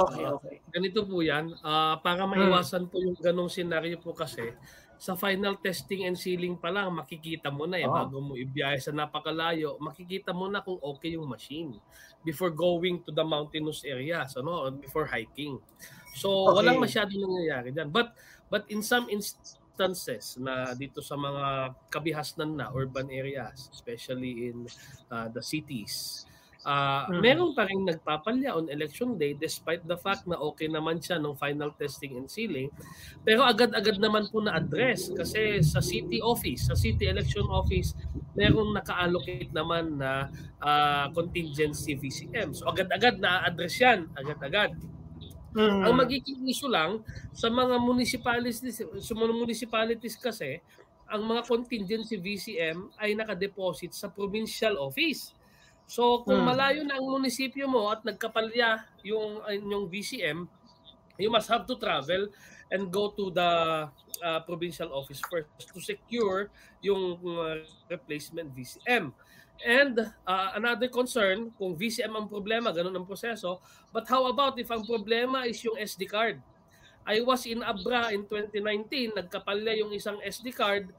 Okay, 0.00 0.24
okay. 0.24 0.56
Uh, 0.60 0.70
ganito 0.72 1.04
po 1.04 1.20
yan. 1.20 1.52
Uh, 1.60 1.96
para 2.00 2.24
hmm. 2.24 2.32
maiwasan 2.36 2.88
po 2.88 3.00
yung 3.00 3.16
ganong 3.20 3.52
senaryo 3.52 4.00
po 4.00 4.16
kasi, 4.16 4.56
sa 5.00 5.16
final 5.16 5.56
testing 5.56 6.04
and 6.04 6.12
sealing 6.12 6.60
pa 6.60 6.68
lang, 6.68 6.92
makikita 6.92 7.48
mo 7.48 7.64
na 7.64 7.80
eh, 7.80 7.88
oh. 7.88 7.96
bago 7.96 8.20
mo 8.20 8.36
ibiyahe 8.36 8.76
sa 8.76 8.92
napakalayo, 8.92 9.80
makikita 9.80 10.36
mo 10.36 10.44
na 10.44 10.60
kung 10.60 10.76
okay 10.76 11.16
yung 11.16 11.24
machine 11.24 11.72
before 12.20 12.52
going 12.52 13.00
to 13.00 13.08
the 13.08 13.24
mountainous 13.24 13.80
areas, 13.88 14.36
ano, 14.36 14.68
before 14.76 15.08
hiking. 15.08 15.56
So, 16.20 16.52
okay. 16.52 16.60
walang 16.60 16.84
masyadong 16.84 17.16
nangyayari 17.16 17.72
dyan. 17.72 17.88
But, 17.88 18.12
but 18.52 18.68
in 18.68 18.84
some 18.84 19.08
instances 19.08 20.36
na 20.36 20.76
dito 20.76 21.00
sa 21.00 21.16
mga 21.16 21.72
kabihasnan 21.88 22.60
na 22.60 22.68
urban 22.68 23.08
areas, 23.08 23.72
especially 23.72 24.52
in 24.52 24.68
uh, 25.08 25.32
the 25.32 25.40
cities, 25.40 26.28
Uh, 26.60 27.08
mm-hmm. 27.08 27.20
Meron 27.24 27.50
pa 27.56 27.64
rin 27.64 27.88
nagpapalya 27.88 28.52
on 28.52 28.68
election 28.68 29.16
day 29.16 29.32
despite 29.32 29.80
the 29.88 29.96
fact 29.96 30.28
na 30.28 30.36
okay 30.36 30.68
naman 30.68 31.00
siya 31.00 31.16
nung 31.16 31.32
final 31.32 31.72
testing 31.80 32.20
and 32.20 32.28
sealing. 32.28 32.68
Pero 33.24 33.40
agad-agad 33.48 33.96
naman 33.96 34.28
po 34.28 34.44
na-address 34.44 35.08
kasi 35.16 35.64
sa 35.64 35.80
city 35.80 36.20
office, 36.20 36.68
sa 36.68 36.76
city 36.76 37.08
election 37.08 37.48
office, 37.48 37.96
merong 38.36 38.76
naka-allocate 38.76 39.48
naman 39.56 39.96
na 39.96 40.28
uh, 40.60 41.08
contingency 41.16 41.96
VCM. 41.96 42.52
So 42.52 42.68
agad-agad 42.68 43.16
na-address 43.16 43.74
yan, 43.80 44.12
agad-agad. 44.12 44.76
Mm-hmm. 45.56 45.82
Ang 45.82 45.94
magiging 45.96 46.40
issue 46.46 46.70
lang 46.70 47.00
sa 47.32 47.48
mga 47.48 47.80
municipalities, 47.80 48.84
sa 48.84 49.12
mga 49.16 49.32
municipalities 49.32 50.14
kasi, 50.14 50.60
ang 51.10 51.26
mga 51.26 51.42
contingency 51.42 52.22
VCM 52.22 52.94
ay 53.02 53.18
nakadeposit 53.18 53.90
sa 53.90 54.06
provincial 54.06 54.78
office. 54.78 55.34
So 55.90 56.22
kung 56.22 56.46
hmm. 56.46 56.54
malayo 56.54 56.80
na 56.86 57.02
ang 57.02 57.06
munisipyo 57.10 57.66
mo 57.66 57.90
at 57.90 58.06
nagkapalya 58.06 58.86
yung 59.02 59.42
yung 59.66 59.90
VCM, 59.90 60.46
you 61.18 61.26
must 61.34 61.50
have 61.50 61.66
to 61.66 61.74
travel 61.74 62.30
and 62.70 62.94
go 62.94 63.10
to 63.10 63.34
the 63.34 63.50
uh, 64.22 64.40
provincial 64.46 64.86
office 64.94 65.18
first 65.26 65.50
to 65.74 65.82
secure 65.82 66.46
yung 66.78 67.18
uh, 67.26 67.58
replacement 67.90 68.54
VCM. 68.54 69.10
And 69.66 69.98
uh, 70.24 70.48
another 70.54 70.86
concern, 70.86 71.50
kung 71.58 71.74
VCM 71.74 72.14
ang 72.14 72.26
problema, 72.30 72.70
ganun 72.70 72.94
ang 72.94 73.04
proseso. 73.04 73.58
But 73.90 74.06
how 74.06 74.30
about 74.30 74.56
if 74.62 74.70
ang 74.70 74.86
problema 74.86 75.42
is 75.44 75.58
yung 75.66 75.74
SD 75.74 76.06
card? 76.06 76.38
I 77.02 77.18
was 77.26 77.44
in 77.50 77.66
Abra 77.66 78.14
in 78.14 78.30
2019, 78.30 79.18
nagkapalya 79.18 79.82
yung 79.82 79.90
isang 79.90 80.22
SD 80.22 80.54
card 80.54 80.94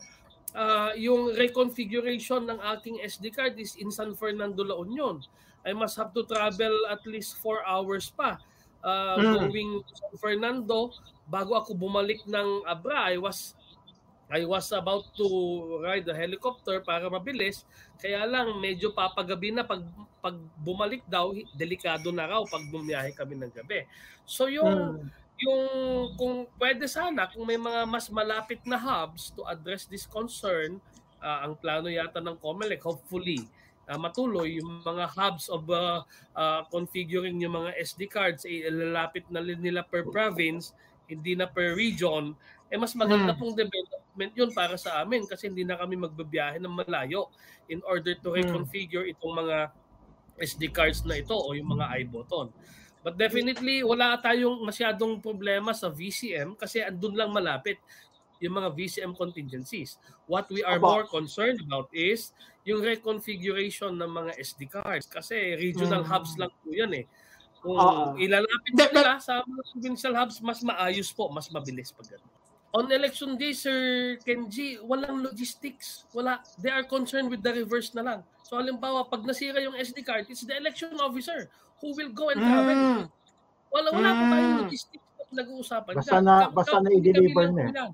uh, 0.56 0.92
yung 0.96 1.32
reconfiguration 1.36 2.48
ng 2.48 2.60
aking 2.78 3.00
SD 3.04 3.32
card 3.36 3.56
is 3.60 3.76
in 3.80 3.92
San 3.92 4.16
Fernando, 4.16 4.64
La 4.64 4.76
Union. 4.84 5.20
I 5.62 5.74
must 5.78 5.96
have 5.98 6.12
to 6.18 6.26
travel 6.26 6.74
at 6.90 7.06
least 7.06 7.38
4 7.38 7.62
hours 7.70 8.10
pa 8.10 8.42
uh, 8.82 9.18
mm. 9.18 9.34
going 9.38 9.72
to 9.86 9.94
San 9.94 10.14
Fernando 10.18 10.90
bago 11.30 11.54
ako 11.56 11.78
bumalik 11.78 12.26
ng 12.26 12.66
Abra. 12.66 13.14
I 13.14 13.22
was 13.22 13.54
I 14.32 14.48
was 14.48 14.72
about 14.72 15.12
to 15.20 15.28
ride 15.84 16.08
the 16.08 16.16
helicopter 16.16 16.80
para 16.80 17.04
mabilis. 17.12 17.68
Kaya 18.00 18.24
lang 18.24 18.58
medyo 18.64 18.96
papagabi 18.96 19.52
na 19.52 19.68
pag 19.68 19.84
pag 20.24 20.40
bumalik 20.64 21.04
daw 21.06 21.36
delikado 21.54 22.10
na 22.16 22.32
raw 22.32 22.42
pag 22.48 22.64
bumiyahe 22.72 23.12
kami 23.12 23.36
ng 23.38 23.52
gabi. 23.52 23.86
So 24.26 24.48
yung 24.48 24.98
mm 24.98 25.21
yung 25.42 25.64
kung 26.16 26.36
pwede 26.62 26.86
sana 26.86 27.30
kung 27.30 27.46
may 27.46 27.58
mga 27.58 27.86
mas 27.90 28.08
malapit 28.14 28.62
na 28.64 28.78
hubs 28.78 29.34
to 29.34 29.42
address 29.50 29.90
this 29.90 30.06
concern 30.06 30.78
uh, 31.22 31.46
ang 31.46 31.58
plano 31.58 31.90
yata 31.90 32.22
ng 32.22 32.38
COMELEC 32.38 32.82
hopefully 32.86 33.42
uh, 33.90 33.98
matuloy 33.98 34.62
yung 34.62 34.86
mga 34.86 35.06
hubs 35.18 35.50
of 35.50 35.66
uh, 35.70 36.06
uh, 36.38 36.62
configuring 36.70 37.42
yung 37.42 37.58
mga 37.58 37.74
SD 37.82 38.06
cards 38.08 38.46
eh, 38.46 38.70
lalapit 38.70 39.26
na 39.34 39.42
nila 39.42 39.82
per 39.82 40.06
province 40.08 40.78
hindi 41.10 41.34
na 41.34 41.50
per 41.50 41.74
region 41.74 42.38
eh 42.72 42.80
mas 42.80 42.96
maganda 42.96 43.36
hmm. 43.36 43.40
pong 43.42 43.54
development 43.58 44.32
yun 44.32 44.50
para 44.56 44.80
sa 44.80 45.04
amin 45.04 45.28
kasi 45.28 45.52
hindi 45.52 45.68
na 45.68 45.76
kami 45.76 46.00
magbabiyahe 46.00 46.62
ng 46.62 46.72
malayo 46.72 47.28
in 47.68 47.84
order 47.84 48.16
to 48.16 48.32
hmm. 48.32 48.40
reconfigure 48.40 49.04
itong 49.10 49.36
mga 49.36 49.74
SD 50.42 50.74
cards 50.74 51.06
na 51.06 51.22
ito 51.22 51.38
o 51.38 51.54
yung 51.54 51.70
mga 51.70 52.02
iButton. 52.06 52.50
But 53.02 53.18
definitely, 53.18 53.82
wala 53.82 54.22
tayong 54.22 54.62
masyadong 54.62 55.18
problema 55.26 55.74
sa 55.74 55.90
VCM 55.90 56.54
kasi 56.54 56.86
andun 56.86 57.18
lang 57.18 57.34
malapit 57.34 57.82
yung 58.42 58.58
mga 58.58 58.74
VCM 58.74 59.14
contingencies. 59.18 59.98
What 60.30 60.50
we 60.54 60.62
are 60.62 60.78
more 60.78 61.06
concerned 61.10 61.62
about 61.66 61.90
is 61.94 62.34
yung 62.66 62.82
reconfiguration 62.86 63.98
ng 63.98 64.10
mga 64.10 64.32
SD 64.38 64.70
cards 64.70 65.10
kasi 65.10 65.58
regional 65.58 66.06
hmm. 66.06 66.12
hubs 66.14 66.38
lang 66.38 66.54
po 66.62 66.70
yan 66.70 66.94
eh. 66.94 67.06
Kung 67.62 67.78
uh, 67.78 68.18
ilalapit 68.18 68.74
nila 68.74 69.22
sa 69.22 69.46
mga 69.46 69.62
provincial 69.74 70.14
hubs, 70.18 70.42
mas 70.42 70.62
maayos 70.66 71.10
po, 71.14 71.30
mas 71.30 71.50
mabilis 71.54 71.94
pag 71.94 72.18
ganun. 72.18 72.30
on 72.72 72.88
election 72.88 73.36
day, 73.36 73.52
Sir 73.54 74.16
Kenji, 74.24 74.80
walang 74.82 75.22
logistics. 75.22 76.08
Wala. 76.16 76.40
They 76.58 76.72
are 76.72 76.88
concerned 76.88 77.30
with 77.30 77.44
the 77.44 77.54
reverse 77.54 77.92
na 77.94 78.02
lang. 78.02 78.20
So 78.48 78.58
halimbawa, 78.58 79.08
pag 79.12 79.28
nasira 79.28 79.60
yung 79.60 79.76
SD 79.76 80.08
card, 80.08 80.28
it's 80.32 80.48
the 80.48 80.56
election 80.56 80.96
officer 81.00 81.52
who 81.82 81.98
will 81.98 82.14
go 82.14 82.30
and 82.30 82.40
travel. 82.40 82.78
Mm. 82.78 83.04
Wala, 83.74 83.88
wala 83.92 84.10
mm. 84.14 84.18
pa 84.18 84.26
tayong 84.30 84.58
logistics 84.64 85.08
na 85.18 85.24
nag-uusapan. 85.42 85.94
Basta 85.98 86.20
na, 86.22 86.36
basta 86.54 86.78
na 86.80 86.90
i-deliver 86.94 87.46
na. 87.52 87.90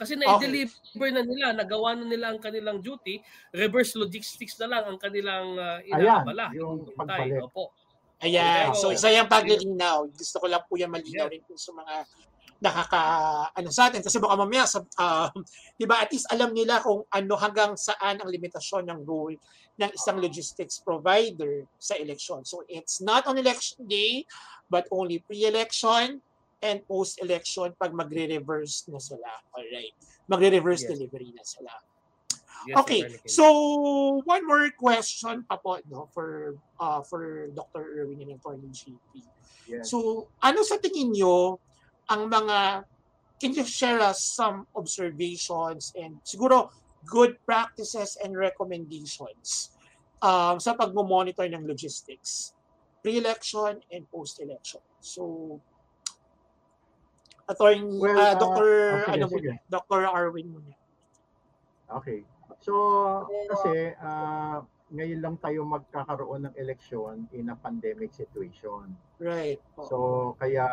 Kasi 0.00 0.16
na-deliver 0.16 0.80
okay. 0.96 1.12
na 1.12 1.20
nila, 1.20 1.46
nagawa 1.52 1.92
na 1.92 2.08
nila 2.08 2.32
ang 2.32 2.40
kanilang 2.40 2.80
duty, 2.80 3.20
reverse 3.52 3.92
logistics 4.00 4.56
na 4.56 4.72
lang 4.72 4.82
ang 4.88 4.96
kanilang 4.96 5.60
uh, 5.60 5.84
inaabala. 5.84 6.48
Ayan, 6.48 6.56
yung 6.56 6.88
pagbalik. 6.96 7.44
Opo. 7.44 7.76
Ayan, 8.20 8.72
so 8.76 8.92
isa 8.92 9.12
yung 9.12 9.28
paglilinaw. 9.28 10.08
Gusto 10.12 10.40
ko 10.40 10.46
lang 10.48 10.64
po 10.64 10.76
yan 10.76 10.88
malinaw 10.88 11.28
yeah. 11.28 11.32
rin 11.36 11.44
sa 11.56 11.72
mga 11.76 11.94
nakaka 12.60 13.02
ano 13.56 13.72
sa 13.72 13.88
atin 13.88 14.04
kasi 14.04 14.20
baka 14.20 14.36
mamaya 14.36 14.68
sa 14.68 14.84
uh, 15.00 15.32
'di 15.80 15.88
ba 15.88 16.04
at 16.04 16.12
least 16.12 16.28
alam 16.28 16.52
nila 16.52 16.84
kung 16.84 17.08
ano 17.08 17.34
hanggang 17.40 17.72
saan 17.74 18.20
ang 18.20 18.28
limitasyon 18.28 18.84
ng 18.84 19.00
role 19.08 19.34
ng 19.80 19.90
isang 19.96 20.20
logistics 20.20 20.84
provider 20.84 21.64
sa 21.80 21.96
election. 21.96 22.44
So 22.44 22.60
it's 22.68 23.00
not 23.00 23.24
on 23.24 23.40
election 23.40 23.88
day 23.88 24.28
but 24.68 24.84
only 24.92 25.24
pre-election 25.24 26.20
and 26.60 26.84
post-election 26.84 27.72
pag 27.80 27.96
magre-reverse 27.96 28.92
na 28.92 29.00
sila. 29.00 29.32
All 29.56 29.64
right. 29.64 29.96
Magre-reverse 30.28 30.84
yes. 30.84 30.90
delivery 30.92 31.32
na 31.32 31.40
sila. 31.40 31.72
Yes, 32.68 32.76
okay. 32.76 33.00
So 33.24 33.44
one 34.28 34.44
more 34.44 34.68
question 34.76 35.48
pa 35.48 35.56
po 35.56 35.80
no 35.88 36.12
for 36.12 36.60
uh, 36.76 37.00
for 37.00 37.48
Dr. 37.56 38.04
Erwin 38.04 38.20
and 38.20 38.36
Attorney 38.36 38.68
GP. 38.68 39.24
Yes. 39.64 39.88
So 39.88 40.28
ano 40.44 40.60
sa 40.60 40.76
tingin 40.76 41.16
niyo 41.16 41.56
ang 42.10 42.26
mga 42.26 42.84
can 43.40 43.56
you 43.56 43.64
share 43.64 44.02
us 44.02 44.20
some 44.20 44.66
observations 44.76 45.94
and 45.96 46.20
siguro 46.26 46.68
good 47.08 47.40
practices 47.48 48.20
and 48.20 48.36
recommendations 48.36 49.72
um, 50.20 50.60
sa 50.60 50.76
pagmo-monitor 50.76 51.48
ng 51.48 51.64
logistics 51.64 52.52
pre-election 53.00 53.80
and 53.92 54.04
post-election. 54.12 54.80
So 55.00 55.56
Attorney 57.48 57.98
well, 57.98 58.14
uh, 58.14 58.34
Dr. 58.36 58.68
Uh, 59.08 59.12
ano 59.16 59.26
sige. 59.26 59.58
Dr. 59.66 60.06
Arwin 60.06 60.54
muna. 60.54 60.76
Okay. 61.90 62.22
So 62.62 63.26
kasi 63.50 63.96
uh, 63.98 64.62
ngayon 64.94 65.20
lang 65.22 65.36
tayo 65.42 65.66
magkakaroon 65.66 66.46
ng 66.46 66.54
election 66.60 67.26
in 67.34 67.50
a 67.50 67.56
pandemic 67.58 68.14
situation. 68.14 68.94
Right. 69.18 69.58
So 69.88 70.36
kaya 70.38 70.66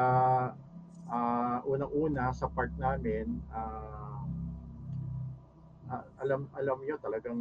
uh, 1.12 1.58
unang-una 1.68 2.32
sa 2.36 2.48
part 2.52 2.72
namin, 2.76 3.40
uh, 3.52 4.24
uh, 5.92 6.04
alam 6.24 6.48
alam 6.56 6.78
niyo 6.84 7.00
talagang 7.00 7.40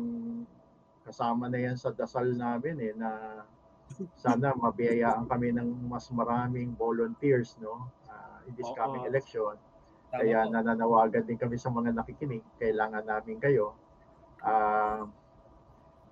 kasama 1.07 1.47
na 1.47 1.59
yan 1.63 1.77
sa 1.79 1.95
dasal 1.95 2.35
namin 2.35 2.77
eh 2.83 2.93
na 2.99 3.43
sana 4.19 4.51
mabiyayaan 4.59 5.31
kami 5.31 5.55
ng 5.55 5.87
mas 5.87 6.11
maraming 6.11 6.75
volunteers 6.75 7.55
no? 7.63 7.87
Uh, 8.11 8.43
in 8.51 8.53
this 8.59 8.71
coming 8.75 9.07
election. 9.07 9.55
Kaya 10.11 10.47
nananawagan 10.51 11.27
din 11.27 11.39
kami 11.39 11.59
sa 11.59 11.71
mga 11.71 11.95
nakikinig, 11.95 12.43
kailangan 12.59 13.05
namin 13.07 13.39
kayo. 13.39 13.75
Uh, 14.43 15.07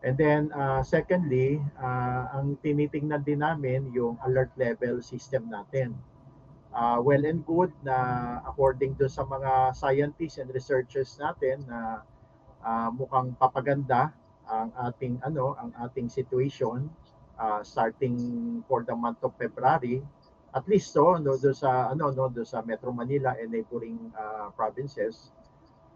and 0.02 0.14
then 0.18 0.50
uh, 0.54 0.82
secondly, 0.82 1.62
uh, 1.78 2.30
ang 2.34 2.58
tinitingnan 2.62 3.22
din 3.22 3.42
namin 3.42 3.90
yung 3.94 4.18
alert 4.26 4.50
level 4.58 5.02
system 5.02 5.50
natin 5.50 5.94
uh, 6.74 6.98
well 7.00 7.22
and 7.24 7.46
good 7.46 7.70
na 7.86 7.96
according 8.44 8.98
to 8.98 9.06
sa 9.06 9.22
mga 9.22 9.72
scientists 9.78 10.42
and 10.42 10.50
researchers 10.50 11.14
natin 11.22 11.62
na 11.70 12.02
uh, 12.66 12.90
mukhang 12.90 13.32
papaganda 13.38 14.10
ang 14.44 14.68
ating 14.90 15.16
ano 15.24 15.56
ang 15.56 15.72
ating 15.88 16.10
situation 16.10 16.90
uh, 17.38 17.62
starting 17.64 18.60
for 18.68 18.84
the 18.84 18.92
month 18.92 19.22
of 19.22 19.32
February. 19.40 20.02
At 20.54 20.68
least 20.70 20.94
so 20.94 21.18
no 21.18 21.34
do 21.38 21.54
sa 21.54 21.90
ano 21.90 22.10
no 22.12 22.28
do 22.28 22.44
sa 22.44 22.62
Metro 22.62 22.92
Manila 22.92 23.34
and 23.38 23.50
neighboring 23.50 24.12
uh, 24.14 24.50
provinces. 24.52 25.30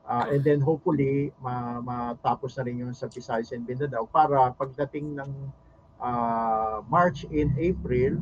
Uh, 0.08 0.24
and 0.32 0.40
then 0.40 0.64
hopefully 0.64 1.30
ma 1.44 1.84
matapos 1.84 2.56
na 2.56 2.64
rin 2.64 2.80
yung 2.80 2.96
sa 2.96 3.12
Visayas 3.12 3.52
and 3.52 3.68
Mindanao 3.68 4.08
para 4.08 4.50
pagdating 4.56 5.20
ng 5.20 5.30
uh, 6.00 6.80
March 6.88 7.28
in 7.28 7.52
April 7.60 8.16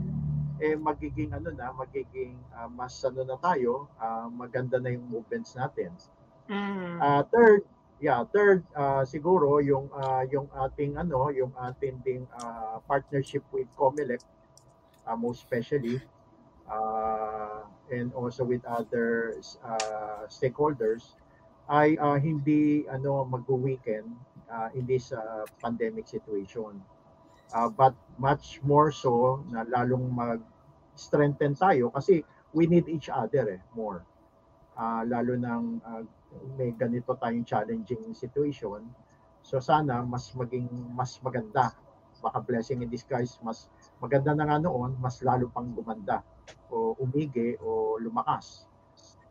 eh 0.61 0.74
magiging 0.76 1.32
ano 1.36 1.52
na, 1.52 1.72
magiging 1.72 2.36
uh, 2.57 2.68
mas 2.70 2.96
ano 3.04 3.24
na 3.24 3.36
tayo, 3.36 3.88
uh, 4.00 4.28
maganda 4.32 4.80
na 4.80 4.92
yung 4.92 5.04
movements 5.09 5.52
natin. 5.57 5.92
Mm. 6.48 7.02
Uh, 7.02 7.22
third, 7.28 7.62
yeah, 8.00 8.24
third 8.32 8.62
uh, 8.72 9.02
siguro 9.04 9.61
yung 9.61 9.90
uh, 9.92 10.24
yung 10.30 10.48
ating 10.66 10.96
ano, 10.96 11.28
yung 11.32 11.52
ating 11.70 12.00
ding 12.07 12.24
uh, 12.40 12.80
partnership 12.88 13.44
with 13.52 13.68
Comelec 13.76 14.22
uh, 15.07 15.16
most 15.16 15.44
especially 15.44 16.02
uh, 16.70 17.62
and 17.90 18.12
also 18.14 18.42
with 18.42 18.64
other 18.66 19.38
uh, 19.62 20.26
stakeholders 20.26 21.14
ay 21.66 21.98
uh, 21.98 22.14
hindi 22.14 22.86
ano 22.86 23.26
mag-weekend 23.26 24.07
uh, 24.50 24.70
in 24.74 24.86
this 24.86 25.11
uh, 25.11 25.42
pandemic 25.59 26.07
situation. 26.07 26.78
Uh, 27.55 27.70
but 27.70 27.94
much 28.18 28.59
more 28.66 28.90
so 28.90 29.44
na 29.53 29.62
lalong 29.70 30.11
mag-strengthen 30.11 31.55
tayo 31.55 31.92
kasi 31.94 32.26
we 32.57 32.66
need 32.66 32.88
each 32.88 33.12
other 33.12 33.61
eh, 33.61 33.61
more. 33.76 34.03
Uh, 34.76 35.05
lalo 35.07 35.36
nang 35.36 35.80
uh, 35.84 36.03
may 36.59 36.72
ganito 36.74 37.14
tayong 37.16 37.47
challenging 37.47 38.03
situation. 38.12 38.82
So 39.47 39.62
sana 39.62 40.03
mas 40.03 40.32
maging 40.34 40.68
mas 40.92 41.20
maganda. 41.22 41.70
Baka 42.18 42.40
blessing 42.42 42.82
in 42.82 42.90
disguise, 42.90 43.38
mas 43.44 43.68
maganda 44.01 44.32
na 44.34 44.49
nga 44.49 44.59
noon, 44.59 44.97
mas 44.99 45.20
lalo 45.22 45.53
pang 45.53 45.70
gumanda 45.70 46.24
o 46.72 46.97
umigi 46.99 47.55
o 47.62 48.01
lumakas. 48.01 48.66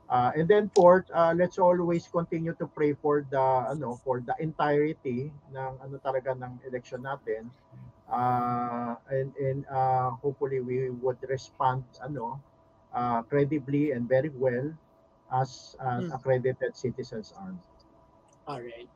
Uh, 0.05 0.29
and 0.37 0.45
then 0.45 0.69
fourth, 0.69 1.09
uh, 1.09 1.33
let's 1.33 1.57
always 1.57 2.05
continue 2.05 2.53
to 2.53 2.69
pray 2.69 2.93
for 2.93 3.25
the 3.25 3.45
ano 3.73 3.97
for 4.05 4.21
the 4.21 4.37
entirety 4.37 5.33
ng 5.49 5.73
ano 5.81 5.97
talaga 5.97 6.37
ng 6.37 6.61
election 6.69 7.01
natin 7.01 7.49
uh, 8.11 8.95
and, 9.09 9.33
and 9.37 9.65
uh, 9.67 10.11
hopefully 10.21 10.59
we 10.59 10.89
would 10.89 11.17
respond 11.29 11.83
ano 12.03 12.39
uh, 12.93 13.21
credibly 13.25 13.91
and 13.91 14.07
very 14.07 14.29
well 14.29 14.71
as 15.33 15.75
uh, 15.81 15.99
hmm. 16.01 16.11
accredited 16.13 16.77
citizens 16.77 17.33
are. 17.37 17.53
All 18.47 18.61
right. 18.61 18.89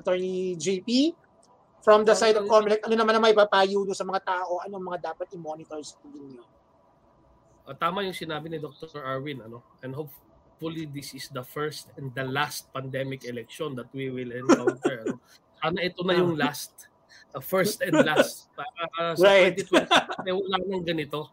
Attorney 0.00 0.56
JP, 0.56 1.14
from 1.84 2.04
the 2.04 2.16
side 2.16 2.34
of 2.34 2.48
COMELEC, 2.48 2.82
ano 2.88 2.94
naman 2.98 3.16
ang 3.16 3.22
may 3.22 3.36
papayo 3.36 3.86
sa 3.94 4.02
mga 4.02 4.20
tao? 4.26 4.60
Anong 4.66 4.82
mga 4.82 5.14
dapat 5.14 5.30
i-monitor 5.36 5.78
sa 5.84 5.94
tingin 6.02 6.36
niyo? 6.36 6.44
Uh, 7.68 7.76
tama 7.76 8.02
yung 8.02 8.16
sinabi 8.16 8.50
ni 8.50 8.58
Dr. 8.58 8.98
Arwin. 8.98 9.44
Ano? 9.46 9.62
And 9.84 9.94
hopefully 9.94 10.90
this 10.90 11.14
is 11.14 11.30
the 11.30 11.44
first 11.44 11.92
and 11.94 12.10
the 12.16 12.26
last 12.26 12.66
pandemic 12.74 13.22
election 13.28 13.78
that 13.78 13.92
we 13.94 14.10
will 14.10 14.34
encounter. 14.34 15.06
ano? 15.06 15.16
Sana 15.60 15.78
ito 15.84 16.00
na 16.02 16.16
yung 16.18 16.34
last 16.34 16.89
uh, 17.34 17.42
first 17.42 17.80
and 17.82 17.94
last. 18.04 18.48
Para 18.56 18.84
uh, 18.98 19.14
sa 19.16 19.24
right. 19.26 19.56
2020, 19.56 20.40
wala 20.40 20.56
nang 20.66 20.84
ganito. 20.84 21.30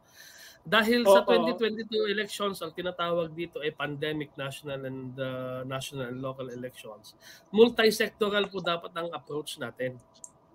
Dahil 0.67 1.07
oh, 1.07 1.15
sa 1.15 1.23
2022 1.23 1.87
oh. 1.87 2.11
elections, 2.11 2.59
ang 2.59 2.75
tinatawag 2.75 3.31
dito 3.31 3.63
ay 3.63 3.71
pandemic 3.71 4.35
national 4.35 4.83
and 4.83 5.15
uh, 5.15 5.63
national 5.63 6.11
and 6.11 6.19
local 6.19 6.51
elections. 6.51 7.15
Multi-sectoral 7.55 8.51
po 8.51 8.59
dapat 8.59 8.91
ang 8.99 9.07
approach 9.15 9.55
natin. 9.63 9.95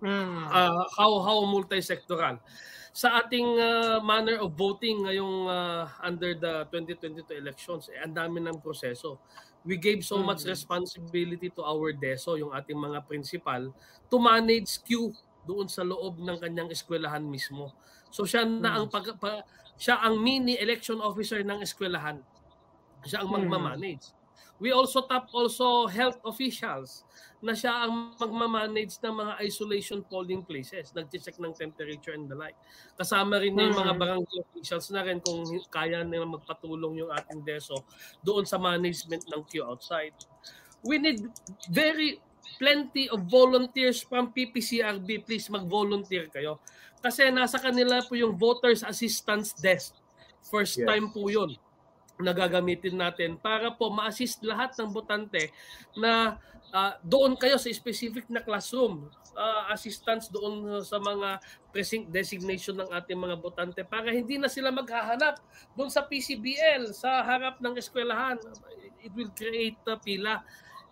Mm. 0.05 0.53
Uh, 0.53 0.85
how 0.93 1.11
how 1.25 1.41
multi-sectoral? 1.49 2.37
Sa 2.93 3.25
ating 3.25 3.57
uh, 3.57 3.97
manner 4.05 4.37
of 4.37 4.53
voting 4.53 5.09
ngayong 5.09 5.49
uh, 5.49 5.89
under 6.05 6.37
the 6.37 6.69
2022 6.69 7.33
elections, 7.33 7.89
eh, 7.89 7.97
ang 7.97 8.13
dami 8.13 8.37
ng 8.37 8.61
proseso 8.61 9.17
we 9.63 9.79
gave 9.79 10.03
so 10.03 10.19
much 10.19 10.43
mm. 10.43 10.51
responsibility 10.51 11.47
to 11.51 11.63
our 11.63 11.95
DESO, 11.95 12.35
yung 12.39 12.51
ating 12.51 12.75
mga 12.75 13.03
principal, 13.07 13.71
to 14.11 14.15
manage 14.19 14.83
queue 14.83 15.15
doon 15.43 15.67
sa 15.67 15.83
loob 15.83 16.19
ng 16.19 16.37
kanyang 16.39 16.71
eskwelahan 16.71 17.23
mismo. 17.23 17.71
So 18.13 18.23
siya 18.23 18.47
na 18.47 18.79
ang 18.79 18.87
hmm. 18.87 18.93
pag, 18.93 19.05
pa, 19.19 19.43
siya 19.75 19.99
ang 19.99 20.21
mini 20.21 20.55
election 20.55 21.01
officer 21.03 21.41
ng 21.43 21.65
eskwelahan. 21.65 22.21
Siya 23.03 23.25
ang 23.25 23.33
hmm. 23.33 23.49
magma-manage. 23.49 24.13
We 24.63 24.71
also 24.71 25.03
tap 25.03 25.27
also 25.35 25.91
health 25.91 26.23
officials 26.23 27.03
na 27.43 27.51
siya 27.51 27.83
ang 27.83 28.15
magma-manage 28.15 28.95
ng 29.03 29.11
mga 29.11 29.33
isolation 29.43 29.99
polling 30.07 30.47
places, 30.47 30.95
nag-check 30.95 31.35
ng 31.35 31.51
temperature 31.51 32.15
and 32.15 32.31
the 32.31 32.37
like. 32.39 32.55
Kasama 32.95 33.43
rin 33.43 33.59
niya 33.59 33.75
yung 33.75 33.83
mga 33.83 33.91
hmm. 33.91 33.99
barangay 33.99 34.39
officials 34.39 34.87
na 34.95 35.03
rin 35.03 35.19
kung 35.19 35.43
kaya 35.67 36.07
nila 36.07 36.23
magpatulong 36.23 37.03
yung 37.03 37.11
ating 37.11 37.43
DESO 37.43 37.75
doon 38.23 38.47
sa 38.47 38.55
management 38.55 39.27
ng 39.27 39.43
queue 39.51 39.67
outside. 39.67 40.15
We 40.79 40.95
need 40.95 41.27
very 41.67 42.23
plenty 42.55 43.11
of 43.11 43.27
volunteers 43.27 43.99
from 43.99 44.31
PPCRB. 44.31 45.27
Please 45.27 45.51
mag-volunteer 45.51 46.31
kayo. 46.31 46.63
Kasi 47.03 47.27
nasa 47.35 47.59
kanila 47.59 47.99
po 47.99 48.15
yung 48.15 48.39
Voters 48.39 48.87
Assistance 48.87 49.51
Desk. 49.59 49.91
First 50.47 50.79
yes. 50.79 50.87
time 50.87 51.11
po 51.11 51.27
yun. 51.27 51.51
Na 52.21 52.33
gagamitin 52.33 52.97
natin 52.97 53.35
para 53.41 53.73
po 53.73 53.89
ma-assist 53.89 54.45
lahat 54.45 54.73
ng 54.77 54.89
botante 54.93 55.49
na 55.97 56.37
uh, 56.73 56.93
doon 57.01 57.37
kayo 57.37 57.57
sa 57.57 57.69
specific 57.69 58.29
na 58.29 58.41
classroom, 58.41 59.09
uh, 59.37 59.63
assistance 59.73 60.29
doon 60.29 60.81
sa 60.85 60.97
mga 61.01 61.41
precinct 61.73 62.09
designation 62.13 62.77
ng 62.77 62.89
ating 62.93 63.17
mga 63.17 63.37
botante 63.41 63.81
para 63.85 64.13
hindi 64.13 64.37
na 64.37 64.49
sila 64.49 64.69
maghahanap 64.69 65.41
doon 65.73 65.89
sa 65.89 66.05
PCBL, 66.05 66.93
sa 66.93 67.21
harap 67.25 67.61
ng 67.61 67.73
eskwelahan. 67.77 68.37
It 69.01 69.13
will 69.13 69.33
create 69.33 69.81
a 69.89 69.97
pila. 69.97 70.41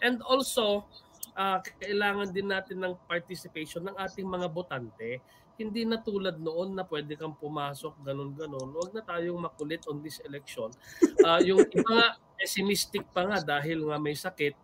And 0.02 0.22
also, 0.26 0.90
uh, 1.38 1.62
kailangan 1.82 2.34
din 2.34 2.50
natin 2.50 2.82
ng 2.82 2.98
participation 3.06 3.86
ng 3.86 3.96
ating 3.98 4.26
mga 4.26 4.48
botante. 4.50 5.22
Hindi 5.62 5.86
na 5.86 6.02
tulad 6.02 6.42
noon 6.42 6.74
na 6.74 6.84
pwede 6.90 7.14
kang 7.14 7.38
pumasok, 7.38 8.02
ganun-ganun. 8.02 8.74
Huwag 8.74 8.92
na 8.98 9.06
tayong 9.06 9.38
makulit 9.38 9.86
on 9.86 10.02
this 10.02 10.18
election. 10.26 10.74
Uh, 11.22 11.40
yung 11.46 11.62
iba 11.70 11.92
nga, 11.94 12.10
pessimistic 12.42 13.06
pa 13.14 13.30
nga 13.30 13.38
dahil 13.38 13.86
nga 13.86 14.02
may 14.02 14.18
sakit, 14.18 14.58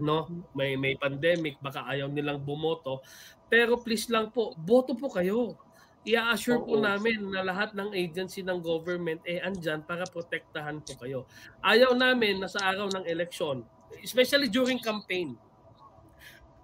no? 0.00 0.24
May 0.56 0.80
may 0.80 0.96
pandemic 0.96 1.60
baka 1.60 1.84
ayaw 1.84 2.08
nilang 2.08 2.40
bumoto. 2.40 3.04
Pero 3.52 3.76
please 3.84 4.08
lang 4.08 4.32
po 4.32 4.56
boto 4.56 4.96
po 4.96 5.12
kayo. 5.12 5.60
I-assure 6.04 6.60
po 6.60 6.76
namin 6.80 7.32
na 7.32 7.44
lahat 7.44 7.72
ng 7.72 7.92
agency 7.96 8.44
ng 8.44 8.60
government 8.60 9.24
eh 9.24 9.40
andyan 9.40 9.84
para 9.84 10.04
protektahan 10.04 10.80
po 10.84 10.96
kayo. 11.00 11.24
Ayaw 11.64 11.96
namin 11.96 12.40
na 12.40 12.48
sa 12.48 12.72
araw 12.72 12.92
ng 12.92 13.04
eleksyon 13.08 13.64
especially 14.02 14.48
during 14.48 14.80
campaign 14.80 15.36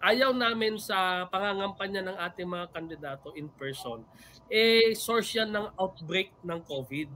ayaw 0.01 0.33
namin 0.33 0.81
sa 0.81 1.29
pangangampanya 1.29 2.01
ng 2.09 2.17
ating 2.17 2.49
mga 2.49 2.67
kandidato 2.73 3.33
in 3.37 3.49
person 3.53 4.03
eh 4.49 4.97
source 4.97 5.37
yan 5.37 5.53
ng 5.53 5.67
outbreak 5.77 6.33
ng 6.41 6.61
COVID 6.65 7.09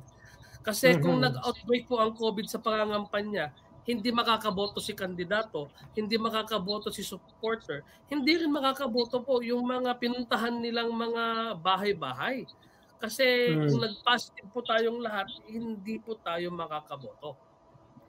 kasi 0.65 0.97
mm-hmm. 0.97 1.05
kung 1.05 1.19
nag-outbreak 1.21 1.85
po 1.85 2.01
ang 2.01 2.13
COVID 2.17 2.47
sa 2.49 2.61
pangangampanya 2.61 3.53
hindi 3.85 4.09
makakaboto 4.09 4.81
si 4.81 4.97
kandidato, 4.97 5.69
hindi 5.93 6.17
makakaboto 6.17 6.89
si 6.89 7.05
supporter, 7.05 7.85
hindi 8.09 8.41
rin 8.41 8.49
makakaboto 8.49 9.21
po 9.21 9.45
yung 9.45 9.61
mga 9.61 10.01
pinuntahan 10.01 10.57
nilang 10.57 10.89
mga 10.89 11.55
bahay-bahay. 11.61 12.49
Kasi 12.97 13.53
hmm. 13.53 13.69
kung 13.69 13.81
nag-positive 13.85 14.49
po 14.49 14.65
tayong 14.65 15.05
lahat, 15.05 15.29
hindi 15.45 16.01
po 16.01 16.17
tayo 16.17 16.49
makakaboto. 16.49 17.37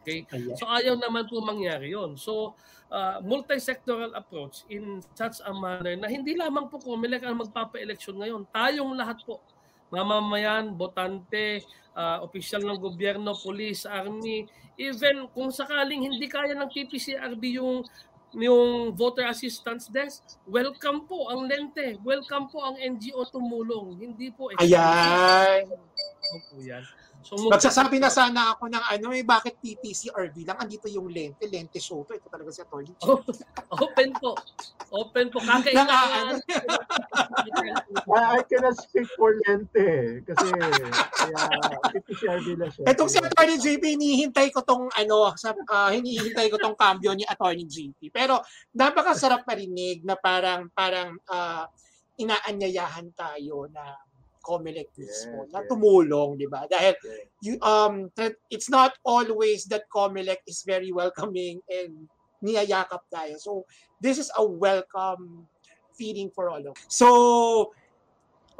Okay? 0.05 0.29
So 0.53 0.69
ayaw 0.69 1.01
naman 1.01 1.25
po 1.25 1.41
mangyari 1.41 1.89
yon. 1.89 2.13
So 2.13 2.53
uh, 2.93 3.17
multi-sectoral 3.25 4.13
approach 4.13 4.61
in 4.69 5.01
such 5.17 5.41
a 5.41 5.49
manner 5.49 5.97
na 5.97 6.05
hindi 6.05 6.37
lamang 6.37 6.69
po 6.69 6.77
COMELEC 6.77 7.25
ang 7.25 7.41
magpapa-eleksyon 7.41 8.21
ngayon. 8.21 8.45
Tayong 8.53 8.93
lahat 8.93 9.25
po 9.25 9.41
mamamayan, 9.89 10.73
botante, 10.73 11.63
uh, 11.95 12.21
opisyal 12.25 12.61
ng 12.65 12.81
gobyerno, 12.81 13.37
police, 13.37 13.85
army, 13.87 14.49
even 14.75 15.29
kung 15.31 15.53
sakaling 15.53 16.03
hindi 16.03 16.27
kaya 16.27 16.51
ng 16.57 16.69
PPCRB 16.69 17.57
yung 17.57 17.85
yung 18.35 18.91
voter 18.91 19.31
assistance 19.31 19.87
desk, 19.87 20.19
welcome 20.43 21.07
po 21.07 21.31
ang 21.31 21.47
lente. 21.47 21.95
Welcome 22.03 22.51
po 22.51 22.67
ang 22.67 22.75
NGO 22.75 23.23
tumulong. 23.31 23.95
Hindi 23.95 24.27
po 24.27 24.51
Ayan. 24.59 25.71
Ano 25.71 26.37
po 26.51 26.59
yan. 26.59 26.83
So, 27.25 27.49
Magsasabi 27.49 27.97
na 27.97 28.13
sana 28.13 28.53
ako 28.53 28.69
ng 28.69 28.85
ano 28.85 29.09
eh, 29.09 29.25
bakit 29.25 29.57
PPCRB 29.57 30.45
lang? 30.45 30.61
Andito 30.61 30.85
yung 30.85 31.09
lente, 31.09 31.49
lente 31.49 31.81
soto. 31.81 32.13
Ito 32.13 32.29
talaga 32.29 32.53
si 32.53 32.61
Atty. 32.61 32.93
Oh, 33.01 33.17
open 33.81 34.13
po. 34.13 34.37
Open 34.93 35.33
po. 35.33 35.41
Kakailangan. 35.41 36.37
I 38.37 38.45
cannot 38.45 38.77
speak 38.77 39.09
for 39.17 39.33
lente. 39.41 40.21
Kasi 40.21 40.53
kaya 40.53 41.49
PPCRB 41.97 42.47
lang 42.61 42.69
siya. 42.69 42.93
Itong 42.93 43.09
si 43.09 43.17
Atty. 43.17 43.57
JP, 43.57 43.97
hinihintay 43.97 44.53
ko 44.53 44.61
tong 44.61 44.93
ano, 44.93 45.33
sa, 45.33 45.57
uh, 45.57 45.89
hinihintay 45.89 46.53
ko 46.53 46.61
tong 46.61 46.77
cambio 46.77 47.17
ni 47.17 47.25
Atty. 47.25 47.65
JP. 47.65 48.13
Pero 48.13 48.45
napakasarap 48.77 49.49
marinig 49.49 50.05
na 50.05 50.13
parang, 50.13 50.69
parang 50.77 51.17
uh, 51.25 51.65
inaanyayahan 52.21 53.09
tayo 53.17 53.65
na 53.73 53.97
COMELEC 54.45 54.93
mismo 54.93 55.49
yes, 55.49 55.51
na 55.51 55.65
tumulong, 55.65 56.37
di 56.37 56.45
ba? 56.45 56.69
Dahil 56.69 56.93
you, 57.41 57.57
um, 57.65 58.13
it's 58.53 58.69
not 58.69 58.93
always 59.01 59.65
that 59.73 59.89
COMELEC 59.89 60.45
is 60.45 60.61
very 60.61 60.93
welcoming 60.93 61.65
and 61.65 62.05
niyayakap 62.45 63.01
tayo. 63.09 63.41
So, 63.41 63.65
this 63.97 64.21
is 64.21 64.29
a 64.37 64.45
welcome 64.45 65.49
feeling 65.97 66.29
for 66.29 66.53
all 66.53 66.61
of 66.61 66.77
us. 66.77 66.85
So, 66.85 67.73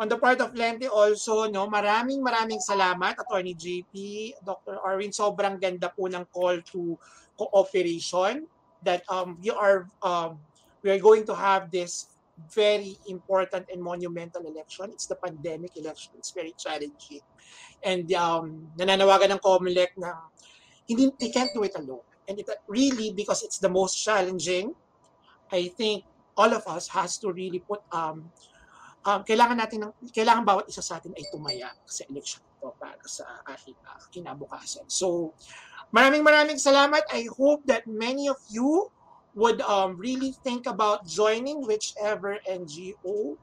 on 0.02 0.10
the 0.10 0.18
part 0.18 0.42
of 0.42 0.58
Lente 0.58 0.90
also, 0.90 1.48
no, 1.48 1.70
maraming 1.70 2.20
maraming 2.20 2.60
salamat, 2.60 3.16
Attorney 3.22 3.56
JP, 3.56 3.94
Dr. 4.44 4.82
Arwin. 4.82 5.14
Sobrang 5.14 5.62
ganda 5.62 5.94
po 5.94 6.10
ng 6.10 6.26
call 6.34 6.60
to 6.74 6.98
cooperation 7.38 8.48
that 8.84 9.06
um, 9.08 9.38
we 9.40 9.52
are 9.52 9.88
um, 10.04 10.40
we 10.84 10.92
are 10.92 11.00
going 11.00 11.24
to 11.26 11.36
have 11.36 11.72
this 11.72 12.15
very 12.54 12.98
important 13.08 13.68
and 13.72 13.82
monumental 13.82 14.44
election. 14.46 14.92
It's 14.92 15.08
the 15.08 15.16
pandemic 15.16 15.78
election. 15.78 16.14
It's 16.18 16.32
very 16.32 16.54
challenging. 16.58 17.24
And 17.84 18.12
um, 18.14 18.72
nananawagan 18.78 19.32
ng 19.32 19.42
COMELEC 19.42 19.96
na 19.98 20.30
hindi, 20.88 21.12
they 21.20 21.30
can't 21.30 21.52
do 21.54 21.64
it 21.64 21.76
alone. 21.76 22.04
And 22.28 22.40
it 22.40 22.50
really, 22.68 23.14
because 23.14 23.44
it's 23.44 23.60
the 23.60 23.70
most 23.70 23.96
challenging, 24.02 24.74
I 25.52 25.70
think 25.78 26.04
all 26.36 26.52
of 26.52 26.66
us 26.68 26.88
has 26.90 27.18
to 27.22 27.32
really 27.32 27.60
put, 27.60 27.82
um, 27.92 28.32
um, 29.06 29.22
kailangan 29.24 29.62
natin, 29.62 29.88
ng, 29.88 29.94
kailangan 30.10 30.44
bawat 30.44 30.66
isa 30.68 30.82
sa 30.82 30.98
atin 30.98 31.14
ay 31.14 31.24
tumaya 31.30 31.70
sa 31.86 32.04
election 32.10 32.42
ito 32.66 32.74
para 32.82 33.06
sa 33.06 33.46
ating 33.54 33.78
uh, 33.86 34.02
kinabukasan. 34.10 34.90
So, 34.90 35.38
maraming 35.94 36.26
maraming 36.26 36.58
salamat. 36.58 37.06
I 37.14 37.30
hope 37.30 37.62
that 37.70 37.86
many 37.86 38.26
of 38.26 38.42
you 38.50 38.90
would 39.36 39.62
um, 39.62 39.98
really 39.98 40.34
think 40.44 40.66
about 40.66 41.06
joining 41.06 41.62
whichever 41.68 42.40
NGO 42.50 43.38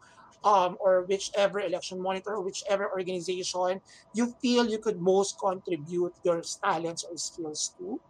um, 0.44 0.76
or 0.80 1.04
whichever 1.06 1.60
election 1.60 2.00
monitor 2.02 2.40
whichever 2.40 2.90
organization 2.90 3.80
you 4.14 4.34
feel 4.42 4.66
you 4.66 4.78
could 4.78 5.00
most 5.00 5.38
contribute 5.38 6.12
your 6.24 6.42
talents 6.64 7.04
or 7.04 7.16
skills 7.16 7.74
to. 7.78 8.00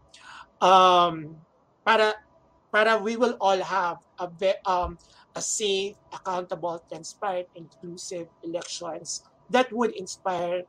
Um, 0.64 1.37
para, 1.85 2.14
para 2.72 2.97
we 2.99 3.16
will 3.16 3.37
all 3.41 3.59
have 3.59 3.99
a, 4.18 4.30
um, 4.64 4.97
a 5.35 5.43
safe, 5.43 5.97
accountable, 6.12 6.83
transparent, 6.89 7.49
inclusive 7.55 8.28
elections 8.45 9.24
that 9.51 9.70
would 9.72 9.93
inspire 9.97 10.62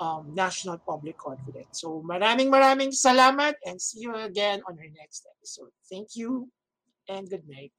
um, 0.00 0.34
national 0.34 0.78
public 0.78 1.18
confidence. 1.18 1.80
So 1.82 2.02
maraming 2.02 2.50
maraming 2.50 2.90
salamat 2.94 3.54
and 3.66 3.80
see 3.80 4.06
you 4.06 4.14
again 4.14 4.62
on 4.66 4.78
our 4.78 4.90
next 4.94 5.26
episode. 5.26 5.70
Thank 5.90 6.16
you 6.16 6.50
and 7.08 7.28
good 7.28 7.46
night. 7.46 7.72